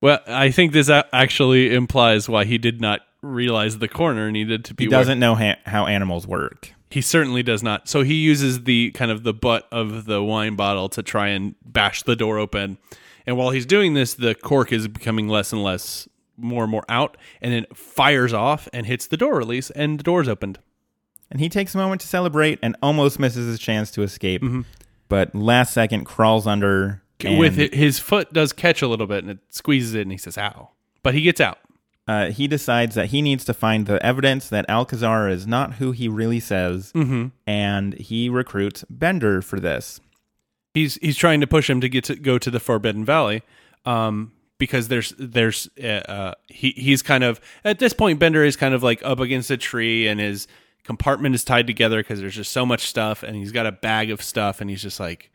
Well, 0.00 0.20
I 0.26 0.50
think 0.50 0.72
this 0.72 0.90
actually 0.90 1.72
implies 1.74 2.28
why 2.28 2.44
he 2.44 2.58
did 2.58 2.80
not 2.80 3.02
realize 3.22 3.78
the 3.78 3.88
corner 3.88 4.30
needed 4.30 4.64
to 4.66 4.74
be. 4.74 4.84
He 4.84 4.90
doesn't 4.90 5.20
know 5.20 5.34
ha- 5.34 5.58
how 5.64 5.86
animals 5.86 6.26
work. 6.26 6.72
He 6.90 7.00
certainly 7.00 7.42
does 7.42 7.62
not. 7.62 7.88
So 7.88 8.02
he 8.02 8.14
uses 8.14 8.64
the 8.64 8.90
kind 8.92 9.10
of 9.10 9.22
the 9.22 9.32
butt 9.32 9.66
of 9.70 10.04
the 10.04 10.22
wine 10.22 10.56
bottle 10.56 10.88
to 10.90 11.02
try 11.02 11.28
and 11.28 11.54
bash 11.64 12.02
the 12.02 12.16
door 12.16 12.38
open. 12.38 12.78
And 13.26 13.36
while 13.36 13.50
he's 13.50 13.64
doing 13.64 13.94
this, 13.94 14.14
the 14.14 14.34
cork 14.34 14.72
is 14.72 14.88
becoming 14.88 15.28
less 15.28 15.52
and 15.52 15.62
less 15.62 16.08
more 16.36 16.62
and 16.64 16.70
more 16.70 16.84
out, 16.88 17.16
and 17.40 17.52
then 17.52 17.66
fires 17.74 18.32
off 18.32 18.68
and 18.72 18.86
hits 18.86 19.06
the 19.06 19.16
door 19.16 19.36
release, 19.36 19.70
and 19.70 19.98
the 19.98 20.02
door's 20.04 20.28
opened. 20.28 20.58
And 21.30 21.40
he 21.40 21.48
takes 21.48 21.74
a 21.74 21.78
moment 21.78 22.00
to 22.02 22.06
celebrate 22.06 22.58
and 22.62 22.76
almost 22.82 23.18
misses 23.18 23.46
his 23.46 23.58
chance 23.58 23.90
to 23.92 24.02
escape. 24.02 24.42
Mm-hmm. 24.42 24.62
But 25.08 25.34
last 25.34 25.72
second 25.72 26.04
crawls 26.04 26.46
under. 26.46 27.02
and, 27.24 27.38
With 27.38 27.58
it, 27.58 27.74
his 27.74 27.98
foot 27.98 28.32
does 28.32 28.52
catch 28.52 28.82
a 28.82 28.88
little 28.88 29.06
bit, 29.06 29.24
and 29.24 29.30
it 29.30 29.38
squeezes 29.50 29.94
it, 29.94 30.02
and 30.02 30.12
he 30.12 30.18
says, 30.18 30.36
"Ow!" 30.38 30.70
But 31.02 31.14
he 31.14 31.22
gets 31.22 31.40
out. 31.40 31.58
uh, 32.08 32.30
he 32.30 32.48
decides 32.48 32.94
that 32.96 33.06
he 33.06 33.22
needs 33.22 33.44
to 33.44 33.54
find 33.54 33.86
the 33.86 34.04
evidence 34.04 34.48
that 34.48 34.68
Alcazar 34.68 35.28
is 35.28 35.46
not 35.46 35.74
who 35.74 35.92
he 35.92 36.08
really 36.08 36.40
says. 36.40 36.92
Mm-hmm. 36.94 37.28
And 37.46 37.94
he 37.94 38.28
recruits 38.28 38.84
Bender 38.90 39.40
for 39.40 39.60
this. 39.60 40.00
he's 40.74 40.96
he's 40.96 41.16
trying 41.16 41.40
to 41.40 41.46
push 41.46 41.70
him 41.70 41.80
to 41.80 41.88
get 41.88 42.04
to 42.04 42.16
go 42.16 42.38
to 42.38 42.50
the 42.50 42.60
Forbidden 42.60 43.04
Valley, 43.04 43.42
um, 43.86 44.32
because 44.62 44.86
there's 44.86 45.12
there's 45.18 45.68
uh, 45.82 45.86
uh, 45.86 46.34
he 46.46 46.70
he's 46.76 47.02
kind 47.02 47.24
of 47.24 47.40
at 47.64 47.80
this 47.80 47.92
point 47.92 48.20
Bender 48.20 48.44
is 48.44 48.54
kind 48.54 48.74
of 48.74 48.84
like 48.84 49.02
up 49.02 49.18
against 49.18 49.50
a 49.50 49.56
tree 49.56 50.06
and 50.06 50.20
his 50.20 50.46
compartment 50.84 51.34
is 51.34 51.42
tied 51.42 51.66
together 51.66 51.98
because 51.98 52.20
there's 52.20 52.36
just 52.36 52.52
so 52.52 52.64
much 52.64 52.86
stuff 52.86 53.24
and 53.24 53.34
he's 53.34 53.50
got 53.50 53.66
a 53.66 53.72
bag 53.72 54.08
of 54.08 54.22
stuff 54.22 54.60
and 54.60 54.70
he's 54.70 54.80
just 54.80 55.00
like, 55.00 55.32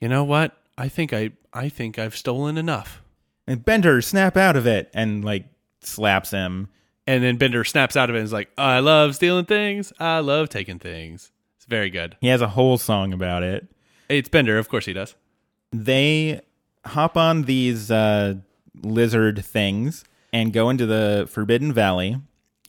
you 0.00 0.08
know 0.08 0.24
what? 0.24 0.60
I 0.76 0.88
think 0.88 1.12
I 1.12 1.30
I 1.52 1.68
think 1.68 1.96
I've 1.96 2.16
stolen 2.16 2.58
enough. 2.58 3.04
And 3.46 3.64
Bender, 3.64 4.02
snap 4.02 4.36
out 4.36 4.56
of 4.56 4.66
it. 4.66 4.90
And 4.92 5.24
like 5.24 5.44
slaps 5.80 6.32
him. 6.32 6.68
And 7.06 7.22
then 7.22 7.36
Bender 7.36 7.62
snaps 7.62 7.96
out 7.96 8.10
of 8.10 8.16
it 8.16 8.18
and 8.18 8.26
is 8.26 8.32
like, 8.32 8.50
I 8.58 8.80
love 8.80 9.14
stealing 9.14 9.44
things. 9.44 9.92
I 10.00 10.18
love 10.18 10.48
taking 10.48 10.80
things. 10.80 11.30
It's 11.56 11.66
very 11.66 11.88
good. 11.88 12.16
He 12.20 12.26
has 12.26 12.40
a 12.40 12.48
whole 12.48 12.78
song 12.78 13.12
about 13.12 13.44
it. 13.44 13.68
It's 14.08 14.28
Bender, 14.28 14.58
of 14.58 14.68
course 14.68 14.86
he 14.86 14.92
does. 14.92 15.14
They 15.70 16.40
hop 16.84 17.16
on 17.16 17.42
these 17.42 17.90
uh, 17.90 18.34
lizard 18.82 19.44
things 19.44 20.04
and 20.32 20.52
go 20.52 20.70
into 20.70 20.86
the 20.86 21.26
Forbidden 21.30 21.72
Valley. 21.72 22.16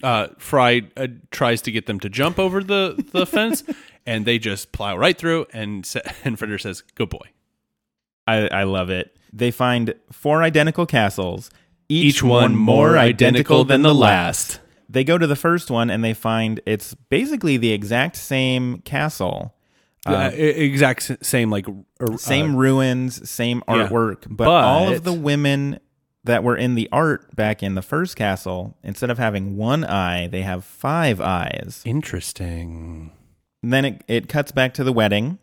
uh, 0.04 0.28
Fry 0.38 0.84
uh, 0.96 1.08
tries 1.32 1.62
to 1.64 1.72
get 1.72 1.86
them 1.86 2.00
to 2.00 2.10
jump 2.10 2.40
over 2.40 2.64
the, 2.64 3.04
the 3.12 3.26
fence, 3.26 3.64
and 4.06 4.26
they 4.26 4.40
just 4.40 4.72
plow 4.72 4.96
right 4.98 5.18
through. 5.18 5.48
And 5.54 5.86
sa- 5.86 6.00
and 6.24 6.38
Fritter 6.38 6.58
says, 6.58 6.82
"Good 6.96 7.10
boy." 7.10 7.30
I, 8.28 8.48
I 8.48 8.64
love 8.64 8.90
it. 8.90 9.16
They 9.32 9.52
find 9.52 9.94
four 10.12 10.44
identical 10.44 10.86
castles, 10.86 11.50
each, 11.90 12.16
Each 12.16 12.24
one 12.24 12.56
more 12.56 12.98
identical 12.98 13.64
than 13.64 13.82
the 13.82 13.96
last. 13.96 14.60
They 14.90 15.04
go 15.04 15.18
to 15.18 15.28
the 15.28 15.36
first 15.36 15.72
one 15.72 15.90
and 15.90 16.04
they 16.04 16.14
find 16.14 16.60
it's 16.66 16.94
basically 17.10 17.58
the 17.58 17.72
exact 17.72 18.16
same 18.18 18.80
castle. 18.82 19.54
Uh, 20.06 20.32
exact 20.34 21.26
same 21.26 21.50
like 21.50 21.66
uh, 22.00 22.16
same 22.16 22.56
ruins, 22.56 23.30
same 23.30 23.62
yeah. 23.68 23.90
artwork, 23.90 24.24
but, 24.30 24.48
all 24.48 24.94
of 24.94 25.04
the 25.04 25.12
women 25.12 25.80
that 26.28 26.44
were 26.44 26.56
in 26.56 26.76
the 26.76 26.88
art 26.92 27.36
back 27.36 27.62
in 27.64 27.76
the 27.76 27.82
first 27.82 28.16
castle, 28.16 28.78
instead 28.84 29.10
of 29.10 29.18
having 29.18 29.58
one 29.58 29.84
eye, 29.84 30.28
they 30.28 30.44
have 30.44 30.64
five 30.64 31.20
eyes. 31.20 31.82
interesting. 31.86 33.12
And 33.64 33.74
then 33.74 33.86
it, 33.86 34.04
it 34.08 34.30
cuts 34.30 34.52
back 34.52 34.76
to 34.76 34.84
the 34.84 34.94
wedding. 34.94 35.40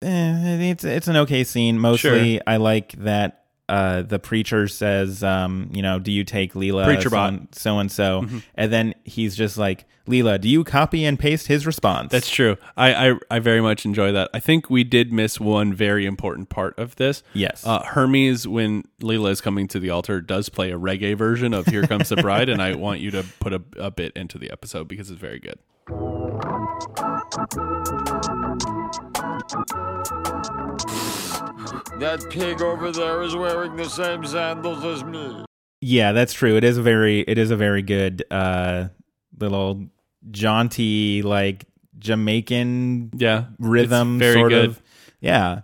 Eh, 0.00 0.70
it's 0.70 0.84
it's 0.84 1.08
an 1.08 1.16
okay 1.16 1.42
scene. 1.42 1.78
Mostly, 1.78 2.34
Sure. 2.34 2.42
I 2.46 2.56
like 2.58 2.92
that 2.98 3.46
uh, 3.68 4.02
the 4.02 4.18
preacher 4.18 4.68
says, 4.68 5.22
um, 5.22 5.70
you 5.72 5.82
know, 5.82 5.98
do 5.98 6.10
you 6.10 6.24
take 6.24 6.54
Leela 6.54 6.84
Preacher 6.84 7.10
so 7.52 7.78
and 7.78 7.90
so 7.92 8.26
and 8.54 8.72
then 8.72 8.94
he's 9.04 9.36
just 9.36 9.58
like, 9.58 9.84
Leela, 10.06 10.40
do 10.40 10.48
you 10.48 10.64
copy 10.64 11.04
and 11.04 11.18
paste 11.18 11.48
his 11.48 11.66
response? 11.66 12.10
That's 12.10 12.30
true. 12.30 12.56
I, 12.76 13.10
I 13.10 13.14
I 13.30 13.38
very 13.40 13.60
much 13.60 13.84
enjoy 13.84 14.10
that. 14.12 14.30
I 14.32 14.40
think 14.40 14.70
we 14.70 14.82
did 14.82 15.12
miss 15.12 15.38
one 15.38 15.74
very 15.74 16.06
important 16.06 16.48
part 16.48 16.78
of 16.78 16.96
this. 16.96 17.22
Yes. 17.34 17.64
Uh, 17.66 17.82
Hermes, 17.82 18.48
when 18.48 18.84
Leela 19.00 19.30
is 19.30 19.42
coming 19.42 19.68
to 19.68 19.78
the 19.78 19.90
altar, 19.90 20.20
does 20.22 20.48
play 20.48 20.72
a 20.72 20.78
reggae 20.78 21.16
version 21.16 21.52
of 21.52 21.66
"Here 21.66 21.82
Comes 21.82 22.08
the 22.08 22.16
Bride," 22.22 22.48
and 22.48 22.62
I 22.62 22.74
want 22.74 23.00
you 23.00 23.10
to 23.10 23.24
put 23.38 23.52
a, 23.52 23.62
a 23.76 23.90
bit 23.90 24.16
into 24.16 24.38
the 24.38 24.50
episode 24.50 24.88
because 24.88 25.10
it's 25.10 25.20
very 25.20 25.40
good. 25.40 25.58
That 31.98 32.24
pig 32.30 32.62
over 32.62 32.92
there 32.92 33.22
is 33.22 33.34
wearing 33.34 33.74
the 33.76 33.88
same 33.88 34.24
sandals 34.24 34.84
as 34.84 35.02
me. 35.04 35.44
yeah, 35.80 36.12
that's 36.12 36.32
true. 36.32 36.56
It 36.56 36.62
is 36.64 36.78
a 36.78 36.82
very 36.82 37.20
it 37.20 37.38
is 37.38 37.50
a 37.50 37.56
very 37.56 37.82
good 37.82 38.24
uh, 38.30 38.88
little 39.38 39.86
jaunty 40.30 41.22
like 41.22 41.64
Jamaican 41.98 43.10
Yeah, 43.16 43.46
rhythm, 43.58 44.16
It's 44.16 44.20
very 44.26 44.34
sort 44.34 44.50
good. 44.50 44.64
of. 44.66 44.82
Yeah. 45.20 45.62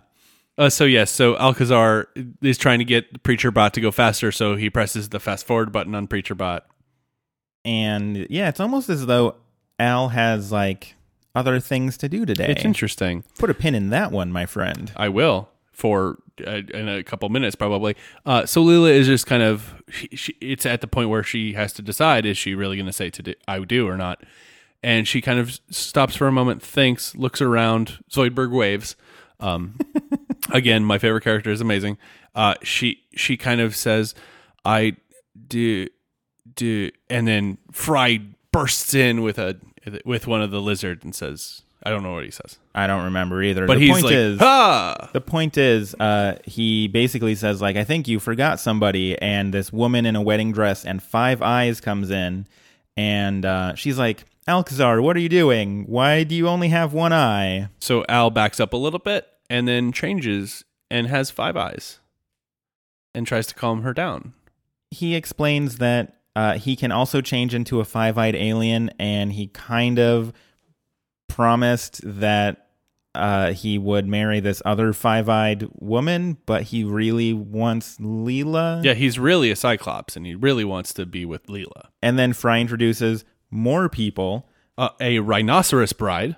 Uh, 0.57 0.69
so 0.69 0.83
yes, 0.85 1.09
so 1.11 1.35
Alcazar 1.37 2.07
is 2.41 2.57
trying 2.57 2.79
to 2.79 2.85
get 2.85 3.23
Preacher 3.23 3.51
Bot 3.51 3.73
to 3.73 3.81
go 3.81 3.91
faster, 3.91 4.31
so 4.31 4.55
he 4.55 4.69
presses 4.69 5.09
the 5.09 5.19
fast 5.19 5.45
forward 5.45 5.71
button 5.71 5.95
on 5.95 6.07
Preacher 6.07 6.35
Bot. 6.35 6.65
And 7.63 8.27
yeah, 8.29 8.49
it's 8.49 8.59
almost 8.59 8.89
as 8.89 9.05
though 9.05 9.35
Al 9.79 10.09
has 10.09 10.51
like 10.51 10.95
other 11.33 11.59
things 11.61 11.97
to 11.97 12.09
do 12.09 12.25
today. 12.25 12.47
It's 12.49 12.65
interesting. 12.65 13.23
Put 13.39 13.49
a 13.49 13.53
pin 13.53 13.73
in 13.75 13.89
that 13.89 14.11
one, 14.11 14.31
my 14.33 14.45
friend. 14.45 14.91
I 14.97 15.09
will 15.09 15.49
for 15.71 16.19
uh, 16.45 16.61
in 16.73 16.89
a 16.89 17.03
couple 17.03 17.27
minutes 17.29 17.55
probably. 17.55 17.95
Uh, 18.25 18.45
so 18.45 18.63
Leela 18.63 18.89
is 18.89 19.07
just 19.07 19.25
kind 19.25 19.43
of 19.43 19.75
she, 19.89 20.07
she, 20.15 20.37
it's 20.41 20.65
at 20.65 20.81
the 20.81 20.87
point 20.87 21.09
where 21.09 21.23
she 21.23 21.53
has 21.53 21.73
to 21.73 21.81
decide 21.81 22.25
is 22.25 22.37
she 22.37 22.55
really 22.55 22.75
going 22.75 22.85
to 22.85 22.93
say 22.93 23.09
to 23.09 23.21
do, 23.21 23.33
I 23.47 23.59
do 23.59 23.87
or 23.87 23.97
not, 23.97 24.23
and 24.83 25.07
she 25.07 25.21
kind 25.21 25.39
of 25.39 25.59
stops 25.69 26.15
for 26.15 26.27
a 26.27 26.31
moment, 26.31 26.61
thinks, 26.61 27.15
looks 27.15 27.41
around. 27.41 27.99
Zoidberg 28.09 28.51
waves. 28.51 28.95
Um, 29.39 29.77
again, 30.51 30.83
my 30.85 30.97
favorite 30.97 31.23
character 31.23 31.51
is 31.51 31.61
amazing. 31.61 31.97
Uh, 32.33 32.55
she 32.63 33.01
she 33.15 33.37
kind 33.37 33.61
of 33.61 33.75
says, 33.75 34.15
"I 34.63 34.97
do 35.47 35.87
do," 36.55 36.91
and 37.09 37.27
then 37.27 37.57
Fry 37.71 38.19
bursts 38.51 38.93
in 38.93 39.21
with 39.21 39.37
a 39.37 39.59
with 40.05 40.27
one 40.27 40.41
of 40.41 40.51
the 40.51 40.61
lizard 40.61 41.03
and 41.03 41.13
says, 41.13 41.63
"I 41.85 41.89
don't 41.91 42.03
know 42.03 42.13
what 42.13 42.23
he 42.23 42.31
says." 42.31 42.57
I 42.73 42.87
don't 42.87 43.05
remember 43.05 43.41
either. 43.41 43.67
But 43.67 43.75
the 43.75 43.85
he's 43.85 43.91
point 43.91 44.05
like, 44.05 44.13
is, 44.13 44.39
"Ha!" 44.39 45.09
the 45.13 45.21
point 45.21 45.57
is, 45.57 45.95
uh, 45.95 46.39
he 46.43 46.87
basically 46.87 47.35
says 47.35 47.61
like, 47.61 47.75
I 47.75 47.83
think 47.83 48.07
you 48.07 48.19
forgot 48.19 48.59
somebody, 48.59 49.17
and 49.21 49.53
this 49.53 49.71
woman 49.71 50.05
in 50.05 50.15
a 50.15 50.21
wedding 50.21 50.51
dress 50.51 50.83
and 50.83 51.01
five 51.01 51.41
eyes 51.41 51.79
comes 51.79 52.09
in, 52.09 52.47
and 52.97 53.45
uh, 53.45 53.75
she's 53.75 53.97
like, 53.97 54.25
Alcazar, 54.47 55.01
what 55.01 55.15
are 55.15 55.21
you 55.21 55.29
doing? 55.29 55.85
Why 55.87 56.23
do 56.23 56.35
you 56.35 56.47
only 56.47 56.69
have 56.69 56.93
one 56.93 57.13
eye? 57.13 57.69
So 57.79 58.05
Al 58.07 58.29
backs 58.29 58.59
up 58.59 58.73
a 58.73 58.77
little 58.77 58.99
bit 58.99 59.27
and 59.49 59.67
then 59.67 59.91
changes 59.91 60.63
and 60.91 61.07
has 61.07 61.31
five 61.31 61.57
eyes 61.57 61.99
and 63.13 63.25
tries 63.25 63.47
to 63.47 63.55
calm 63.55 63.81
her 63.81 63.93
down. 63.93 64.33
He 64.91 65.15
explains 65.15 65.77
that 65.77 66.17
uh, 66.35 66.57
he 66.57 66.75
can 66.75 66.91
also 66.91 67.21
change 67.21 67.53
into 67.53 67.79
a 67.79 67.85
five-eyed 67.85 68.35
alien, 68.35 68.91
and 68.99 69.33
he 69.33 69.47
kind 69.47 69.97
of 69.97 70.33
promised 71.27 72.01
that 72.03 72.67
uh, 73.13 73.53
he 73.53 73.77
would 73.77 74.05
marry 74.07 74.39
this 74.39 74.61
other 74.65 74.91
five-eyed 74.93 75.67
woman, 75.75 76.37
but 76.45 76.63
he 76.63 76.83
really 76.83 77.33
wants 77.33 77.97
Leela. 77.97 78.83
Yeah, 78.83 78.93
he's 78.93 79.17
really 79.17 79.49
a 79.51 79.55
Cyclops 79.55 80.15
and 80.17 80.25
he 80.25 80.35
really 80.35 80.65
wants 80.65 80.93
to 80.95 81.05
be 81.05 81.25
with 81.25 81.45
Leela. 81.47 81.87
And 82.01 82.19
then 82.19 82.33
Fry 82.33 82.59
introduces 82.59 83.23
more 83.49 83.87
people. 83.89 84.49
Uh, 84.77 84.89
a 84.99 85.19
rhinoceros 85.19 85.93
bride 85.93 86.35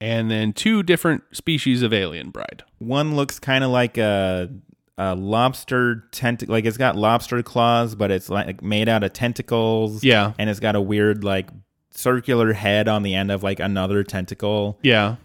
and 0.00 0.30
then 0.30 0.54
two 0.54 0.82
different 0.82 1.22
species 1.32 1.82
of 1.82 1.92
alien 1.92 2.30
bride. 2.30 2.62
One 2.78 3.14
looks 3.14 3.38
kind 3.38 3.62
of 3.62 3.68
like 3.70 3.98
a, 3.98 4.50
a 4.96 5.14
lobster 5.14 6.04
tentacle, 6.10 6.52
like 6.54 6.64
it's 6.64 6.78
got 6.78 6.96
lobster 6.96 7.42
claws, 7.42 7.94
but 7.94 8.10
it's 8.10 8.30
like 8.30 8.62
made 8.62 8.88
out 8.88 9.04
of 9.04 9.12
tentacles. 9.12 10.02
Yeah. 10.02 10.32
and 10.38 10.48
it's 10.48 10.60
got 10.60 10.76
a 10.76 10.80
weird 10.80 11.24
like 11.24 11.50
circular 11.94 12.52
head 12.52 12.88
on 12.88 13.02
the 13.02 13.14
end 13.14 13.30
of 13.30 13.42
like 13.42 13.60
another 13.60 14.02
tentacle. 14.04 14.78
Yeah. 14.82 15.16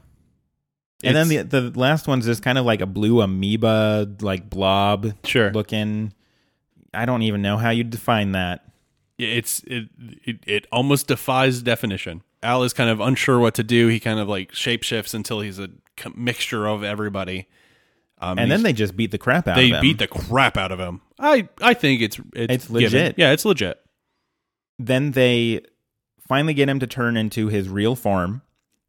and 1.03 1.15
then 1.15 1.27
the 1.29 1.43
the 1.43 1.79
last 1.79 2.07
one's 2.07 2.25
just 2.25 2.43
kind 2.43 2.57
of 2.57 2.65
like 2.65 2.81
a 2.81 2.85
blue 2.85 3.21
amoeba, 3.21 4.07
like 4.21 4.49
blob 4.49 5.13
Sure. 5.23 5.51
looking. 5.51 6.13
I 6.93 7.05
don't 7.05 7.21
even 7.21 7.41
know 7.41 7.57
how 7.57 7.69
you 7.69 7.83
define 7.83 8.31
that. 8.33 8.65
it's 9.17 9.61
it, 9.67 9.89
it 10.25 10.37
it 10.47 10.67
almost 10.71 11.07
defies 11.07 11.61
definition. 11.61 12.23
Al 12.41 12.63
is 12.63 12.73
kind 12.73 12.89
of 12.89 12.99
unsure 13.01 13.37
what 13.39 13.53
to 13.55 13.63
do. 13.63 13.87
He 13.87 13.99
kind 13.99 14.19
of 14.19 14.27
like 14.29 14.51
shapeshifts 14.53 15.13
until 15.13 15.41
he's 15.41 15.59
a 15.59 15.69
mixture 16.15 16.65
of 16.67 16.83
everybody. 16.83 17.47
Um, 18.21 18.37
And 18.39 18.49
then 18.51 18.63
they 18.63 18.73
just 18.73 18.95
beat 18.97 19.11
the 19.11 19.17
crap 19.17 19.47
out 19.47 19.55
they 19.55 19.65
of 19.65 19.67
him. 19.69 19.75
They 19.75 19.81
beat 19.81 19.97
the 19.99 20.07
crap 20.07 20.57
out 20.57 20.71
of 20.71 20.79
him. 20.79 21.01
I 21.19 21.47
I 21.61 21.73
think 21.73 22.01
it's 22.01 22.17
it's, 22.33 22.53
It's 22.53 22.67
given. 22.67 22.83
legit. 22.83 23.15
Yeah, 23.17 23.31
it's 23.31 23.45
legit. 23.45 23.79
then 24.77 25.11
they 25.11 25.61
finally 26.29 26.53
get 26.53 26.69
him 26.69 26.79
to 26.79 26.87
turn 26.87 27.17
into 27.17 27.47
his 27.47 27.67
real 27.67 27.95
form, 27.97 28.41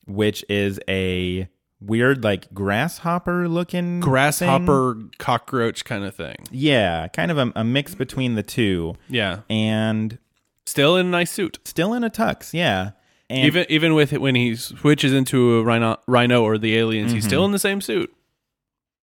which 0.07 0.45
is 0.49 0.79
a 0.89 1.49
weird 1.81 2.23
like 2.23 2.53
grasshopper 2.55 3.49
looking 3.49 3.99
Grasshopper 4.01 4.99
cockroach 5.19 5.85
kind 5.85 6.05
of 6.05 6.15
thing. 6.15 6.37
Yeah, 6.53 7.09
kind 7.09 7.31
of 7.33 7.39
a, 7.39 7.53
a 7.57 7.65
mix 7.65 7.95
between 7.97 8.35
the 8.37 8.43
two, 8.45 8.95
Yeah, 9.09 9.41
and 9.51 10.19
still 10.67 10.97
in 10.97 11.07
a 11.07 11.11
nice 11.11 11.33
suit. 11.33 11.59
still 11.65 11.93
in 11.95 12.05
a 12.05 12.11
tux. 12.11 12.53
Yeah, 12.53 12.91
and 13.31 13.47
even 13.47 13.65
even 13.69 13.95
with 13.95 14.13
it 14.13 14.21
when 14.21 14.35
he 14.35 14.55
switches 14.57 15.13
into 15.15 15.57
a 15.57 15.65
rhino, 15.65 15.97
rhino 16.07 16.43
or 16.43 16.59
the 16.59 16.77
aliens, 16.77 17.13
he's 17.13 17.23
Mm-hmm. 17.25 17.29
still 17.29 17.45
in 17.47 17.53
the 17.53 17.59
same 17.59 17.81
suit. 17.81 18.15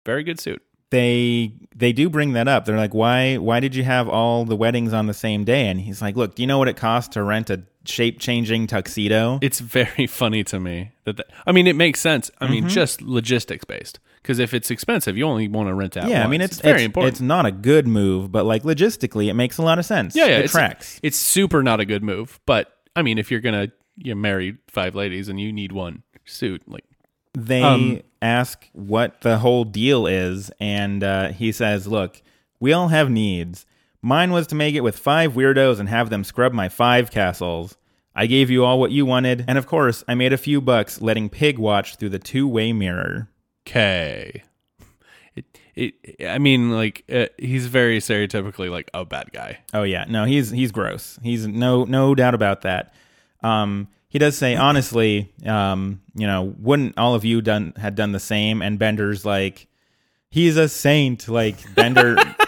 Very 0.05 0.23
good 0.23 0.39
suit. 0.39 0.61
they 0.89 1.53
they 1.75 1.91
do 1.93 2.09
bring 2.09 2.33
that 2.33 2.47
up. 2.47 2.65
They're 2.65 2.77
like, 2.77 2.93
why 2.93 3.37
why 3.37 3.59
did 3.59 3.73
you 3.75 3.83
have 3.83 4.07
all 4.07 4.45
the 4.45 4.55
weddings 4.55 4.93
on 4.93 5.07
the 5.07 5.13
same 5.13 5.43
day? 5.43 5.67
And 5.67 5.81
he's 5.81 6.01
like, 6.01 6.15
look, 6.15 6.35
do 6.35 6.43
you 6.43 6.47
know 6.47 6.57
what 6.59 6.67
it 6.67 6.77
costs 6.77 7.13
to 7.15 7.23
rent 7.23 7.49
a 7.49 7.63
shape 7.85 8.19
changing 8.19 8.67
tuxedo? 8.67 9.39
It's 9.41 9.59
very 9.59 10.07
funny 10.21 10.43
to 10.45 10.59
me 10.59 10.91
that, 11.05 11.17
that 11.17 11.27
I 11.45 11.51
mean, 11.51 11.67
it 11.67 11.75
makes 11.75 11.99
sense. 11.99 12.29
I 12.39 12.45
Mm-hmm. 12.45 12.53
mean, 12.53 12.69
just 12.69 13.01
logistics 13.01 13.65
based. 13.65 13.99
Because 14.21 14.39
if 14.39 14.53
it's 14.53 14.71
expensive, 14.71 15.17
you 15.17 15.25
only 15.25 15.49
want 15.49 15.67
to 15.67 15.73
rent 15.73 15.97
out. 15.97 16.07
yeah, 16.09 16.23
I 16.23 16.27
mean 16.27 16.39
once. 16.39 16.53
it's, 16.53 16.61
very 16.61 16.77
it's, 16.83 16.85
important. 16.85 17.13
It's 17.15 17.21
not 17.21 17.45
a 17.45 17.51
good 17.51 17.85
move, 17.87 18.31
but 18.31 18.45
like 18.45 18.63
logistically, 18.63 19.27
it 19.29 19.33
makes 19.33 19.57
a 19.57 19.61
lot 19.61 19.79
of 19.79 19.85
sense. 19.85 20.15
yeah, 20.15 20.27
yeah, 20.27 20.37
it 20.37 20.43
it's, 20.45 20.53
tracks. 20.53 20.99
It's 21.03 21.17
super 21.17 21.61
not 21.61 21.81
a 21.81 21.85
good 21.85 22.03
move, 22.03 22.39
but 22.45 22.73
I 22.95 23.01
mean, 23.01 23.17
if 23.17 23.29
you're 23.31 23.41
gonna 23.41 23.67
you 23.97 24.15
marry 24.15 24.57
five 24.69 24.95
ladies 24.95 25.27
and 25.27 25.39
you 25.41 25.51
need 25.51 25.71
one 25.73 26.03
suit, 26.25 26.61
like 26.67 26.85
they 27.37 27.61
Um, 27.63 28.01
ask 28.21 28.69
what 28.71 29.19
the 29.21 29.39
whole 29.39 29.65
deal 29.65 30.07
is, 30.07 30.49
and 30.59 31.03
uh, 31.03 31.27
he 31.33 31.51
says, 31.51 31.85
"Look, 31.85 32.21
we 32.61 32.71
all 32.71 32.87
have 32.87 33.09
needs. 33.09 33.65
Mine 34.05 34.31
was 34.31 34.45
to 34.47 34.55
make 34.55 34.75
it 34.75 34.81
with 34.81 34.99
five 34.99 35.33
weirdos 35.33 35.79
and 35.79 35.87
have 35.87 36.09
them 36.09 36.25
scrub 36.25 36.51
my 36.51 36.67
five 36.67 37.09
castles. 37.09 37.77
I 38.13 38.27
gave 38.27 38.49
you 38.49 38.65
all 38.65 38.79
what 38.79 38.91
you 38.91 39.05
wanted, 39.05 39.45
and 39.47 39.57
of 39.57 39.65
course, 39.65 40.03
I 40.07 40.13
made 40.13 40.33
a 40.33 40.37
few 40.37 40.61
bucks 40.61 41.01
letting 41.01 41.29
Pig 41.29 41.57
watch 41.57 41.95
through 41.95 42.09
the 42.09 42.19
two-way 42.19 42.73
mirror." 42.73 43.29
okay. 43.65 44.43
It, 45.75 45.95
it, 46.03 46.27
I 46.27 46.37
mean, 46.37 46.69
like 46.69 47.03
uh, 47.11 47.25
he's 47.39 47.65
very 47.65 47.97
stereotypically 47.97 48.69
like 48.69 48.91
a 48.93 49.05
bad 49.05 49.31
guy. 49.33 49.57
Oh 49.73 49.81
yeah, 49.81 50.05
no, 50.07 50.25
he's 50.25 50.51
he's 50.51 50.71
gross. 50.71 51.17
He's 51.23 51.47
no 51.47 51.83
no 51.85 52.13
doubt 52.13 52.35
about 52.35 52.61
that. 52.61 52.93
Um, 53.41 53.87
he 54.07 54.19
does 54.19 54.37
say 54.37 54.55
honestly, 54.55 55.33
um, 55.47 56.01
you 56.13 56.27
know, 56.27 56.53
wouldn't 56.59 56.95
all 56.99 57.15
of 57.15 57.25
you 57.25 57.41
done 57.41 57.73
had 57.75 57.95
done 57.95 58.11
the 58.11 58.19
same? 58.19 58.61
And 58.61 58.77
Bender's 58.77 59.25
like, 59.25 59.65
he's 60.29 60.57
a 60.57 60.69
saint. 60.69 61.27
Like 61.27 61.73
Bender, 61.73 62.17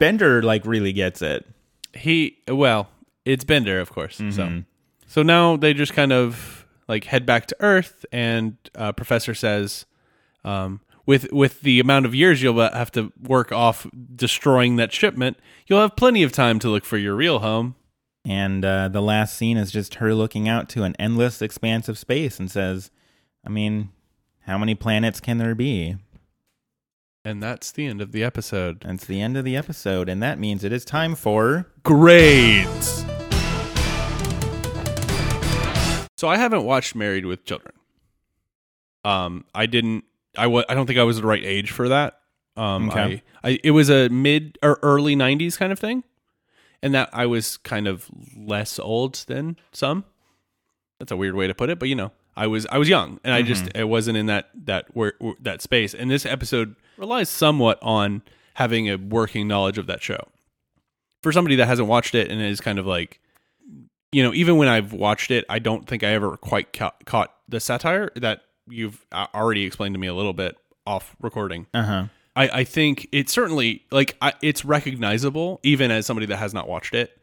Bender 0.00 0.42
like 0.42 0.64
really 0.66 0.92
gets 0.92 1.22
it. 1.22 1.46
He 1.94 2.38
well, 2.48 2.88
it's 3.24 3.44
Bender, 3.44 3.80
of 3.80 3.90
course. 3.90 4.18
Mm-hmm. 4.18 4.30
So 4.30 4.62
so 5.06 5.22
now 5.22 5.56
they 5.56 5.74
just 5.74 5.94
kind 5.94 6.12
of 6.12 6.66
like 6.88 7.04
head 7.04 7.26
back 7.26 7.46
to 7.46 7.56
Earth, 7.60 8.04
and 8.12 8.56
uh, 8.74 8.92
Professor 8.92 9.34
says, 9.34 9.86
um, 10.44 10.80
with 11.04 11.32
with 11.32 11.62
the 11.62 11.80
amount 11.80 12.06
of 12.06 12.14
years 12.14 12.42
you'll 12.42 12.60
have 12.60 12.92
to 12.92 13.12
work 13.22 13.52
off 13.52 13.86
destroying 14.14 14.76
that 14.76 14.92
shipment, 14.92 15.38
you'll 15.66 15.80
have 15.80 15.96
plenty 15.96 16.22
of 16.22 16.32
time 16.32 16.58
to 16.60 16.68
look 16.68 16.84
for 16.84 16.98
your 16.98 17.14
real 17.14 17.40
home. 17.40 17.76
And 18.24 18.64
uh, 18.64 18.88
the 18.88 19.00
last 19.00 19.36
scene 19.36 19.56
is 19.56 19.70
just 19.70 19.94
her 19.96 20.12
looking 20.12 20.48
out 20.48 20.68
to 20.70 20.82
an 20.82 20.96
endless 20.98 21.40
expanse 21.40 21.88
of 21.88 21.96
space 21.96 22.40
and 22.40 22.50
says, 22.50 22.90
"I 23.44 23.50
mean, 23.50 23.90
how 24.40 24.58
many 24.58 24.74
planets 24.74 25.20
can 25.20 25.38
there 25.38 25.54
be?" 25.54 25.96
And 27.26 27.42
that's 27.42 27.72
the 27.72 27.86
end 27.86 28.00
of 28.00 28.12
the 28.12 28.22
episode. 28.22 28.82
That's 28.82 29.04
the 29.04 29.20
end 29.20 29.36
of 29.36 29.44
the 29.44 29.56
episode, 29.56 30.08
and 30.08 30.22
that 30.22 30.38
means 30.38 30.62
it 30.62 30.72
is 30.72 30.84
time 30.84 31.16
for 31.16 31.66
Grades. 31.82 33.04
So 36.16 36.28
I 36.28 36.36
haven't 36.36 36.62
watched 36.62 36.94
Married 36.94 37.26
with 37.26 37.44
Children. 37.44 37.74
Um, 39.04 39.44
I 39.52 39.66
didn't. 39.66 40.04
I 40.38 40.46
wa- 40.46 40.62
I 40.68 40.74
don't 40.74 40.86
think 40.86 41.00
I 41.00 41.02
was 41.02 41.16
the 41.20 41.26
right 41.26 41.44
age 41.44 41.72
for 41.72 41.88
that. 41.88 42.20
Um, 42.56 42.90
Okay. 42.90 43.24
I, 43.42 43.48
I 43.50 43.58
it 43.64 43.72
was 43.72 43.90
a 43.90 44.08
mid 44.08 44.56
or 44.62 44.78
early 44.84 45.16
'90s 45.16 45.58
kind 45.58 45.72
of 45.72 45.80
thing, 45.80 46.04
and 46.80 46.94
that 46.94 47.10
I 47.12 47.26
was 47.26 47.56
kind 47.56 47.88
of 47.88 48.08
less 48.36 48.78
old 48.78 49.14
than 49.26 49.56
some. 49.72 50.04
That's 51.00 51.10
a 51.10 51.16
weird 51.16 51.34
way 51.34 51.48
to 51.48 51.54
put 51.54 51.70
it, 51.70 51.80
but 51.80 51.88
you 51.88 51.96
know, 51.96 52.12
I 52.36 52.46
was 52.46 52.66
I 52.66 52.78
was 52.78 52.88
young, 52.88 53.18
and 53.24 53.32
I 53.32 53.42
just 53.42 53.68
I 53.76 53.84
wasn't 53.84 54.18
in 54.18 54.26
that 54.26 54.50
that 54.64 54.86
where, 54.94 55.14
that 55.40 55.62
space. 55.62 55.94
And 55.94 56.10
this 56.10 56.26
episode 56.26 56.76
relies 56.98 57.28
somewhat 57.28 57.78
on 57.82 58.22
having 58.54 58.88
a 58.88 58.96
working 58.96 59.46
knowledge 59.46 59.78
of 59.78 59.86
that 59.86 60.02
show 60.02 60.28
for 61.22 61.32
somebody 61.32 61.56
that 61.56 61.66
hasn't 61.66 61.88
watched 61.88 62.14
it 62.14 62.30
and 62.30 62.40
is 62.40 62.60
kind 62.60 62.78
of 62.78 62.86
like 62.86 63.20
you 64.12 64.22
know 64.22 64.32
even 64.32 64.56
when 64.56 64.68
i've 64.68 64.92
watched 64.92 65.30
it 65.30 65.44
i 65.48 65.58
don't 65.58 65.86
think 65.86 66.02
i 66.02 66.08
ever 66.08 66.36
quite 66.36 66.72
ca- 66.72 66.94
caught 67.04 67.34
the 67.48 67.60
satire 67.60 68.10
that 68.16 68.42
you've 68.68 69.04
uh, 69.12 69.26
already 69.34 69.64
explained 69.64 69.94
to 69.94 69.98
me 69.98 70.06
a 70.06 70.14
little 70.14 70.32
bit 70.32 70.56
off 70.86 71.16
recording 71.20 71.66
uh 71.74 71.82
huh. 71.82 72.04
i, 72.34 72.48
I 72.48 72.64
think 72.64 73.08
it's 73.12 73.32
certainly 73.32 73.84
like 73.90 74.16
I, 74.22 74.32
it's 74.40 74.64
recognizable 74.64 75.60
even 75.62 75.90
as 75.90 76.06
somebody 76.06 76.26
that 76.26 76.36
has 76.36 76.54
not 76.54 76.68
watched 76.68 76.94
it 76.94 77.20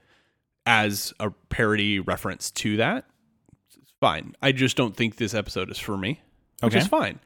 as 0.66 1.14
a 1.20 1.32
parody 1.50 2.00
reference 2.00 2.52
to 2.52 2.78
that 2.78 3.06
fine 4.04 4.36
i 4.42 4.52
just 4.52 4.76
don't 4.76 4.96
think 4.98 5.16
this 5.18 5.34
episode 5.34 5.70
is 5.72 5.80
for 5.80 5.96
me 5.98 6.20
which 6.62 6.74
Okay. 6.74 6.80
is 6.80 6.88
fine 6.88 7.20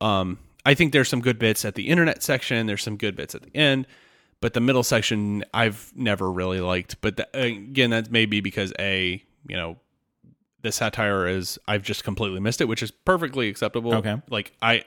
um 0.00 0.38
i 0.66 0.74
think 0.74 0.92
there's 0.92 1.08
some 1.08 1.20
good 1.20 1.38
bits 1.38 1.64
at 1.64 1.74
the 1.74 1.88
internet 1.88 2.22
section 2.22 2.66
there's 2.66 2.82
some 2.82 2.96
good 2.96 3.14
bits 3.16 3.34
at 3.34 3.42
the 3.42 3.56
end 3.56 3.86
but 4.42 4.54
the 4.54 4.60
middle 4.60 4.82
section 4.82 5.44
I've 5.52 5.92
never 5.94 6.32
really 6.32 6.62
liked. 6.62 6.96
But 7.02 7.28
again, 7.34 7.90
that 7.90 8.10
may 8.10 8.24
be 8.24 8.40
because 8.40 8.72
a 8.78 9.22
you 9.46 9.56
know 9.56 9.76
the 10.62 10.72
satire 10.72 11.26
is 11.28 11.58
I've 11.68 11.82
just 11.82 12.04
completely 12.04 12.40
missed 12.40 12.62
it, 12.62 12.64
which 12.64 12.82
is 12.82 12.90
perfectly 12.90 13.50
acceptable. 13.50 13.92
Okay. 13.96 14.16
like 14.30 14.52
I 14.62 14.84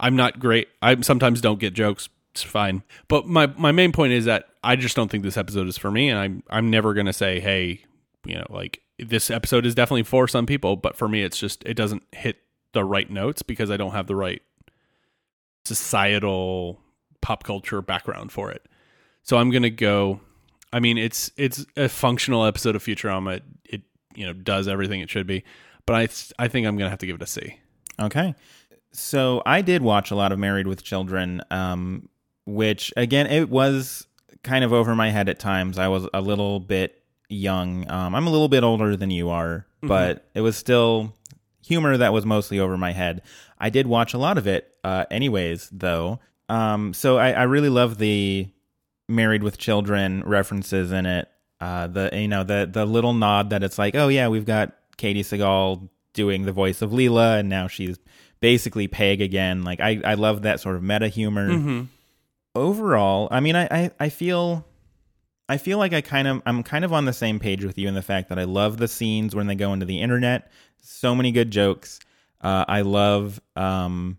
I'm 0.00 0.16
not 0.16 0.40
great. 0.40 0.66
I 0.82 1.00
sometimes 1.02 1.40
don't 1.40 1.60
get 1.60 1.72
jokes. 1.72 2.08
It's 2.32 2.42
fine. 2.42 2.82
But 3.06 3.28
my 3.28 3.46
my 3.46 3.70
main 3.70 3.92
point 3.92 4.12
is 4.12 4.24
that 4.24 4.48
I 4.64 4.74
just 4.74 4.96
don't 4.96 5.08
think 5.08 5.22
this 5.22 5.36
episode 5.36 5.68
is 5.68 5.78
for 5.78 5.92
me, 5.92 6.08
and 6.10 6.18
I'm 6.18 6.42
I'm 6.50 6.68
never 6.68 6.92
gonna 6.92 7.12
say 7.12 7.38
hey 7.38 7.82
you 8.24 8.34
know 8.34 8.46
like 8.50 8.80
this 8.98 9.30
episode 9.30 9.66
is 9.66 9.74
definitely 9.74 10.02
for 10.04 10.26
some 10.26 10.46
people, 10.46 10.76
but 10.76 10.96
for 10.96 11.08
me 11.08 11.22
it's 11.22 11.38
just 11.38 11.62
it 11.64 11.74
doesn't 11.74 12.02
hit 12.12 12.38
the 12.72 12.84
right 12.84 13.10
notes 13.10 13.42
because 13.42 13.70
I 13.70 13.76
don't 13.76 13.92
have 13.92 14.06
the 14.06 14.16
right 14.16 14.42
societal 15.64 16.80
pop 17.20 17.44
culture 17.44 17.82
background 17.82 18.32
for 18.32 18.50
it. 18.50 18.64
So 19.22 19.36
I'm 19.38 19.50
gonna 19.50 19.70
go. 19.70 20.20
I 20.72 20.80
mean, 20.80 20.98
it's 20.98 21.30
it's 21.36 21.66
a 21.76 21.88
functional 21.88 22.44
episode 22.44 22.76
of 22.76 22.84
Futurama. 22.84 23.36
It, 23.36 23.44
it 23.64 23.82
you 24.14 24.26
know 24.26 24.32
does 24.32 24.68
everything 24.68 25.00
it 25.00 25.10
should 25.10 25.26
be, 25.26 25.44
but 25.84 25.96
I 25.96 26.44
I 26.44 26.48
think 26.48 26.66
I'm 26.66 26.76
gonna 26.76 26.90
have 26.90 27.00
to 27.00 27.06
give 27.06 27.16
it 27.16 27.22
a 27.22 27.26
C. 27.26 27.58
Okay. 27.98 28.34
So 28.92 29.42
I 29.44 29.62
did 29.62 29.82
watch 29.82 30.10
a 30.10 30.14
lot 30.14 30.32
of 30.32 30.38
Married 30.38 30.66
with 30.66 30.82
Children, 30.82 31.42
um, 31.50 32.08
which 32.46 32.92
again, 32.96 33.26
it 33.26 33.50
was 33.50 34.06
kind 34.42 34.64
of 34.64 34.72
over 34.72 34.94
my 34.94 35.10
head 35.10 35.28
at 35.28 35.38
times. 35.38 35.78
I 35.78 35.88
was 35.88 36.08
a 36.14 36.20
little 36.20 36.60
bit 36.60 37.02
young. 37.28 37.90
Um, 37.90 38.14
I'm 38.14 38.26
a 38.26 38.30
little 38.30 38.48
bit 38.48 38.62
older 38.64 38.96
than 38.96 39.10
you 39.10 39.30
are, 39.30 39.66
but 39.82 40.24
it 40.34 40.40
was 40.40 40.56
still 40.56 41.14
humor 41.64 41.96
that 41.96 42.12
was 42.12 42.24
mostly 42.24 42.58
over 42.60 42.76
my 42.76 42.92
head. 42.92 43.22
I 43.58 43.70
did 43.70 43.86
watch 43.86 44.14
a 44.14 44.18
lot 44.18 44.38
of 44.38 44.46
it, 44.46 44.70
uh, 44.84 45.04
anyways, 45.10 45.68
though. 45.72 46.20
Um, 46.48 46.92
so 46.94 47.18
I, 47.18 47.32
I 47.32 47.42
really 47.44 47.68
love 47.68 47.98
the 47.98 48.48
Married 49.08 49.42
with 49.42 49.58
Children 49.58 50.22
references 50.24 50.92
in 50.92 51.06
it. 51.06 51.28
Uh, 51.60 51.86
the 51.86 52.10
you 52.12 52.28
know 52.28 52.44
the 52.44 52.68
the 52.70 52.84
little 52.84 53.14
nod 53.14 53.50
that 53.50 53.62
it's 53.62 53.78
like, 53.78 53.94
oh 53.94 54.08
yeah, 54.08 54.28
we've 54.28 54.44
got 54.44 54.74
Katey 54.98 55.20
Sagal 55.20 55.88
doing 56.12 56.44
the 56.44 56.52
voice 56.52 56.82
of 56.82 56.90
Leela, 56.90 57.40
and 57.40 57.48
now 57.48 57.66
she's 57.66 57.98
basically 58.40 58.88
Peg 58.88 59.20
again. 59.22 59.62
Like 59.64 59.80
I 59.80 60.00
I 60.04 60.14
love 60.14 60.42
that 60.42 60.60
sort 60.60 60.76
of 60.76 60.82
meta 60.82 61.08
humor. 61.08 61.86
Overall, 62.54 63.28
I 63.30 63.40
mean, 63.40 63.54
I, 63.56 63.64
I 63.70 63.90
I 64.00 64.08
feel. 64.08 64.66
I 65.48 65.58
feel 65.58 65.78
like 65.78 65.92
I 65.92 66.00
kind 66.00 66.26
of 66.26 66.42
I'm 66.46 66.62
kind 66.62 66.84
of 66.84 66.92
on 66.92 67.04
the 67.04 67.12
same 67.12 67.38
page 67.38 67.64
with 67.64 67.78
you 67.78 67.86
in 67.88 67.94
the 67.94 68.02
fact 68.02 68.28
that 68.30 68.38
I 68.38 68.44
love 68.44 68.78
the 68.78 68.88
scenes 68.88 69.34
when 69.34 69.46
they 69.46 69.54
go 69.54 69.72
into 69.72 69.86
the 69.86 70.00
internet. 70.00 70.50
So 70.82 71.14
many 71.14 71.30
good 71.32 71.50
jokes. 71.50 72.00
Uh, 72.40 72.64
I 72.66 72.80
love 72.82 73.40
um, 73.54 74.18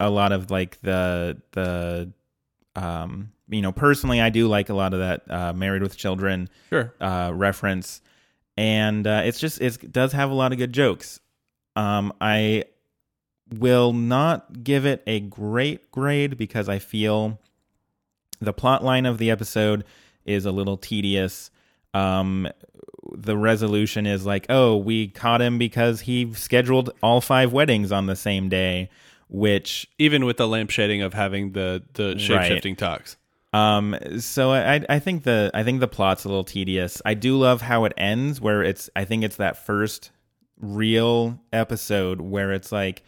a 0.00 0.10
lot 0.10 0.32
of 0.32 0.50
like 0.50 0.80
the 0.80 1.40
the 1.52 2.12
um, 2.76 3.32
you 3.48 3.62
know 3.62 3.72
personally 3.72 4.20
I 4.20 4.30
do 4.30 4.48
like 4.48 4.68
a 4.70 4.74
lot 4.74 4.94
of 4.94 5.00
that 5.00 5.30
uh, 5.30 5.52
Married 5.52 5.82
with 5.82 5.96
Children 5.96 6.48
Sure. 6.70 6.94
uh, 7.00 7.30
reference, 7.34 8.00
and 8.56 9.06
uh, 9.06 9.22
it's 9.24 9.38
just 9.38 9.60
it's, 9.60 9.76
it 9.76 9.92
does 9.92 10.12
have 10.12 10.30
a 10.30 10.34
lot 10.34 10.52
of 10.52 10.58
good 10.58 10.72
jokes. 10.72 11.20
Um, 11.76 12.12
I 12.20 12.64
will 13.52 13.92
not 13.92 14.64
give 14.64 14.86
it 14.86 15.02
a 15.06 15.20
great 15.20 15.90
grade 15.90 16.38
because 16.38 16.68
I 16.68 16.78
feel 16.78 17.38
the 18.40 18.52
plot 18.52 18.82
line 18.82 19.06
of 19.06 19.18
the 19.18 19.30
episode 19.30 19.84
is 20.24 20.46
a 20.46 20.50
little 20.52 20.76
tedious. 20.76 21.50
Um, 21.92 22.48
the 23.12 23.36
resolution 23.36 24.06
is 24.06 24.26
like, 24.26 24.46
oh, 24.48 24.76
we 24.76 25.08
caught 25.08 25.40
him 25.40 25.58
because 25.58 26.00
he 26.00 26.32
scheduled 26.34 26.90
all 27.02 27.20
five 27.20 27.52
weddings 27.52 27.92
on 27.92 28.06
the 28.06 28.16
same 28.16 28.48
day, 28.48 28.90
which 29.28 29.88
Even 29.98 30.24
with 30.24 30.36
the 30.38 30.46
lampshading 30.48 31.04
of 31.04 31.14
having 31.14 31.52
the 31.52 31.82
the 31.94 32.18
shape 32.18 32.42
shifting 32.42 32.76
talks. 32.76 33.16
um, 33.52 33.96
so 34.18 34.52
I 34.52 34.84
I 34.88 34.98
think 34.98 35.22
the 35.24 35.50
I 35.54 35.62
think 35.62 35.80
the 35.80 35.88
plot's 35.88 36.24
a 36.24 36.28
little 36.28 36.44
tedious. 36.44 37.00
I 37.04 37.14
do 37.14 37.38
love 37.38 37.60
how 37.60 37.84
it 37.84 37.92
ends, 37.96 38.40
where 38.40 38.62
it's 38.62 38.90
I 38.96 39.04
think 39.04 39.22
it's 39.22 39.36
that 39.36 39.64
first 39.64 40.10
real 40.58 41.38
episode 41.52 42.20
where 42.20 42.52
it's 42.52 42.72
like 42.72 43.02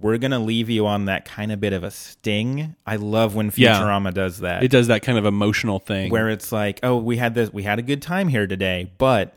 we're 0.00 0.18
gonna 0.18 0.38
leave 0.38 0.68
you 0.68 0.86
on 0.86 1.04
that 1.06 1.24
kind 1.24 1.52
of 1.52 1.60
bit 1.60 1.72
of 1.72 1.84
a 1.84 1.90
sting. 1.90 2.74
I 2.86 2.96
love 2.96 3.34
when 3.34 3.52
Yeah. 3.54 3.80
Futurama 3.80 4.12
does 4.12 4.38
that, 4.40 4.62
It 4.62 4.70
does 4.70 4.88
that 4.88 5.02
kind 5.02 5.18
of 5.18 5.24
emotional 5.26 5.78
thing 5.78 6.10
where 6.10 6.28
it's 6.28 6.50
like, 6.52 6.80
oh, 6.82 6.96
we 6.96 7.16
had 7.16 7.34
this, 7.34 7.52
we 7.52 7.62
had 7.62 7.78
a 7.78 7.82
good 7.82 8.02
time 8.02 8.28
here 8.28 8.46
today, 8.46 8.90
but 8.98 9.36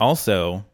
also 0.00 0.64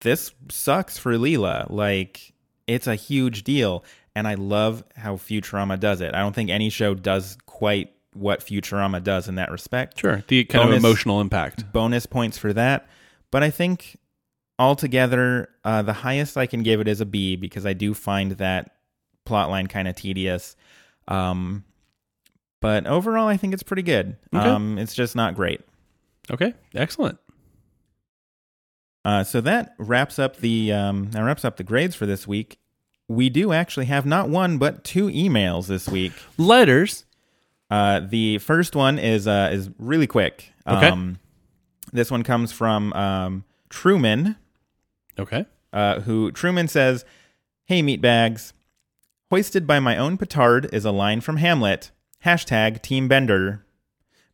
this 0.00 0.32
sucks 0.50 0.96
for 0.96 1.12
Leela. 1.14 1.68
Like 1.68 2.32
it's 2.66 2.86
a 2.86 2.94
huge 2.94 3.44
deal. 3.44 3.84
And 3.84 4.00
and 4.12 4.26
I 4.26 4.34
love 4.34 4.82
how 4.96 5.16
Futurama 5.16 5.78
does 5.78 6.00
it. 6.00 6.14
I 6.14 6.18
don't 6.18 6.34
think 6.34 6.50
any 6.50 6.68
show 6.68 6.94
does 6.94 7.38
quite 7.46 7.92
what 8.12 8.40
Futurama 8.40 9.02
does 9.02 9.28
in 9.28 9.36
that 9.36 9.52
respect. 9.52 10.00
Sure. 10.00 10.24
The 10.26 10.44
kind 10.44 10.68
of 10.68 10.74
emotional 10.74 11.20
impact. 11.20 11.72
Bonus 11.72 12.06
points 12.06 12.36
for 12.36 12.52
that. 12.52 12.88
But 13.30 13.44
I 13.44 13.50
think 13.50 13.96
altogether, 14.60 15.48
uh, 15.64 15.80
the 15.80 15.94
highest 15.94 16.36
I 16.36 16.44
can 16.44 16.62
give 16.62 16.80
it 16.80 16.86
is 16.86 17.00
a 17.00 17.06
B 17.06 17.34
because 17.34 17.64
I 17.64 17.72
do 17.72 17.94
find 17.94 18.32
that 18.32 18.76
plotline 19.26 19.70
kind 19.70 19.88
of 19.88 19.96
tedious. 19.96 20.54
Um, 21.08 21.64
but 22.60 22.86
overall, 22.86 23.26
I 23.26 23.38
think 23.38 23.54
it's 23.54 23.62
pretty 23.62 23.82
good. 23.82 24.16
Okay. 24.34 24.46
Um, 24.46 24.76
it's 24.76 24.94
just 24.94 25.16
not 25.16 25.34
great. 25.34 25.62
Okay. 26.30 26.52
Excellent. 26.74 27.18
Uh, 29.02 29.24
so 29.24 29.40
that 29.40 29.74
wraps 29.78 30.18
up 30.18 30.36
the 30.36 30.70
um, 30.72 31.10
that 31.12 31.22
wraps 31.22 31.42
up 31.42 31.56
the 31.56 31.64
grades 31.64 31.96
for 31.96 32.04
this 32.04 32.28
week. 32.28 32.58
We 33.08 33.30
do 33.30 33.52
actually 33.52 33.86
have 33.86 34.04
not 34.04 34.28
one 34.28 34.58
but 34.58 34.84
two 34.84 35.06
emails 35.06 35.68
this 35.68 35.88
week. 35.88 36.12
Letters. 36.36 37.06
Uh, 37.70 38.00
the 38.00 38.36
first 38.38 38.76
one 38.76 38.98
is 38.98 39.26
uh, 39.26 39.48
is 39.52 39.70
really 39.78 40.06
quick. 40.06 40.52
Okay. 40.66 40.88
Um, 40.88 41.18
this 41.94 42.10
one 42.10 42.22
comes 42.22 42.52
from 42.52 42.92
um, 42.92 43.44
Truman, 43.70 44.36
Okay. 45.18 45.46
uh, 45.72 46.00
who 46.00 46.32
Truman 46.32 46.68
says, 46.68 47.04
"Hey 47.66 47.82
meatbags, 47.82 48.52
hoisted 49.30 49.66
by 49.66 49.78
my 49.80 49.96
own 49.96 50.16
petard 50.16 50.68
is 50.72 50.84
a 50.84 50.90
line 50.92 51.20
from 51.20 51.36
Hamlet. 51.36 51.90
Hashtag 52.24 52.82
Team 52.82 53.08
Bender. 53.08 53.64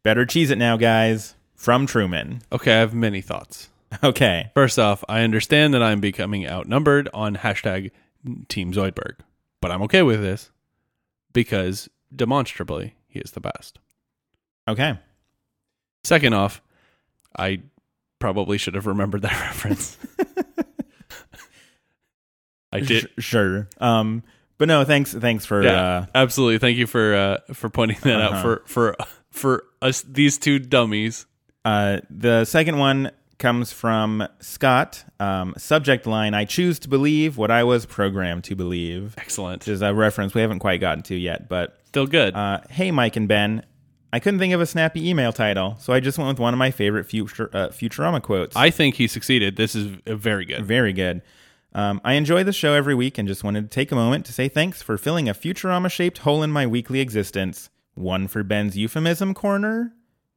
Better 0.03 0.25
cheese 0.27 0.51
it 0.51 0.59
now, 0.59 0.77
guys." 0.77 1.35
From 1.55 1.87
Truman. 1.87 2.43
Okay. 2.53 2.71
I 2.73 2.81
have 2.81 2.95
many 2.95 3.21
thoughts. 3.21 3.69
Okay. 4.05 4.51
First 4.53 4.79
off, 4.79 5.03
I 5.09 5.23
understand 5.23 5.73
that 5.73 5.83
I'm 5.83 6.01
becoming 6.01 6.47
outnumbered 6.47 7.09
on 7.15 7.37
hashtag 7.37 7.93
Team 8.49 8.73
Zoidberg, 8.73 9.15
but 9.63 9.71
I'm 9.71 9.81
okay 9.83 10.03
with 10.03 10.21
this 10.21 10.51
because 11.33 11.89
demonstrably 12.15 12.95
he 13.07 13.21
is 13.21 13.31
the 13.31 13.41
best. 13.41 13.79
Okay. 14.69 14.99
Second 16.05 16.35
off, 16.35 16.61
I 17.39 17.61
probably 18.19 18.59
should 18.59 18.75
have 18.75 18.87
remembered 18.87 19.23
that 19.23 19.41
reference. 19.47 19.97
I 22.73 22.81
did. 22.81 23.09
Sure. 23.19 23.69
Um, 23.79 24.23
but 24.59 24.69
no, 24.69 24.85
thanks. 24.85 25.13
Thanks 25.15 25.45
for. 25.47 25.63
Yeah, 25.63 25.81
Uh, 25.83 26.07
absolutely. 26.15 26.59
Thank 26.59 26.77
you 26.79 26.87
for 26.87 27.15
uh, 27.15 27.39
for 27.55 27.69
pointing 27.69 27.99
that 28.03 28.21
out 28.21 28.33
Uh-huh. 28.33 28.43
for 28.43 28.63
for 28.67 28.97
for 29.31 29.65
us 29.83 30.03
these 30.03 30.39
two 30.39 30.59
dummies. 30.59 31.27
uh, 31.65 31.99
the 32.11 32.45
second 32.45 32.79
one 32.79 33.11
comes 33.39 33.71
from 33.73 34.27
Scott. 34.41 35.05
Um, 35.21 35.55
subject 35.59 36.07
line: 36.07 36.33
I 36.35 36.45
choose 36.47 36.79
to 36.81 36.89
believe 36.89 37.37
what 37.37 37.51
I 37.51 37.65
was 37.65 37.85
programmed 37.87 38.45
to 38.45 38.55
believe. 38.57 39.15
Excellent. 39.19 39.63
Which 39.63 39.69
is 39.69 39.83
a 39.83 39.93
reference 39.95 40.35
we 40.35 40.41
haven't 40.41 40.61
quite 40.61 40.81
gotten 40.81 41.03
to 41.05 41.15
yet. 41.15 41.49
But 41.49 41.79
Still 41.87 42.07
good. 42.07 42.35
uh, 42.35 42.61
hey, 42.71 42.91
Mike 42.91 43.17
and 43.17 43.29
Ben. 43.29 43.63
I 44.13 44.21
couldn't 44.21 44.39
think 44.41 44.55
of 44.55 44.61
a 44.63 44.67
snappy 44.67 45.07
email 45.11 45.33
title, 45.33 45.77
so 45.79 45.93
I 45.93 46.01
just 46.01 46.17
went 46.17 46.29
with 46.29 46.39
one 46.39 46.55
of 46.55 46.59
my 46.59 46.71
favorite 46.71 47.05
future, 47.05 47.51
uh, 47.53 47.69
Futurama 47.69 48.23
quotes. 48.23 48.57
I 48.57 48.71
think 48.71 48.95
he 48.95 49.09
succeeded. 49.09 49.57
This 49.57 49.75
is 49.75 49.87
very 50.07 50.47
good. 50.47 50.65
Very 50.65 50.95
good. 50.95 51.21
Um, 51.77 52.01
I 52.05 52.15
enjoy 52.15 52.43
the 52.43 52.55
show 52.55 52.73
every 52.73 52.95
week 52.95 53.19
and 53.19 53.29
just 53.29 53.45
wanted 53.45 53.71
to 53.71 53.75
take 53.75 53.93
a 53.93 53.95
moment 53.95 54.25
to 54.27 54.33
say 54.33 54.49
thanks 54.49 54.81
for 54.81 54.97
filling 54.97 55.29
a 55.29 55.35
Futurama 55.35 55.91
shaped 55.91 56.19
hole 56.19 56.43
in 56.43 56.51
my 56.51 56.67
weekly 56.67 57.01
existence. 57.01 57.69
One 57.95 58.29
for 58.29 58.43
Ben's 58.43 58.79
euphemism 58.79 59.35
corner. 59.35 59.93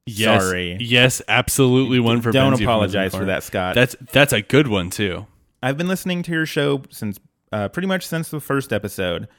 Yes, 0.06 0.44
Sorry. 0.44 0.78
Yes, 0.82 1.22
absolutely. 1.30 2.02
One 2.02 2.22
for 2.22 2.32
Don't 2.32 2.52
Ben's 2.52 2.60
euphemism 2.60 2.68
apologize 2.68 3.16
for 3.16 3.26
that, 3.26 3.44
Scott. 3.44 3.74
That's 3.74 3.96
that's 4.12 4.34
a 4.34 4.42
good 4.42 4.68
one 4.68 4.90
too. 4.90 5.28
I've 5.64 5.78
been 5.78 5.88
listening 5.88 6.24
to 6.24 6.32
your 6.32 6.46
show 6.46 6.84
since 6.90 7.22
uh, 7.54 7.70
pretty 7.70 7.88
much 7.88 8.06
since 8.06 8.30
the 8.30 8.42
first 8.42 8.74
episode. 8.74 9.30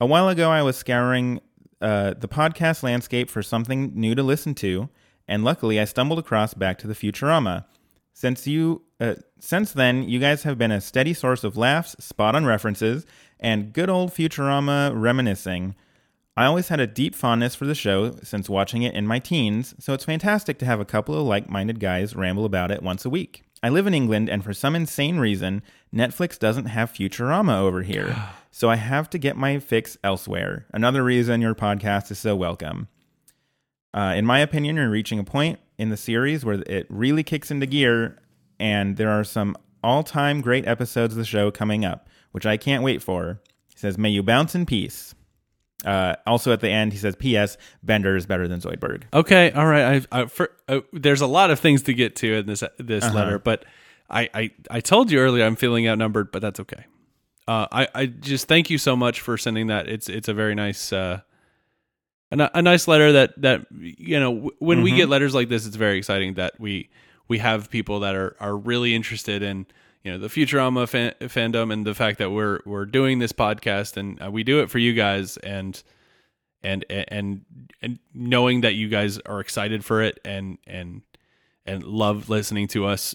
A 0.00 0.06
while 0.06 0.28
ago, 0.28 0.50
I 0.50 0.62
was 0.62 0.76
scouring 0.76 1.40
uh, 1.80 2.14
the 2.18 2.28
podcast 2.28 2.82
landscape 2.82 3.30
for 3.30 3.44
something 3.44 3.92
new 3.94 4.16
to 4.16 4.24
listen 4.24 4.56
to, 4.56 4.88
and 5.28 5.44
luckily, 5.44 5.78
I 5.78 5.84
stumbled 5.84 6.18
across 6.18 6.52
Back 6.52 6.78
to 6.78 6.88
the 6.88 6.94
Futurama. 6.94 7.64
Since 8.16 8.46
you, 8.46 8.82
uh, 9.00 9.16
since 9.40 9.72
then, 9.72 10.08
you 10.08 10.20
guys 10.20 10.44
have 10.44 10.56
been 10.56 10.70
a 10.70 10.80
steady 10.80 11.12
source 11.12 11.42
of 11.42 11.56
laughs, 11.56 11.96
spot-on 11.98 12.46
references, 12.46 13.04
and 13.40 13.72
good 13.72 13.90
old 13.90 14.12
Futurama 14.12 14.92
reminiscing. 14.94 15.74
I 16.36 16.46
always 16.46 16.68
had 16.68 16.78
a 16.78 16.86
deep 16.86 17.16
fondness 17.16 17.56
for 17.56 17.66
the 17.66 17.74
show 17.74 18.12
since 18.22 18.48
watching 18.48 18.82
it 18.84 18.94
in 18.94 19.04
my 19.06 19.18
teens, 19.18 19.74
so 19.80 19.92
it's 19.94 20.04
fantastic 20.04 20.58
to 20.60 20.64
have 20.64 20.78
a 20.78 20.84
couple 20.84 21.16
of 21.16 21.26
like 21.26 21.50
minded 21.50 21.80
guys 21.80 22.14
ramble 22.14 22.44
about 22.44 22.70
it 22.70 22.84
once 22.84 23.04
a 23.04 23.10
week. 23.10 23.42
I 23.64 23.68
live 23.68 23.88
in 23.88 23.94
England, 23.94 24.28
and 24.28 24.44
for 24.44 24.54
some 24.54 24.76
insane 24.76 25.18
reason, 25.18 25.62
Netflix 25.92 26.38
doesn't 26.38 26.66
have 26.66 26.92
Futurama 26.92 27.58
over 27.58 27.82
here, 27.82 28.16
so 28.52 28.70
I 28.70 28.76
have 28.76 29.10
to 29.10 29.18
get 29.18 29.36
my 29.36 29.58
fix 29.58 29.98
elsewhere. 30.04 30.66
Another 30.72 31.02
reason 31.02 31.40
your 31.40 31.56
podcast 31.56 32.12
is 32.12 32.20
so 32.20 32.36
welcome. 32.36 32.86
Uh, 33.92 34.14
in 34.16 34.24
my 34.24 34.38
opinion, 34.38 34.76
you're 34.76 34.88
reaching 34.88 35.18
a 35.18 35.24
point 35.24 35.58
in 35.78 35.90
the 35.90 35.96
series 35.96 36.44
where 36.44 36.62
it 36.66 36.86
really 36.88 37.22
kicks 37.22 37.50
into 37.50 37.66
gear, 37.66 38.18
and 38.60 38.96
there 38.96 39.10
are 39.10 39.24
some 39.24 39.56
all 39.82 40.02
time 40.02 40.40
great 40.40 40.66
episodes 40.66 41.14
of 41.14 41.18
the 41.18 41.24
show 41.24 41.50
coming 41.50 41.84
up, 41.84 42.08
which 42.32 42.46
I 42.46 42.56
can't 42.56 42.82
wait 42.82 43.02
for. 43.02 43.40
He 43.68 43.78
says, 43.78 43.98
May 43.98 44.10
you 44.10 44.22
bounce 44.22 44.54
in 44.54 44.66
peace. 44.66 45.14
Uh, 45.84 46.16
also, 46.26 46.50
at 46.52 46.60
the 46.60 46.70
end, 46.70 46.92
he 46.92 46.98
says, 46.98 47.14
P.S. 47.14 47.58
Bender 47.82 48.16
is 48.16 48.24
better 48.24 48.48
than 48.48 48.58
Zoidberg. 48.60 49.02
Okay, 49.12 49.50
all 49.50 49.66
right. 49.66 50.02
I, 50.10 50.22
I 50.22 50.26
for, 50.26 50.50
uh, 50.66 50.80
there's 50.94 51.20
a 51.20 51.26
lot 51.26 51.50
of 51.50 51.60
things 51.60 51.82
to 51.82 51.92
get 51.92 52.16
to 52.16 52.36
in 52.36 52.46
this 52.46 52.64
this 52.78 53.04
Uh-huh. 53.04 53.14
letter, 53.14 53.38
but 53.38 53.66
I, 54.08 54.30
I 54.32 54.50
I 54.70 54.80
told 54.80 55.10
you 55.10 55.18
earlier 55.18 55.44
I'm 55.44 55.56
feeling 55.56 55.86
outnumbered, 55.86 56.32
but 56.32 56.40
that's 56.40 56.58
okay. 56.60 56.84
Uh, 57.46 57.66
I 57.70 57.88
I 57.94 58.06
just 58.06 58.48
thank 58.48 58.70
you 58.70 58.78
so 58.78 58.96
much 58.96 59.20
for 59.20 59.36
sending 59.36 59.66
that. 59.66 59.86
It's 59.88 60.08
it's 60.08 60.28
a 60.28 60.32
very 60.34 60.54
nice 60.54 60.90
uh, 60.90 61.20
a, 62.32 62.50
a 62.54 62.62
nice 62.62 62.88
letter 62.88 63.12
that 63.12 63.40
that 63.40 63.66
you 63.70 64.18
know 64.18 64.50
when 64.58 64.82
we 64.82 64.92
get 64.92 65.08
letters 65.08 65.34
like 65.34 65.48
this, 65.48 65.66
it's 65.66 65.76
very 65.76 65.98
exciting 65.98 66.34
that 66.34 66.58
we 66.58 66.90
we 67.28 67.38
have 67.38 67.70
people 67.70 68.00
that 68.00 68.14
are 68.14 68.36
are 68.40 68.56
really 68.56 68.94
interested 68.94 69.42
in 69.42 69.66
you 70.02 70.12
know 70.12 70.18
the 70.18 70.28
Futurama 70.28 70.88
fan, 70.88 71.14
fandom 71.22 71.72
and 71.72 71.86
the 71.86 71.94
fact 71.94 72.18
that 72.18 72.30
we're 72.30 72.60
we're 72.64 72.86
doing 72.86 73.18
this 73.18 73.32
podcast 73.32 73.96
and 73.96 74.22
uh, 74.22 74.30
we 74.30 74.44
do 74.44 74.60
it 74.60 74.70
for 74.70 74.78
you 74.78 74.92
guys 74.92 75.36
and 75.38 75.82
and 76.62 76.84
and 76.90 77.44
and 77.82 77.98
knowing 78.12 78.60
that 78.62 78.74
you 78.74 78.88
guys 78.88 79.18
are 79.20 79.40
excited 79.40 79.84
for 79.84 80.02
it 80.02 80.18
and 80.24 80.58
and 80.66 81.02
and 81.66 81.82
love 81.82 82.28
listening 82.28 82.68
to 82.68 82.86
us 82.86 83.14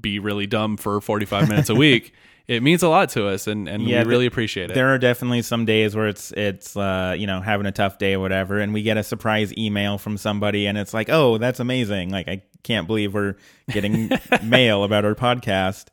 be 0.00 0.18
really 0.18 0.46
dumb 0.46 0.76
for 0.76 1.00
45 1.00 1.48
minutes 1.48 1.68
a 1.68 1.74
week 1.76 2.14
it 2.48 2.62
means 2.62 2.82
a 2.82 2.88
lot 2.88 3.08
to 3.10 3.26
us 3.28 3.46
and 3.46 3.68
and 3.68 3.82
Yeah, 3.82 4.02
we 4.02 4.08
really 4.10 4.26
appreciate 4.26 4.70
it 4.70 4.74
There 4.74 4.92
are 4.92 4.98
definitely 4.98 5.42
some 5.42 5.64
days 5.64 5.94
where 5.94 6.08
it's 6.08 6.32
it's 6.32 6.76
uh, 6.76 7.14
you 7.18 7.26
know 7.26 7.40
having 7.40 7.66
a 7.66 7.72
tough 7.72 7.98
day 7.98 8.14
or 8.14 8.20
whatever, 8.20 8.58
and 8.58 8.72
we 8.74 8.82
get 8.82 8.96
a 8.96 9.02
surprise 9.02 9.52
email 9.56 9.98
from 9.98 10.16
somebody, 10.16 10.66
and 10.66 10.76
it's 10.76 10.92
like, 10.94 11.08
oh, 11.10 11.38
that's 11.38 11.60
amazing! 11.60 12.10
Like 12.10 12.28
I 12.28 12.42
can't 12.62 12.86
believe 12.86 13.14
we're 13.14 13.36
getting 13.70 14.10
mail 14.42 14.84
about 14.84 15.04
our 15.04 15.14
podcast. 15.14 15.86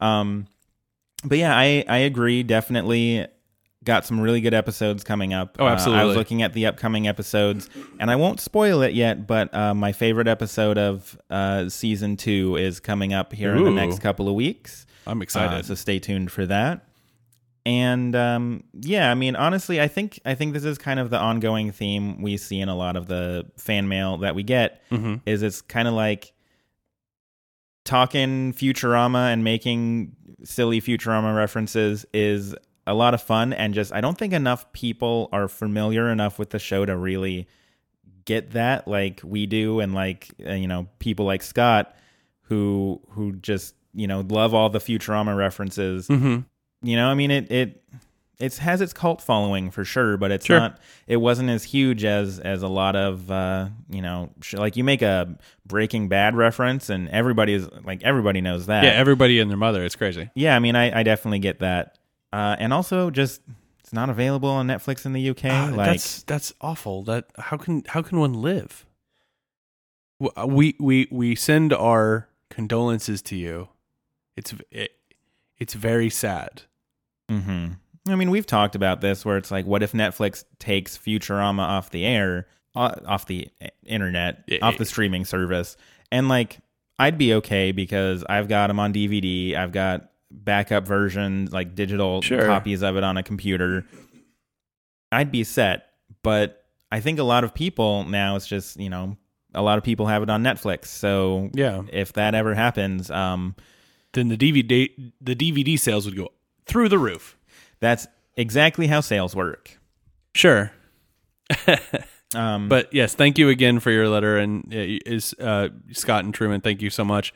Um, 0.00 0.46
but 1.24 1.38
yeah, 1.38 1.56
I 1.56 1.84
I 1.88 1.98
agree. 1.98 2.42
Definitely 2.42 3.26
got 3.84 4.04
some 4.04 4.18
really 4.20 4.40
good 4.40 4.52
episodes 4.54 5.04
coming 5.04 5.32
up. 5.32 5.56
Oh, 5.60 5.66
Uh, 5.66 5.78
I 5.92 6.04
was 6.04 6.16
looking 6.16 6.42
at 6.42 6.52
the 6.54 6.66
upcoming 6.66 7.06
episodes, 7.06 7.70
and 8.00 8.10
I 8.10 8.16
won't 8.16 8.40
spoil 8.40 8.82
it 8.82 8.94
yet. 8.94 9.26
But 9.26 9.54
uh, 9.54 9.74
my 9.74 9.92
favorite 9.92 10.28
episode 10.28 10.76
of 10.76 11.18
uh, 11.30 11.68
season 11.68 12.16
two 12.16 12.56
is 12.56 12.80
coming 12.80 13.12
up 13.14 13.32
here 13.32 13.54
in 13.54 13.64
the 13.64 13.70
next 13.70 14.00
couple 14.00 14.28
of 14.28 14.34
weeks. 14.34 14.85
I'm 15.06 15.20
Uh, 15.20 15.22
excited 15.22 15.64
so 15.64 15.74
stay 15.74 15.98
tuned 15.98 16.30
for 16.32 16.46
that. 16.46 16.82
And 17.64 18.14
um, 18.14 18.62
yeah, 18.80 19.10
I 19.10 19.14
mean, 19.16 19.34
honestly, 19.34 19.80
I 19.80 19.88
think 19.88 20.20
I 20.24 20.36
think 20.36 20.52
this 20.52 20.64
is 20.64 20.78
kind 20.78 21.00
of 21.00 21.10
the 21.10 21.18
ongoing 21.18 21.72
theme 21.72 22.22
we 22.22 22.36
see 22.36 22.60
in 22.60 22.68
a 22.68 22.76
lot 22.76 22.94
of 22.96 23.08
the 23.08 23.44
fan 23.56 23.88
mail 23.88 24.18
that 24.18 24.36
we 24.36 24.44
get. 24.44 24.82
Mhm. 24.92 25.20
Is 25.26 25.42
it's 25.42 25.62
kind 25.62 25.88
of 25.88 25.94
like 25.94 26.32
talking 27.84 28.52
Futurama 28.52 29.32
and 29.32 29.44
making 29.44 30.14
silly 30.44 30.80
Futurama 30.80 31.36
references 31.36 32.06
is 32.12 32.54
a 32.86 32.94
lot 32.94 33.14
of 33.14 33.22
fun, 33.22 33.52
and 33.52 33.74
just 33.74 33.92
I 33.92 34.00
don't 34.00 34.16
think 34.16 34.32
enough 34.32 34.72
people 34.72 35.28
are 35.32 35.48
familiar 35.48 36.08
enough 36.08 36.38
with 36.38 36.50
the 36.50 36.58
show 36.58 36.84
to 36.84 36.96
really 36.96 37.48
get 38.24 38.52
that 38.52 38.86
like 38.86 39.20
we 39.24 39.46
do, 39.46 39.80
and 39.80 39.94
like 39.94 40.30
uh, 40.46 40.52
you 40.52 40.68
know 40.68 40.86
people 40.98 41.26
like 41.26 41.42
Scott 41.42 41.94
who 42.42 43.00
who 43.10 43.32
just 43.32 43.74
you 43.96 44.06
know 44.06 44.20
love 44.28 44.54
all 44.54 44.68
the 44.70 44.78
Futurama 44.78 45.36
references. 45.36 46.06
Mhm. 46.08 46.44
You 46.82 46.94
know, 46.96 47.08
I 47.08 47.14
mean 47.14 47.30
it 47.32 47.50
it 47.50 47.82
it 48.38 48.54
has 48.58 48.82
its 48.82 48.92
cult 48.92 49.22
following 49.22 49.70
for 49.70 49.82
sure, 49.82 50.18
but 50.18 50.30
it's 50.30 50.44
Sure. 50.44 50.60
not. 50.60 50.78
It 51.06 51.16
wasn't 51.16 51.48
as 51.48 51.64
huge 51.64 52.04
as 52.04 52.38
as 52.38 52.62
a 52.62 52.68
lot 52.68 52.94
of 52.94 53.30
uh, 53.30 53.68
you 53.88 54.02
know, 54.02 54.28
sh- 54.42 54.54
like 54.54 54.76
you 54.76 54.84
make 54.84 55.00
a 55.00 55.38
Breaking 55.66 56.08
Bad 56.08 56.36
reference, 56.36 56.90
and 56.90 57.08
everybody 57.08 57.54
is 57.54 57.66
like 57.84 58.02
everybody 58.04 58.40
knows 58.42 58.66
that. 58.66 58.84
yeah 58.84 58.90
everybody 58.90 59.40
and 59.40 59.50
their 59.50 59.56
mother 59.56 59.82
it's 59.84 59.96
crazy 59.96 60.28
yeah. 60.34 60.54
I 60.54 60.58
mean, 60.58 60.76
I 60.76 61.00
I 61.00 61.02
definitely 61.02 61.38
get 61.38 61.60
that, 61.60 61.98
uh, 62.32 62.56
and 62.58 62.74
also 62.74 63.08
just 63.10 63.40
it's 63.80 63.92
not 63.94 64.10
available 64.10 64.50
on 64.50 64.66
Netflix 64.66 65.06
in 65.06 65.14
the 65.14 65.30
UK. 65.30 65.44
Ah, 65.46 65.70
like 65.74 65.86
that's 65.92 66.22
that's 66.24 66.52
awful 66.60 67.02
that 67.04 67.24
how 67.38 67.56
can 67.56 67.84
how 67.88 68.02
can 68.02 68.18
one 68.20 68.34
live 68.34 68.84
uh, 70.36 70.46
we 70.46 70.76
we 70.78 71.08
we 71.10 71.34
send 71.34 71.72
our 71.72 72.28
condolences 72.50 73.22
to 73.22 73.36
you 73.36 73.68
it's 74.36 74.54
it, 74.70 74.92
it's 75.58 75.74
very 75.74 76.10
sad 76.10 76.62
hmm 77.28 77.68
I 78.08 78.14
mean, 78.14 78.30
we've 78.30 78.46
talked 78.46 78.76
about 78.76 79.00
this 79.00 79.24
where 79.24 79.36
it's 79.36 79.50
like, 79.50 79.66
what 79.66 79.82
if 79.82 79.90
Netflix 79.90 80.44
takes 80.60 80.96
Futurama 80.96 81.58
off 81.62 81.90
the 81.90 82.04
air, 82.04 82.46
off 82.76 83.26
the 83.26 83.48
internet, 83.84 84.44
Yeah. 84.46 84.58
off 84.62 84.78
the 84.78 84.84
streaming 84.84 85.24
service, 85.24 85.76
and 86.12 86.28
like, 86.28 86.60
I'd 87.00 87.18
be 87.18 87.34
okay 87.34 87.72
because 87.72 88.22
I've 88.28 88.46
got 88.46 88.68
them 88.68 88.78
on 88.78 88.92
DVD, 88.94 89.56
I've 89.56 89.72
got 89.72 90.08
backup 90.30 90.86
versions, 90.86 91.52
like 91.52 91.74
digital 91.74 92.22
Sure. 92.22 92.46
copies 92.46 92.80
of 92.84 92.96
it 92.96 93.02
on 93.02 93.16
a 93.16 93.24
computer. 93.24 93.84
I'd 95.10 95.32
be 95.32 95.42
set, 95.42 95.86
but 96.22 96.64
I 96.92 97.00
think 97.00 97.18
a 97.18 97.24
lot 97.24 97.42
of 97.42 97.54
people 97.54 98.04
now 98.04 98.36
it's 98.36 98.46
just 98.46 98.78
you 98.78 98.88
know 98.90 99.16
a 99.52 99.62
lot 99.62 99.78
of 99.78 99.84
people 99.84 100.06
have 100.06 100.22
it 100.22 100.30
on 100.30 100.44
Netflix, 100.44 100.86
so 100.86 101.50
Yeah. 101.54 101.82
if 101.92 102.12
that 102.12 102.36
ever 102.36 102.54
happens, 102.54 103.10
um, 103.10 103.56
Then 104.16 104.28
the 104.28 104.36
DVD 104.36 105.12
the 105.20 105.36
DVD 105.36 105.78
sales 105.78 106.06
would 106.06 106.16
go 106.16 106.32
through 106.64 106.88
the 106.88 106.98
roof. 106.98 107.36
that's 107.80 108.06
exactly 108.34 108.86
how 108.88 109.00
sales 109.00 109.36
work. 109.36 109.78
Sure. 110.34 110.72
Um, 112.34 112.68
But 112.68 112.92
yes, 112.92 113.14
thank 113.14 113.38
you 113.38 113.48
again 113.48 113.78
for 113.78 113.92
your 113.92 114.08
letter, 114.08 114.36
and 114.36 114.66
is 114.70 115.32
uh, 115.38 115.68
Scott 115.92 116.24
and 116.24 116.34
Truman. 116.34 116.60
Thank 116.60 116.82
you 116.82 116.90
so 116.90 117.04
much. 117.04 117.32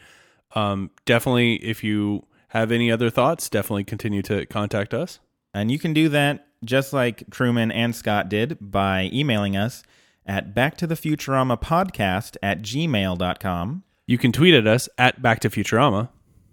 Um, 0.57 0.91
definitely, 1.05 1.55
if 1.65 1.85
you 1.85 2.27
have 2.49 2.73
any 2.73 2.91
other 2.91 3.09
thoughts, 3.09 3.49
definitely 3.49 3.85
continue 3.85 4.21
to 4.23 4.47
contact 4.47 4.93
us. 4.93 5.21
And 5.55 5.71
you 5.71 5.79
can 5.79 5.93
do 5.93 6.09
that 6.09 6.49
just 6.65 6.93
like 6.93 7.31
Truman 7.31 7.71
and 7.71 7.95
Scott 7.95 8.29
did 8.29 8.59
by 8.61 9.09
emailing 9.13 9.57
us 9.57 9.85
at 10.27 10.55
backtothefuturama 10.55 12.37
at 12.43 12.63
gmail.com. 12.63 13.83
You 14.07 14.19
can 14.19 14.33
tweet 14.33 14.55
at 14.55 14.67
us 14.67 14.89
at 14.99 15.23
Back 15.23 15.39
to 15.41 15.51
Futurama. 15.51 16.09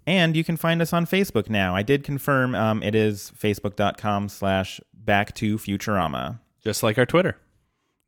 And 0.08 0.34
you 0.34 0.42
can 0.42 0.56
find 0.56 0.80
us 0.80 0.94
on 0.94 1.04
Facebook 1.04 1.50
now. 1.50 1.76
I 1.76 1.82
did 1.82 2.02
confirm 2.02 2.54
um, 2.54 2.82
it 2.82 2.94
is 2.94 3.30
facebook.com 3.38 4.30
slash 4.30 4.80
back 4.94 5.34
to 5.34 5.58
Futurama. 5.58 6.40
just 6.64 6.82
like 6.82 6.96
our 6.96 7.04
Twitter. 7.04 7.36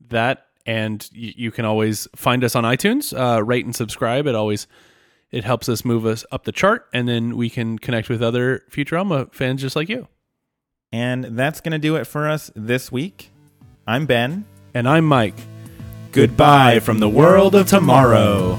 That 0.09 0.47
and 0.65 1.07
y- 1.15 1.35
you 1.37 1.51
can 1.51 1.67
always 1.67 2.09
find 2.17 2.43
us 2.43 2.57
on 2.57 2.65
iTunes, 2.65 3.13
uh, 3.13 3.45
rate 3.45 3.67
and 3.67 3.77
subscribe. 3.77 4.27
It 4.27 4.35
always 4.35 4.67
it 5.31 5.45
helps 5.45 5.69
us 5.69 5.85
move 5.85 6.07
us 6.07 6.25
up 6.33 6.45
the 6.45 6.53
chart, 6.53 6.89
and 6.95 7.07
then 7.07 7.37
we 7.37 7.51
can 7.51 7.79
connect 7.79 8.09
with 8.09 8.23
other 8.23 8.63
Futurama 8.71 9.31
fans 9.35 9.61
just 9.61 9.77
like 9.77 9.91
you. 9.91 10.09
And 10.93 11.25
that's 11.39 11.61
going 11.61 11.73
to 11.73 11.79
do 11.79 11.97
it 11.97 12.07
for 12.07 12.29
us 12.29 12.51
this 12.57 12.91
week. 12.91 13.31
I'm 13.87 14.07
Ben. 14.07 14.47
And 14.73 14.89
I'm 14.89 15.05
Mike. 15.05 15.35
Goodbye 16.13 16.81
from 16.81 16.99
the 16.99 17.09
world 17.11 17.55
of 17.55 17.69
tomorrow. 17.69 18.59